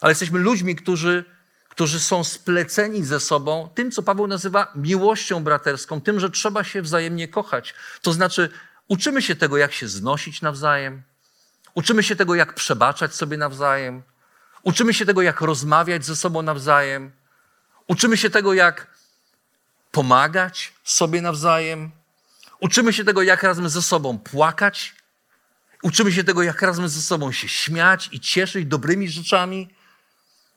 Ale 0.01 0.11
jesteśmy 0.11 0.39
ludźmi, 0.39 0.75
którzy, 0.75 1.25
którzy 1.69 1.99
są 1.99 2.23
spleceni 2.23 3.05
ze 3.05 3.19
sobą 3.19 3.69
tym, 3.75 3.91
co 3.91 4.03
Paweł 4.03 4.27
nazywa 4.27 4.71
miłością 4.75 5.43
braterską, 5.43 6.01
tym, 6.01 6.19
że 6.19 6.29
trzeba 6.29 6.63
się 6.63 6.81
wzajemnie 6.81 7.27
kochać. 7.27 7.73
To 8.01 8.13
znaczy, 8.13 8.49
uczymy 8.87 9.21
się 9.21 9.35
tego, 9.35 9.57
jak 9.57 9.73
się 9.73 9.87
znosić 9.87 10.41
nawzajem, 10.41 11.01
uczymy 11.73 12.03
się 12.03 12.15
tego, 12.15 12.35
jak 12.35 12.53
przebaczać 12.53 13.15
sobie 13.15 13.37
nawzajem, 13.37 14.03
uczymy 14.63 14.93
się 14.93 15.05
tego, 15.05 15.21
jak 15.21 15.41
rozmawiać 15.41 16.05
ze 16.05 16.15
sobą 16.15 16.41
nawzajem, 16.41 17.11
uczymy 17.87 18.17
się 18.17 18.29
tego, 18.29 18.53
jak 18.53 18.96
pomagać 19.91 20.73
sobie 20.83 21.21
nawzajem. 21.21 21.91
Uczymy 22.59 22.93
się 22.93 23.03
tego, 23.03 23.21
jak 23.21 23.43
razem 23.43 23.69
ze 23.69 23.81
sobą 23.81 24.19
płakać. 24.19 24.95
Uczymy 25.83 26.11
się 26.11 26.23
tego, 26.23 26.43
jak 26.43 26.61
razem 26.61 26.89
ze 26.89 27.01
sobą 27.01 27.31
się 27.31 27.47
śmiać 27.47 28.09
i 28.11 28.19
cieszyć 28.19 28.65
dobrymi 28.65 29.09
rzeczami. 29.09 29.69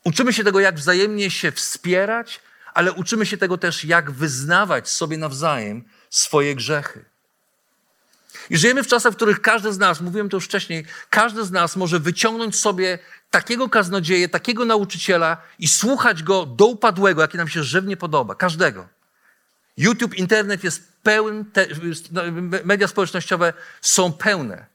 Uczymy 0.05 0.33
się 0.33 0.45
tego, 0.45 0.61
jak 0.61 0.75
wzajemnie 0.75 1.31
się 1.31 1.53
wspierać, 1.53 2.41
ale 2.75 2.93
uczymy 2.93 3.27
się 3.27 3.37
tego 3.37 3.59
też, 3.59 3.85
jak 3.85 4.11
wyznawać 4.11 4.89
sobie 4.89 5.19
nawzajem 5.19 5.85
swoje 6.11 6.55
grzechy. 6.55 7.05
I 8.51 8.57
żyjemy 8.57 8.83
w 8.83 8.87
czasach, 8.87 9.13
w 9.13 9.17
których 9.17 9.41
każdy 9.41 9.73
z 9.73 9.79
nas, 9.79 10.01
mówiłem 10.01 10.29
to 10.29 10.37
już 10.37 10.45
wcześniej, 10.45 10.85
każdy 11.11 11.45
z 11.45 11.51
nas 11.51 11.77
może 11.77 12.01
wyciągnąć 12.01 12.57
sobie 12.57 12.99
takiego 13.31 13.69
kaznodzieję, 13.69 14.29
takiego 14.29 14.65
nauczyciela 14.65 15.37
i 15.59 15.69
słuchać 15.69 16.23
go 16.23 16.47
do 16.47 16.67
upadłego, 16.67 17.23
jaki 17.23 17.37
nam 17.37 17.49
się 17.49 17.63
żywnie 17.63 17.97
podoba. 17.97 18.35
Każdego. 18.35 18.89
YouTube, 19.77 20.15
internet 20.15 20.65
jest 20.65 20.93
pełen, 21.03 21.45
te, 21.45 21.67
no, 22.13 22.23
media 22.65 22.89
społecznościowe 22.89 23.53
są 23.81 24.13
pełne 24.13 24.67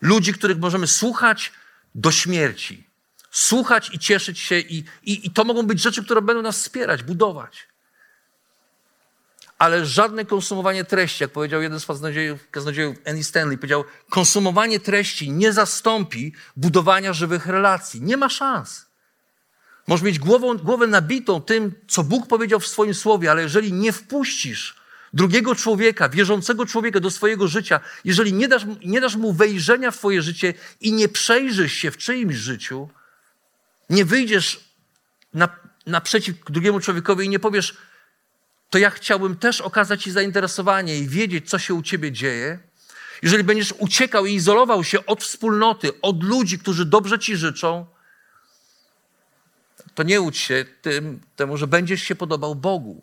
ludzi, 0.00 0.32
których 0.32 0.58
możemy 0.58 0.86
słuchać 0.86 1.52
do 1.94 2.12
śmierci. 2.12 2.86
Słuchać 3.30 3.90
i 3.94 3.98
cieszyć 3.98 4.38
się, 4.38 4.58
i, 4.58 4.84
i, 5.02 5.26
i 5.26 5.30
to 5.30 5.44
mogą 5.44 5.62
być 5.62 5.80
rzeczy, 5.80 6.04
które 6.04 6.22
będą 6.22 6.42
nas 6.42 6.58
wspierać, 6.58 7.02
budować. 7.02 7.68
Ale 9.58 9.86
żadne 9.86 10.24
konsumowanie 10.24 10.84
treści, 10.84 11.24
jak 11.24 11.32
powiedział 11.32 11.62
jeden 11.62 11.80
z 11.80 11.86
kaznodziejów, 11.86 12.50
kaznodziejów 12.50 12.96
Andy 13.06 13.24
Stanley, 13.24 13.58
powiedział, 13.58 13.84
konsumowanie 14.10 14.80
treści 14.80 15.30
nie 15.30 15.52
zastąpi 15.52 16.32
budowania 16.56 17.12
żywych 17.12 17.46
relacji. 17.46 18.02
Nie 18.02 18.16
ma 18.16 18.28
szans. 18.28 18.86
Możesz 19.86 20.04
mieć 20.04 20.18
głową, 20.18 20.58
głowę 20.58 20.86
nabitą 20.86 21.42
tym, 21.42 21.72
co 21.88 22.04
Bóg 22.04 22.26
powiedział 22.26 22.60
w 22.60 22.66
swoim 22.66 22.94
słowie, 22.94 23.30
ale 23.30 23.42
jeżeli 23.42 23.72
nie 23.72 23.92
wpuścisz 23.92 24.82
drugiego 25.12 25.54
człowieka, 25.54 26.08
wierzącego 26.08 26.66
człowieka 26.66 27.00
do 27.00 27.10
swojego 27.10 27.48
życia, 27.48 27.80
jeżeli 28.04 28.32
nie 28.32 28.48
dasz, 28.48 28.62
nie 28.84 29.00
dasz 29.00 29.16
mu 29.16 29.32
wejrzenia 29.32 29.90
w 29.90 29.96
twoje 29.96 30.22
życie 30.22 30.54
i 30.80 30.92
nie 30.92 31.08
przejrzysz 31.08 31.72
się 31.72 31.90
w 31.90 31.96
czyimś 31.96 32.34
życiu, 32.34 32.88
nie 33.90 34.04
wyjdziesz 34.04 34.60
na, 35.34 35.48
naprzeciw 35.86 36.36
drugiemu 36.50 36.80
człowiekowi 36.80 37.26
i 37.26 37.28
nie 37.28 37.38
powiesz, 37.38 37.76
to 38.70 38.78
ja 38.78 38.90
chciałbym 38.90 39.36
też 39.36 39.60
okazać 39.60 40.02
Ci 40.02 40.10
zainteresowanie 40.10 40.98
i 40.98 41.08
wiedzieć, 41.08 41.50
co 41.50 41.58
się 41.58 41.74
u 41.74 41.82
Ciebie 41.82 42.12
dzieje. 42.12 42.58
Jeżeli 43.22 43.44
będziesz 43.44 43.74
uciekał 43.78 44.26
i 44.26 44.34
izolował 44.34 44.84
się 44.84 45.06
od 45.06 45.24
wspólnoty, 45.24 46.00
od 46.00 46.24
ludzi, 46.24 46.58
którzy 46.58 46.84
dobrze 46.84 47.18
Ci 47.18 47.36
życzą, 47.36 47.86
to 49.94 50.02
nie 50.02 50.20
łudź 50.20 50.38
się 50.38 50.64
tym, 50.82 51.20
temu, 51.36 51.56
że 51.56 51.66
będziesz 51.66 52.02
się 52.02 52.14
podobał 52.14 52.54
Bogu. 52.54 53.02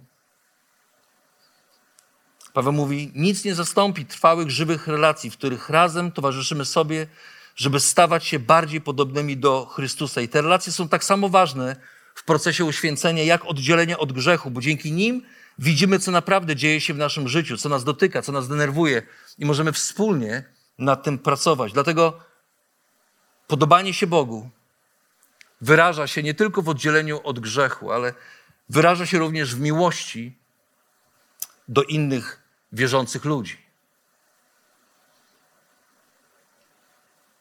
Paweł 2.53 2.73
mówi: 2.73 3.11
Nic 3.15 3.45
nie 3.45 3.55
zastąpi 3.55 4.05
trwałych, 4.05 4.51
żywych 4.51 4.87
relacji, 4.87 5.29
w 5.29 5.37
których 5.37 5.69
razem 5.69 6.11
towarzyszymy 6.11 6.65
sobie, 6.65 7.07
żeby 7.55 7.79
stawać 7.79 8.25
się 8.25 8.39
bardziej 8.39 8.81
podobnymi 8.81 9.37
do 9.37 9.65
Chrystusa. 9.65 10.21
I 10.21 10.29
te 10.29 10.41
relacje 10.41 10.73
są 10.73 10.87
tak 10.87 11.03
samo 11.03 11.29
ważne 11.29 11.75
w 12.15 12.23
procesie 12.23 12.65
uświęcenia, 12.65 13.23
jak 13.23 13.45
oddzielenie 13.45 13.97
od 13.97 14.13
grzechu, 14.13 14.51
bo 14.51 14.61
dzięki 14.61 14.91
nim 14.91 15.21
widzimy, 15.59 15.99
co 15.99 16.11
naprawdę 16.11 16.55
dzieje 16.55 16.81
się 16.81 16.93
w 16.93 16.97
naszym 16.97 17.27
życiu, 17.27 17.57
co 17.57 17.69
nas 17.69 17.83
dotyka, 17.83 18.21
co 18.21 18.31
nas 18.31 18.47
denerwuje 18.47 19.01
i 19.37 19.45
możemy 19.45 19.71
wspólnie 19.71 20.43
nad 20.77 21.03
tym 21.03 21.19
pracować. 21.19 21.73
Dlatego 21.73 22.19
podobanie 23.47 23.93
się 23.93 24.07
Bogu 24.07 24.49
wyraża 25.61 26.07
się 26.07 26.23
nie 26.23 26.33
tylko 26.33 26.61
w 26.61 26.69
oddzieleniu 26.69 27.21
od 27.23 27.39
grzechu, 27.39 27.91
ale 27.91 28.13
wyraża 28.69 29.05
się 29.05 29.19
również 29.19 29.55
w 29.55 29.59
miłości 29.59 30.37
do 31.67 31.83
innych 31.83 32.41
wierzących 32.71 33.25
ludzi. 33.25 33.57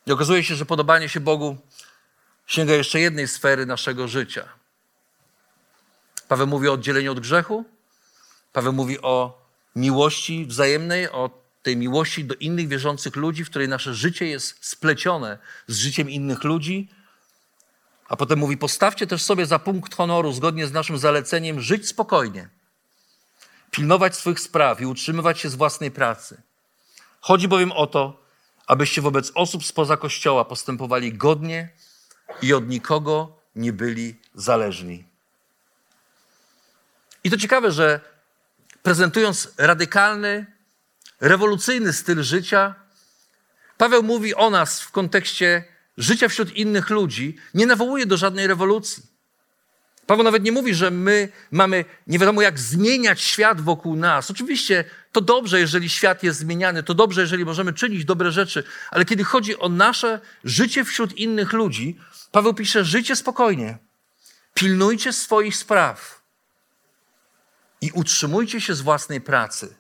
I 0.06 0.12
okazuje 0.12 0.44
się, 0.44 0.54
że 0.54 0.66
podobanie 0.66 1.08
się 1.08 1.20
Bogu 1.20 1.56
sięga 2.46 2.74
jeszcze 2.74 3.00
jednej 3.00 3.28
sfery 3.28 3.66
naszego 3.66 4.08
życia. 4.08 4.48
Paweł 6.28 6.46
mówi 6.46 6.68
o 6.68 6.72
oddzieleniu 6.72 7.12
od 7.12 7.20
grzechu, 7.20 7.64
Paweł 8.52 8.72
mówi 8.72 9.00
o 9.00 9.46
miłości 9.76 10.46
wzajemnej, 10.46 11.10
o 11.10 11.30
tej 11.62 11.76
miłości 11.76 12.24
do 12.24 12.34
innych 12.34 12.68
wierzących 12.68 13.16
ludzi, 13.16 13.44
w 13.44 13.50
której 13.50 13.68
nasze 13.68 13.94
życie 13.94 14.26
jest 14.26 14.66
splecione 14.66 15.38
z 15.66 15.76
życiem 15.76 16.10
innych 16.10 16.44
ludzi. 16.44 16.88
A 18.08 18.16
potem 18.16 18.38
mówi: 18.38 18.56
Postawcie 18.56 19.06
też 19.06 19.22
sobie 19.22 19.46
za 19.46 19.58
punkt 19.58 19.94
honoru, 19.94 20.32
zgodnie 20.32 20.66
z 20.66 20.72
naszym 20.72 20.98
zaleceniem, 20.98 21.60
żyć 21.60 21.88
spokojnie, 21.88 22.48
pilnować 23.70 24.16
swych 24.16 24.40
spraw 24.40 24.80
i 24.80 24.86
utrzymywać 24.86 25.40
się 25.40 25.48
z 25.48 25.54
własnej 25.54 25.90
pracy. 25.90 26.42
Chodzi 27.20 27.48
bowiem 27.48 27.72
o 27.72 27.86
to, 27.86 28.22
abyście 28.66 29.02
wobec 29.02 29.32
osób 29.34 29.64
spoza 29.64 29.96
kościoła 29.96 30.44
postępowali 30.44 31.12
godnie 31.12 31.68
i 32.42 32.52
od 32.54 32.68
nikogo 32.68 33.38
nie 33.56 33.72
byli 33.72 34.20
zależni. 34.34 35.04
I 37.24 37.30
to 37.30 37.36
ciekawe, 37.36 37.72
że 37.72 38.00
prezentując 38.82 39.48
radykalny, 39.58 40.46
rewolucyjny 41.20 41.92
styl 41.92 42.22
życia, 42.22 42.74
Paweł 43.78 44.02
mówi 44.02 44.34
o 44.34 44.50
nas 44.50 44.80
w 44.80 44.90
kontekście 44.90 45.64
życia 45.98 46.28
wśród 46.28 46.56
innych 46.56 46.90
ludzi, 46.90 47.36
nie 47.54 47.66
nawołuje 47.66 48.06
do 48.06 48.16
żadnej 48.16 48.46
rewolucji. 48.46 49.02
Paweł 50.06 50.24
nawet 50.24 50.42
nie 50.42 50.52
mówi, 50.52 50.74
że 50.74 50.90
my 50.90 51.28
mamy 51.50 51.84
nie 52.06 52.18
wiadomo 52.18 52.42
jak 52.42 52.58
zmieniać 52.58 53.20
świat 53.20 53.60
wokół 53.60 53.96
nas. 53.96 54.30
Oczywiście 54.30 54.84
to 55.12 55.20
dobrze, 55.20 55.60
jeżeli 55.60 55.88
świat 55.88 56.22
jest 56.22 56.38
zmieniany, 56.38 56.82
to 56.82 56.94
dobrze, 56.94 57.20
jeżeli 57.20 57.44
możemy 57.44 57.72
czynić 57.72 58.04
dobre 58.04 58.32
rzeczy, 58.32 58.64
ale 58.90 59.04
kiedy 59.04 59.24
chodzi 59.24 59.58
o 59.58 59.68
nasze 59.68 60.20
życie 60.44 60.84
wśród 60.84 61.12
innych 61.18 61.52
ludzi, 61.52 61.98
Paweł 62.32 62.54
pisze: 62.54 62.84
życie 62.84 63.16
spokojnie, 63.16 63.78
pilnujcie 64.54 65.12
swoich 65.12 65.56
spraw 65.56 66.22
i 67.80 67.90
utrzymujcie 67.90 68.60
się 68.60 68.74
z 68.74 68.80
własnej 68.80 69.20
pracy. 69.20 69.76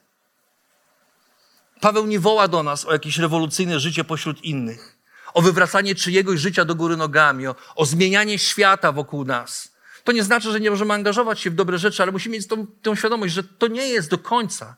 Paweł 1.80 2.06
nie 2.06 2.20
woła 2.20 2.48
do 2.48 2.62
nas 2.62 2.84
o 2.84 2.92
jakieś 2.92 3.18
rewolucyjne 3.18 3.80
życie 3.80 4.04
pośród 4.04 4.44
innych, 4.44 4.97
o 5.38 5.42
wywracanie 5.42 5.94
czyjegoś 5.94 6.40
życia 6.40 6.64
do 6.64 6.74
góry 6.74 6.96
nogami, 6.96 7.46
o, 7.46 7.54
o 7.74 7.86
zmienianie 7.86 8.38
świata 8.38 8.92
wokół 8.92 9.24
nas. 9.24 9.72
To 10.04 10.12
nie 10.12 10.22
znaczy, 10.22 10.52
że 10.52 10.60
nie 10.60 10.70
możemy 10.70 10.94
angażować 10.94 11.40
się 11.40 11.50
w 11.50 11.54
dobre 11.54 11.78
rzeczy, 11.78 12.02
ale 12.02 12.12
musimy 12.12 12.36
mieć 12.36 12.46
tą, 12.46 12.66
tą 12.66 12.94
świadomość, 12.94 13.34
że 13.34 13.42
to 13.44 13.66
nie 13.66 13.88
jest 13.88 14.10
do 14.10 14.18
końca 14.18 14.76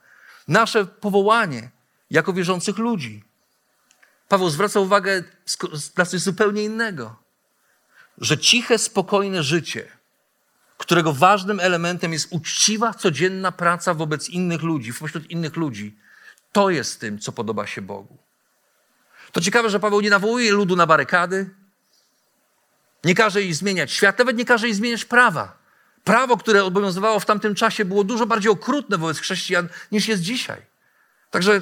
nasze 0.48 0.86
powołanie 0.86 1.70
jako 2.10 2.32
wierzących 2.32 2.78
ludzi. 2.78 3.24
Paweł 4.28 4.50
zwraca 4.50 4.80
uwagę 4.80 5.24
na 5.96 6.06
coś 6.06 6.20
zupełnie 6.20 6.64
innego. 6.64 7.16
Że 8.18 8.38
ciche, 8.38 8.78
spokojne 8.78 9.42
życie– 9.42 9.88
którego 10.80 11.12
ważnym 11.12 11.60
elementem 11.60 12.12
jest 12.12 12.28
uczciwa, 12.30 12.94
codzienna 12.94 13.52
praca 13.52 13.94
wobec 13.94 14.28
innych 14.28 14.62
ludzi, 14.62 14.92
wśród 14.92 15.30
innych 15.30 15.56
ludzi. 15.56 15.96
To 16.52 16.70
jest 16.70 17.00
tym, 17.00 17.18
co 17.18 17.32
podoba 17.32 17.66
się 17.66 17.82
Bogu. 17.82 18.29
To 19.32 19.40
ciekawe, 19.40 19.70
że 19.70 19.80
Paweł 19.80 20.00
nie 20.00 20.10
nawołuje 20.10 20.52
ludu 20.52 20.76
na 20.76 20.86
barykady, 20.86 21.50
nie 23.04 23.14
każe 23.14 23.42
jej 23.42 23.54
zmieniać 23.54 23.92
świat, 23.92 24.18
nawet 24.18 24.36
nie 24.36 24.44
każe 24.44 24.66
jej 24.66 24.74
zmieniać 24.74 25.04
prawa. 25.04 25.60
Prawo, 26.04 26.36
które 26.36 26.64
obowiązywało 26.64 27.20
w 27.20 27.26
tamtym 27.26 27.54
czasie, 27.54 27.84
było 27.84 28.04
dużo 28.04 28.26
bardziej 28.26 28.52
okrutne 28.52 28.98
wobec 28.98 29.18
chrześcijan 29.18 29.68
niż 29.92 30.08
jest 30.08 30.22
dzisiaj. 30.22 30.62
Także 31.30 31.60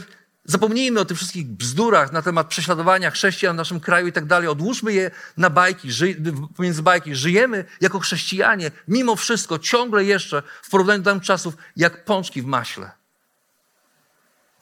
Zapomnijmy 0.49 1.01
o 1.01 1.05
tych 1.05 1.17
wszystkich 1.17 1.47
bzdurach 1.47 2.13
na 2.13 2.23
temat 2.23 2.47
prześladowania 2.47 3.11
chrześcijan 3.11 3.57
w 3.57 3.57
naszym 3.57 3.81
kraju 3.81 4.07
i 4.07 4.13
tak 4.13 4.27
dalej. 4.27 4.49
Odłóżmy 4.49 4.93
je 4.93 5.11
na 5.37 5.51
bajki, 5.51 5.93
ży, 5.93 6.17
pomiędzy 6.57 6.83
bajki. 6.83 7.15
Żyjemy 7.15 7.65
jako 7.81 7.99
chrześcijanie, 7.99 8.71
mimo 8.89 9.17
wszystko, 9.17 9.59
ciągle 9.59 10.05
jeszcze 10.05 10.43
w 10.63 10.71
porównaniu 10.71 11.03
do 11.03 11.11
tamtych 11.11 11.27
czasów, 11.27 11.55
jak 11.77 12.05
pączki 12.05 12.43
w 12.43 12.47
maśle. 12.47 12.91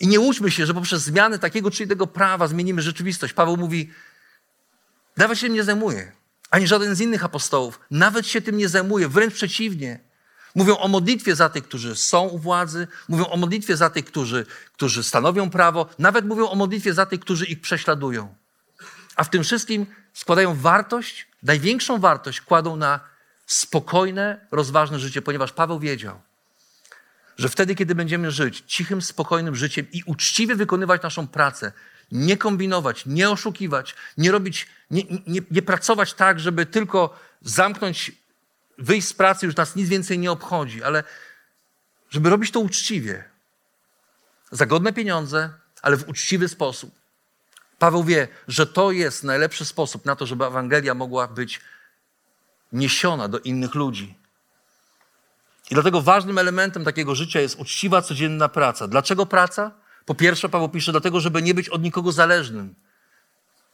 I 0.01 0.09
nie 0.09 0.21
łudźmy 0.21 0.51
się, 0.51 0.67
że 0.67 0.75
poprzez 0.75 1.03
zmiany 1.03 1.39
takiego 1.39 1.71
czy 1.71 1.85
innego 1.85 2.07
prawa 2.07 2.47
zmienimy 2.47 2.83
rzeczywistość. 2.83 3.33
Paweł 3.33 3.57
mówi, 3.57 3.91
nawet 5.17 5.39
się 5.39 5.47
tym 5.47 5.55
nie 5.55 5.65
zajmuje, 5.65 6.13
ani 6.51 6.67
żaden 6.67 6.95
z 6.95 7.01
innych 7.01 7.25
apostołów. 7.25 7.81
Nawet 7.91 8.27
się 8.27 8.41
tym 8.41 8.57
nie 8.57 8.69
zajmuje, 8.69 9.09
wręcz 9.09 9.35
przeciwnie. 9.35 10.01
Mówią 10.55 10.79
o 10.79 10.89
modlitwie 10.89 11.37
za 11.37 11.49
tych, 11.49 11.65
którzy 11.65 11.97
są 11.97 12.29
u 12.29 12.39
władzy, 12.39 12.89
mówią 13.09 13.27
o 13.27 13.37
modlitwie 13.37 13.77
za 13.77 13.91
tych, 13.91 14.05
którzy, 14.05 14.47
którzy 14.73 15.03
stanowią 15.03 15.51
prawo, 15.51 15.89
nawet 15.99 16.25
mówią 16.25 16.49
o 16.49 16.55
modlitwie 16.55 16.95
za 16.95 17.07
tych, 17.07 17.21
którzy 17.21 17.47
ich 17.47 17.61
prześladują. 17.61 18.35
A 19.17 19.25
w 19.25 19.31
tym 19.31 19.45
wszystkim 19.45 19.87
składają 20.13 20.55
wartość, 20.55 21.27
największą 21.43 21.99
wartość 21.99 22.41
kładą 22.41 22.77
na 22.77 23.01
spokojne, 23.47 24.47
rozważne 24.51 24.99
życie, 24.99 25.23
ponieważ 25.23 25.53
Paweł 25.53 25.79
wiedział, 25.79 26.21
że 27.37 27.49
wtedy, 27.49 27.75
kiedy 27.75 27.95
będziemy 27.95 28.31
żyć 28.31 28.65
cichym, 28.67 29.03
spokojnym 29.03 29.57
życiem 29.57 29.87
i 29.93 30.03
uczciwie 30.07 30.57
wykonywać 30.57 31.03
naszą 31.03 31.29
pracę, 31.29 31.73
nie 32.13 32.37
kombinować, 32.37 33.07
nie 33.07 33.31
oszukiwać, 33.31 33.95
nie 34.19 34.33
robić, 34.33 34.67
nie, 34.91 35.03
nie, 35.27 35.41
nie 35.51 35.63
pracować 35.63 36.15
tak, 36.15 36.41
żeby 36.41 36.67
tylko 36.67 37.19
zamknąć 37.43 38.13
wyjść 38.79 39.09
z 39.09 39.13
pracy, 39.13 39.47
już 39.47 39.57
nas 39.57 39.77
nic 39.77 39.89
więcej 39.89 40.19
nie 40.19 40.33
obchodzi, 40.33 40.83
ale 40.83 41.05
żeby 42.11 42.31
robić 42.31 42.51
to 42.51 42.61
uczciwie, 42.61 43.25
za 44.51 44.67
godne 44.67 44.93
pieniądze, 44.93 45.51
ale 45.83 45.97
w 45.97 46.09
uczciwy 46.09 46.49
sposób. 46.49 46.95
Paweł 47.79 48.05
wie, 48.05 48.29
że 48.49 48.67
to 48.67 48.93
jest 48.93 49.25
najlepszy 49.25 49.65
sposób 49.65 50.05
na 50.05 50.17
to, 50.17 50.27
żeby 50.27 50.45
Ewangelia 50.45 50.95
mogła 50.95 51.29
być 51.29 51.61
niesiona 52.73 53.29
do 53.29 53.39
innych 53.39 53.75
ludzi. 53.75 54.15
I 55.71 55.75
dlatego 55.75 56.03
ważnym 56.03 56.39
elementem 56.39 56.85
takiego 56.85 57.15
życia 57.15 57.41
jest 57.41 57.59
uczciwa, 57.59 58.03
codzienna 58.03 58.49
praca. 58.49 58.89
Dlaczego 58.89 59.27
praca? 59.27 59.71
Po 60.05 60.15
pierwsze, 60.15 60.49
Paweł 60.49 60.69
pisze, 60.69 60.93
dlatego, 60.93 61.21
żeby 61.21 61.43
nie 61.43 61.55
być 61.55 61.69
od 61.69 61.83
nikogo 61.83 62.13
zależnym. 62.13 62.75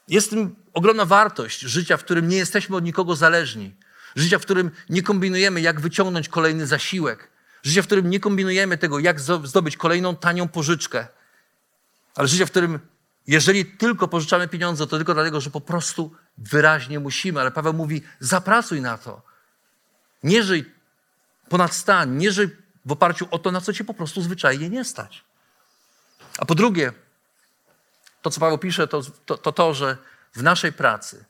Jest 0.09 0.26
w 0.26 0.30
tym 0.30 0.57
ogromna 0.72 1.05
wartość 1.05 1.61
życia, 1.61 1.97
w 1.97 2.05
którym 2.05 2.28
nie 2.28 2.36
jesteśmy 2.36 2.76
od 2.76 2.84
nikogo 2.84 3.16
zależni. 3.16 3.74
Życia, 4.16 4.38
w 4.38 4.43
którym 4.43 4.70
nie 4.90 5.03
kombinujemy, 5.03 5.61
jak 5.61 5.80
wyciągnąć 5.80 6.28
kolejny 6.28 6.66
zasiłek. 6.66 7.28
Życia, 7.62 7.82
w 7.82 7.86
którym 7.86 8.11
nie 8.11 8.20
kombinujemy 8.20 8.78
tego, 8.78 8.99
jak 8.99 9.20
zdobyć 9.20 9.76
kolejną 9.76 10.16
tanią 10.16 10.49
pożyczkę. 10.49 11.07
Ale 12.14 12.28
życia, 12.28 12.47
w 12.47 12.51
którym 12.51 12.78
jeżeli 13.26 13.66
tylko 13.66 14.09
pożyczamy 14.09 14.49
pieniądze, 14.49 14.86
to 14.86 14.97
tylko 14.97 15.14
dlatego, 15.14 15.40
że 15.40 15.51
po 15.51 15.61
prostu 15.61 16.12
wyraźnie 16.38 17.01
musimy. 17.01 17.40
Ale 17.40 17.51
Paweł 17.51 17.72
mówi, 17.72 18.03
zapracuj 18.20 18.80
na 18.80 18.99
to. 18.99 19.22
Nie 20.22 20.43
żyj 20.43 20.64
ponad 21.49 21.74
stan, 21.74 22.18
nie 22.18 22.32
żyj 22.32 22.49
w 22.84 22.93
oparciu 22.93 23.28
o 23.30 23.38
to, 23.38 23.53
na 23.53 23.61
co 23.61 23.72
cię 23.72 23.84
po 23.84 23.95
prostu 23.95 24.22
zwyczajnie 24.22 24.70
nie 24.70 24.84
stać. 24.84 25.24
A 26.38 26.45
po 26.45 26.55
drugie, 26.55 26.93
to 28.22 28.30
co 28.30 28.40
Paweł 28.40 28.59
pisze, 28.59 28.88
to 28.88 29.03
to, 29.26 29.38
to, 29.38 29.53
to 29.53 29.74
że 29.74 29.97
w 30.34 30.43
naszej 30.43 30.72
pracy 30.72 31.24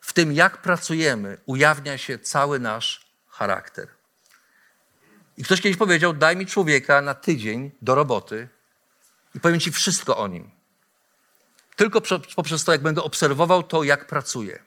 w 0.00 0.12
tym, 0.12 0.32
jak 0.32 0.62
pracujemy, 0.62 1.38
ujawnia 1.46 1.98
się 1.98 2.18
cały 2.18 2.60
nasz 2.60 3.06
charakter. 3.28 3.88
I 5.36 5.44
ktoś 5.44 5.60
kiedyś 5.60 5.76
powiedział: 5.76 6.12
Daj 6.12 6.36
mi 6.36 6.46
człowieka 6.46 7.02
na 7.02 7.14
tydzień 7.14 7.70
do 7.82 7.94
roboty 7.94 8.48
i 9.34 9.40
powiem 9.40 9.60
ci 9.60 9.72
wszystko 9.72 10.16
o 10.16 10.28
nim. 10.28 10.50
Tylko 11.76 12.00
poprzez 12.36 12.64
to, 12.64 12.72
jak 12.72 12.82
będę 12.82 13.02
obserwował 13.02 13.62
to, 13.62 13.82
jak 13.82 14.06
pracuje. 14.06 14.62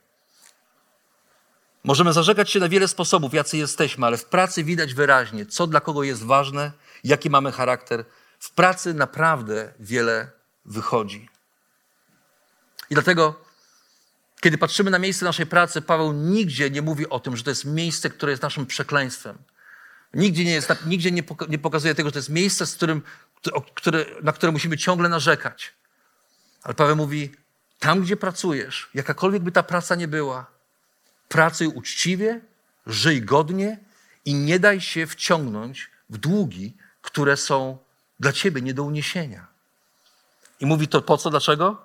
Możemy 1.85 2.13
zażegać 2.13 2.49
się 2.51 2.59
na 2.59 2.69
wiele 2.69 2.87
sposobów, 2.87 3.33
jacy 3.33 3.57
jesteśmy, 3.57 4.05
ale 4.05 4.17
w 4.17 4.25
pracy 4.25 4.63
widać 4.63 4.93
wyraźnie, 4.93 5.45
co 5.45 5.67
dla 5.67 5.79
kogo 5.79 6.03
jest 6.03 6.23
ważne, 6.23 6.71
jaki 7.03 7.29
mamy 7.29 7.51
charakter. 7.51 8.05
W 8.39 8.51
pracy 8.51 8.93
naprawdę 8.93 9.73
wiele 9.79 10.31
wychodzi. 10.65 11.29
I 12.89 12.93
dlatego, 12.93 13.39
kiedy 14.41 14.57
patrzymy 14.57 14.91
na 14.91 14.99
miejsce 14.99 15.25
naszej 15.25 15.45
pracy, 15.45 15.81
Paweł 15.81 16.13
nigdzie 16.13 16.69
nie 16.69 16.81
mówi 16.81 17.09
o 17.09 17.19
tym, 17.19 17.37
że 17.37 17.43
to 17.43 17.49
jest 17.49 17.65
miejsce, 17.65 18.09
które 18.09 18.31
jest 18.31 18.43
naszym 18.43 18.65
przekleństwem. 18.65 19.37
Nigdzie 20.13 20.45
nie, 20.45 20.53
jest, 20.53 20.73
nigdzie 20.85 21.11
nie 21.49 21.59
pokazuje 21.59 21.95
tego, 21.95 22.09
że 22.09 22.13
to 22.13 22.19
jest 22.19 22.29
miejsce, 22.29 22.65
z 22.65 22.75
którym, 22.75 23.01
które, 23.75 24.05
na 24.23 24.31
które 24.31 24.51
musimy 24.51 24.77
ciągle 24.77 25.09
narzekać. 25.09 25.73
Ale 26.63 26.73
Paweł 26.73 26.95
mówi, 26.95 27.31
tam 27.79 28.01
gdzie 28.01 28.17
pracujesz, 28.17 28.89
jakakolwiek 28.93 29.43
by 29.43 29.51
ta 29.51 29.63
praca 29.63 29.95
nie 29.95 30.07
była, 30.07 30.54
pracuj 31.29 31.67
uczciwie, 31.67 32.41
żyj 32.87 33.21
godnie 33.21 33.79
i 34.25 34.33
nie 34.33 34.59
daj 34.59 34.81
się 34.81 35.07
wciągnąć 35.07 35.89
w 36.09 36.17
długi, 36.17 36.73
które 37.01 37.37
są 37.37 37.77
dla 38.19 38.31
ciebie 38.31 38.61
nie 38.61 38.73
do 38.73 38.83
uniesienia. 38.83 39.47
I 40.59 40.65
mówi 40.65 40.87
to 40.87 41.01
po 41.01 41.17
co, 41.17 41.29
dlaczego? 41.29 41.81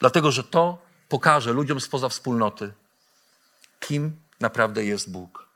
Dlatego, 0.00 0.32
że 0.32 0.44
to 0.44 0.78
pokaże 1.08 1.52
ludziom 1.52 1.80
spoza 1.80 2.08
wspólnoty, 2.08 2.72
kim 3.80 4.16
naprawdę 4.40 4.84
jest 4.84 5.10
Bóg. 5.10 5.48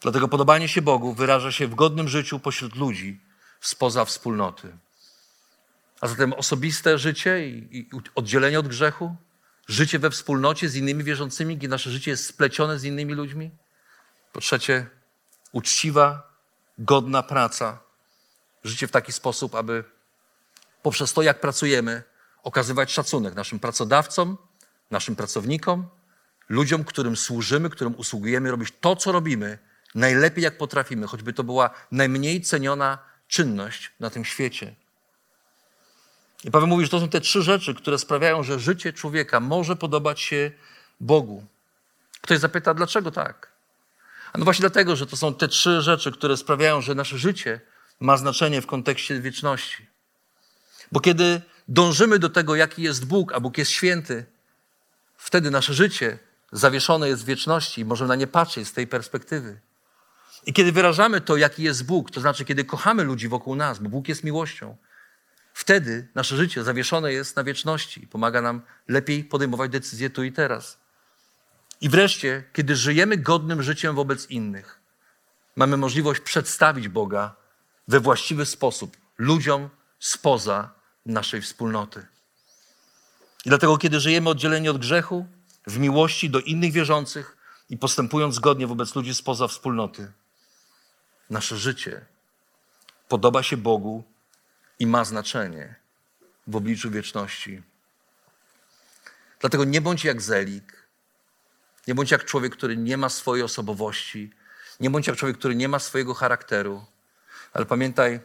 Dlatego 0.00 0.28
podobanie 0.28 0.68
się 0.68 0.82
Bogu 0.82 1.14
wyraża 1.14 1.52
się 1.52 1.66
w 1.66 1.74
godnym 1.74 2.08
życiu 2.08 2.38
pośród 2.38 2.76
ludzi 2.76 3.20
spoza 3.60 4.04
wspólnoty. 4.04 4.76
A 6.00 6.08
zatem 6.08 6.32
osobiste 6.32 6.98
życie 6.98 7.48
i, 7.48 7.78
i 7.78 7.88
oddzielenie 8.14 8.58
od 8.58 8.68
grzechu, 8.68 9.16
życie 9.68 9.98
we 9.98 10.10
wspólnocie 10.10 10.68
z 10.68 10.76
innymi 10.76 11.04
wierzącymi, 11.04 11.56
gdzie 11.56 11.68
nasze 11.68 11.90
życie 11.90 12.10
jest 12.10 12.26
splecione 12.26 12.78
z 12.78 12.84
innymi 12.84 13.14
ludźmi. 13.14 13.50
Po 14.32 14.40
trzecie, 14.40 14.86
uczciwa, 15.52 16.32
godna 16.78 17.22
praca. 17.22 17.78
Życie 18.64 18.86
w 18.86 18.90
taki 18.90 19.12
sposób, 19.12 19.54
aby 19.54 19.84
poprzez 20.82 21.12
to, 21.12 21.22
jak 21.22 21.40
pracujemy, 21.40 22.02
okazywać 22.42 22.92
szacunek 22.92 23.34
naszym 23.34 23.58
pracodawcom, 23.58 24.38
naszym 24.90 25.16
pracownikom, 25.16 25.88
ludziom, 26.48 26.84
którym 26.84 27.16
służymy, 27.16 27.70
którym 27.70 27.94
usługujemy, 27.96 28.50
robić 28.50 28.68
to, 28.80 28.96
co 28.96 29.12
robimy, 29.12 29.58
najlepiej 29.94 30.44
jak 30.44 30.58
potrafimy, 30.58 31.06
choćby 31.06 31.32
to 31.32 31.44
była 31.44 31.70
najmniej 31.90 32.40
ceniona 32.40 32.98
czynność 33.28 33.92
na 34.00 34.10
tym 34.10 34.24
świecie. 34.24 34.74
I 36.44 36.50
Paweł 36.50 36.68
mówi, 36.68 36.84
że 36.84 36.90
to 36.90 37.00
są 37.00 37.08
te 37.08 37.20
trzy 37.20 37.42
rzeczy, 37.42 37.74
które 37.74 37.98
sprawiają, 37.98 38.42
że 38.42 38.60
życie 38.60 38.92
człowieka 38.92 39.40
może 39.40 39.76
podobać 39.76 40.20
się 40.20 40.50
Bogu. 41.00 41.46
Ktoś 42.20 42.38
zapyta, 42.38 42.74
dlaczego 42.74 43.10
tak? 43.10 43.52
A 44.32 44.38
no 44.38 44.44
właśnie 44.44 44.62
dlatego, 44.62 44.96
że 44.96 45.06
to 45.06 45.16
są 45.16 45.34
te 45.34 45.48
trzy 45.48 45.82
rzeczy, 45.82 46.12
które 46.12 46.36
sprawiają, 46.36 46.80
że 46.80 46.94
nasze 46.94 47.18
życie 47.18 47.60
ma 48.00 48.16
znaczenie 48.16 48.62
w 48.62 48.66
kontekście 48.66 49.20
wieczności. 49.20 49.86
Bo 50.92 51.00
kiedy 51.00 51.40
dążymy 51.68 52.18
do 52.18 52.30
tego, 52.30 52.54
jaki 52.54 52.82
jest 52.82 53.06
Bóg, 53.06 53.32
a 53.32 53.40
Bóg 53.40 53.58
jest 53.58 53.70
święty, 53.70 54.24
wtedy 55.16 55.50
nasze 55.50 55.74
życie 55.74 56.18
zawieszone 56.52 57.08
jest 57.08 57.22
w 57.22 57.26
wieczności 57.26 57.80
i 57.80 57.84
możemy 57.84 58.08
na 58.08 58.14
nie 58.14 58.26
patrzeć 58.26 58.68
z 58.68 58.72
tej 58.72 58.86
perspektywy. 58.86 59.60
I 60.46 60.52
kiedy 60.52 60.72
wyrażamy 60.72 61.20
to, 61.20 61.36
jaki 61.36 61.62
jest 61.62 61.86
Bóg, 61.86 62.10
to 62.10 62.20
znaczy, 62.20 62.44
kiedy 62.44 62.64
kochamy 62.64 63.04
ludzi 63.04 63.28
wokół 63.28 63.56
nas, 63.56 63.78
bo 63.78 63.88
Bóg 63.88 64.08
jest 64.08 64.24
miłością, 64.24 64.76
wtedy 65.54 66.08
nasze 66.14 66.36
życie 66.36 66.64
zawieszone 66.64 67.12
jest 67.12 67.36
na 67.36 67.44
wieczności 67.44 68.04
i 68.04 68.06
pomaga 68.06 68.42
nam 68.42 68.62
lepiej 68.88 69.24
podejmować 69.24 69.70
decyzje 69.70 70.10
tu 70.10 70.24
i 70.24 70.32
teraz. 70.32 70.78
I 71.80 71.88
wreszcie, 71.88 72.44
kiedy 72.52 72.76
żyjemy 72.76 73.16
godnym 73.16 73.62
życiem 73.62 73.94
wobec 73.94 74.30
innych, 74.30 74.80
mamy 75.56 75.76
możliwość 75.76 76.20
przedstawić 76.20 76.88
Boga 76.88 77.36
we 77.88 78.00
właściwy 78.00 78.46
sposób 78.46 78.96
ludziom 79.18 79.70
spoza 79.98 80.74
naszej 81.06 81.42
wspólnoty. 81.42 82.06
I 83.44 83.48
dlatego, 83.48 83.78
kiedy 83.78 84.00
żyjemy 84.00 84.30
oddzieleni 84.30 84.68
od 84.68 84.78
grzechu, 84.78 85.26
w 85.66 85.78
miłości 85.78 86.30
do 86.30 86.40
innych 86.40 86.72
wierzących 86.72 87.36
i 87.70 87.76
postępując 87.76 88.34
zgodnie 88.34 88.66
wobec 88.66 88.94
ludzi 88.94 89.14
spoza 89.14 89.48
wspólnoty, 89.48 90.12
nasze 91.30 91.56
życie 91.56 92.06
podoba 93.08 93.42
się 93.42 93.56
Bogu 93.56 94.04
i 94.82 94.86
ma 94.86 95.04
znaczenie 95.04 95.74
w 96.46 96.56
obliczu 96.56 96.90
wieczności. 96.90 97.62
Dlatego 99.40 99.64
nie 99.64 99.80
bądź 99.80 100.04
jak 100.04 100.22
Zelik, 100.22 100.86
nie 101.86 101.94
bądź 101.94 102.10
jak 102.10 102.24
człowiek, 102.24 102.56
który 102.56 102.76
nie 102.76 102.96
ma 102.96 103.08
swojej 103.08 103.44
osobowości, 103.44 104.30
nie 104.80 104.90
bądź 104.90 105.06
jak 105.06 105.16
człowiek, 105.16 105.38
który 105.38 105.54
nie 105.54 105.68
ma 105.68 105.78
swojego 105.78 106.14
charakteru, 106.14 106.84
ale 107.52 107.66
pamiętaj, 107.66 108.20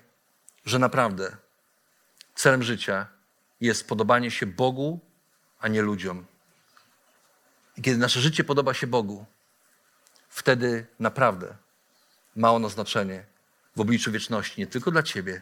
że 0.66 0.80
naprawdę 0.80 1.38
celem 2.36 2.64
życia 2.64 3.08
jest 3.62 3.88
podobanie 3.88 4.32
się 4.32 4.45
Bogu, 4.45 4.99
a 5.60 5.68
nie 5.68 5.82
ludziom. 5.82 6.26
I 7.78 7.82
kiedy 7.82 7.97
nasze 7.97 8.20
życie 8.22 8.43
podoba 8.43 8.74
się 8.74 8.88
Bogu, 8.88 9.26
wtedy 10.30 10.88
naprawdę 10.99 11.55
ma 12.36 12.51
ono 12.51 12.70
znaczenie 12.70 13.26
w 13.76 13.82
obliczu 13.82 14.12
wieczności, 14.12 14.62
nie 14.62 14.68
tylko 14.68 14.91
dla 14.91 15.03
Ciebie, 15.03 15.41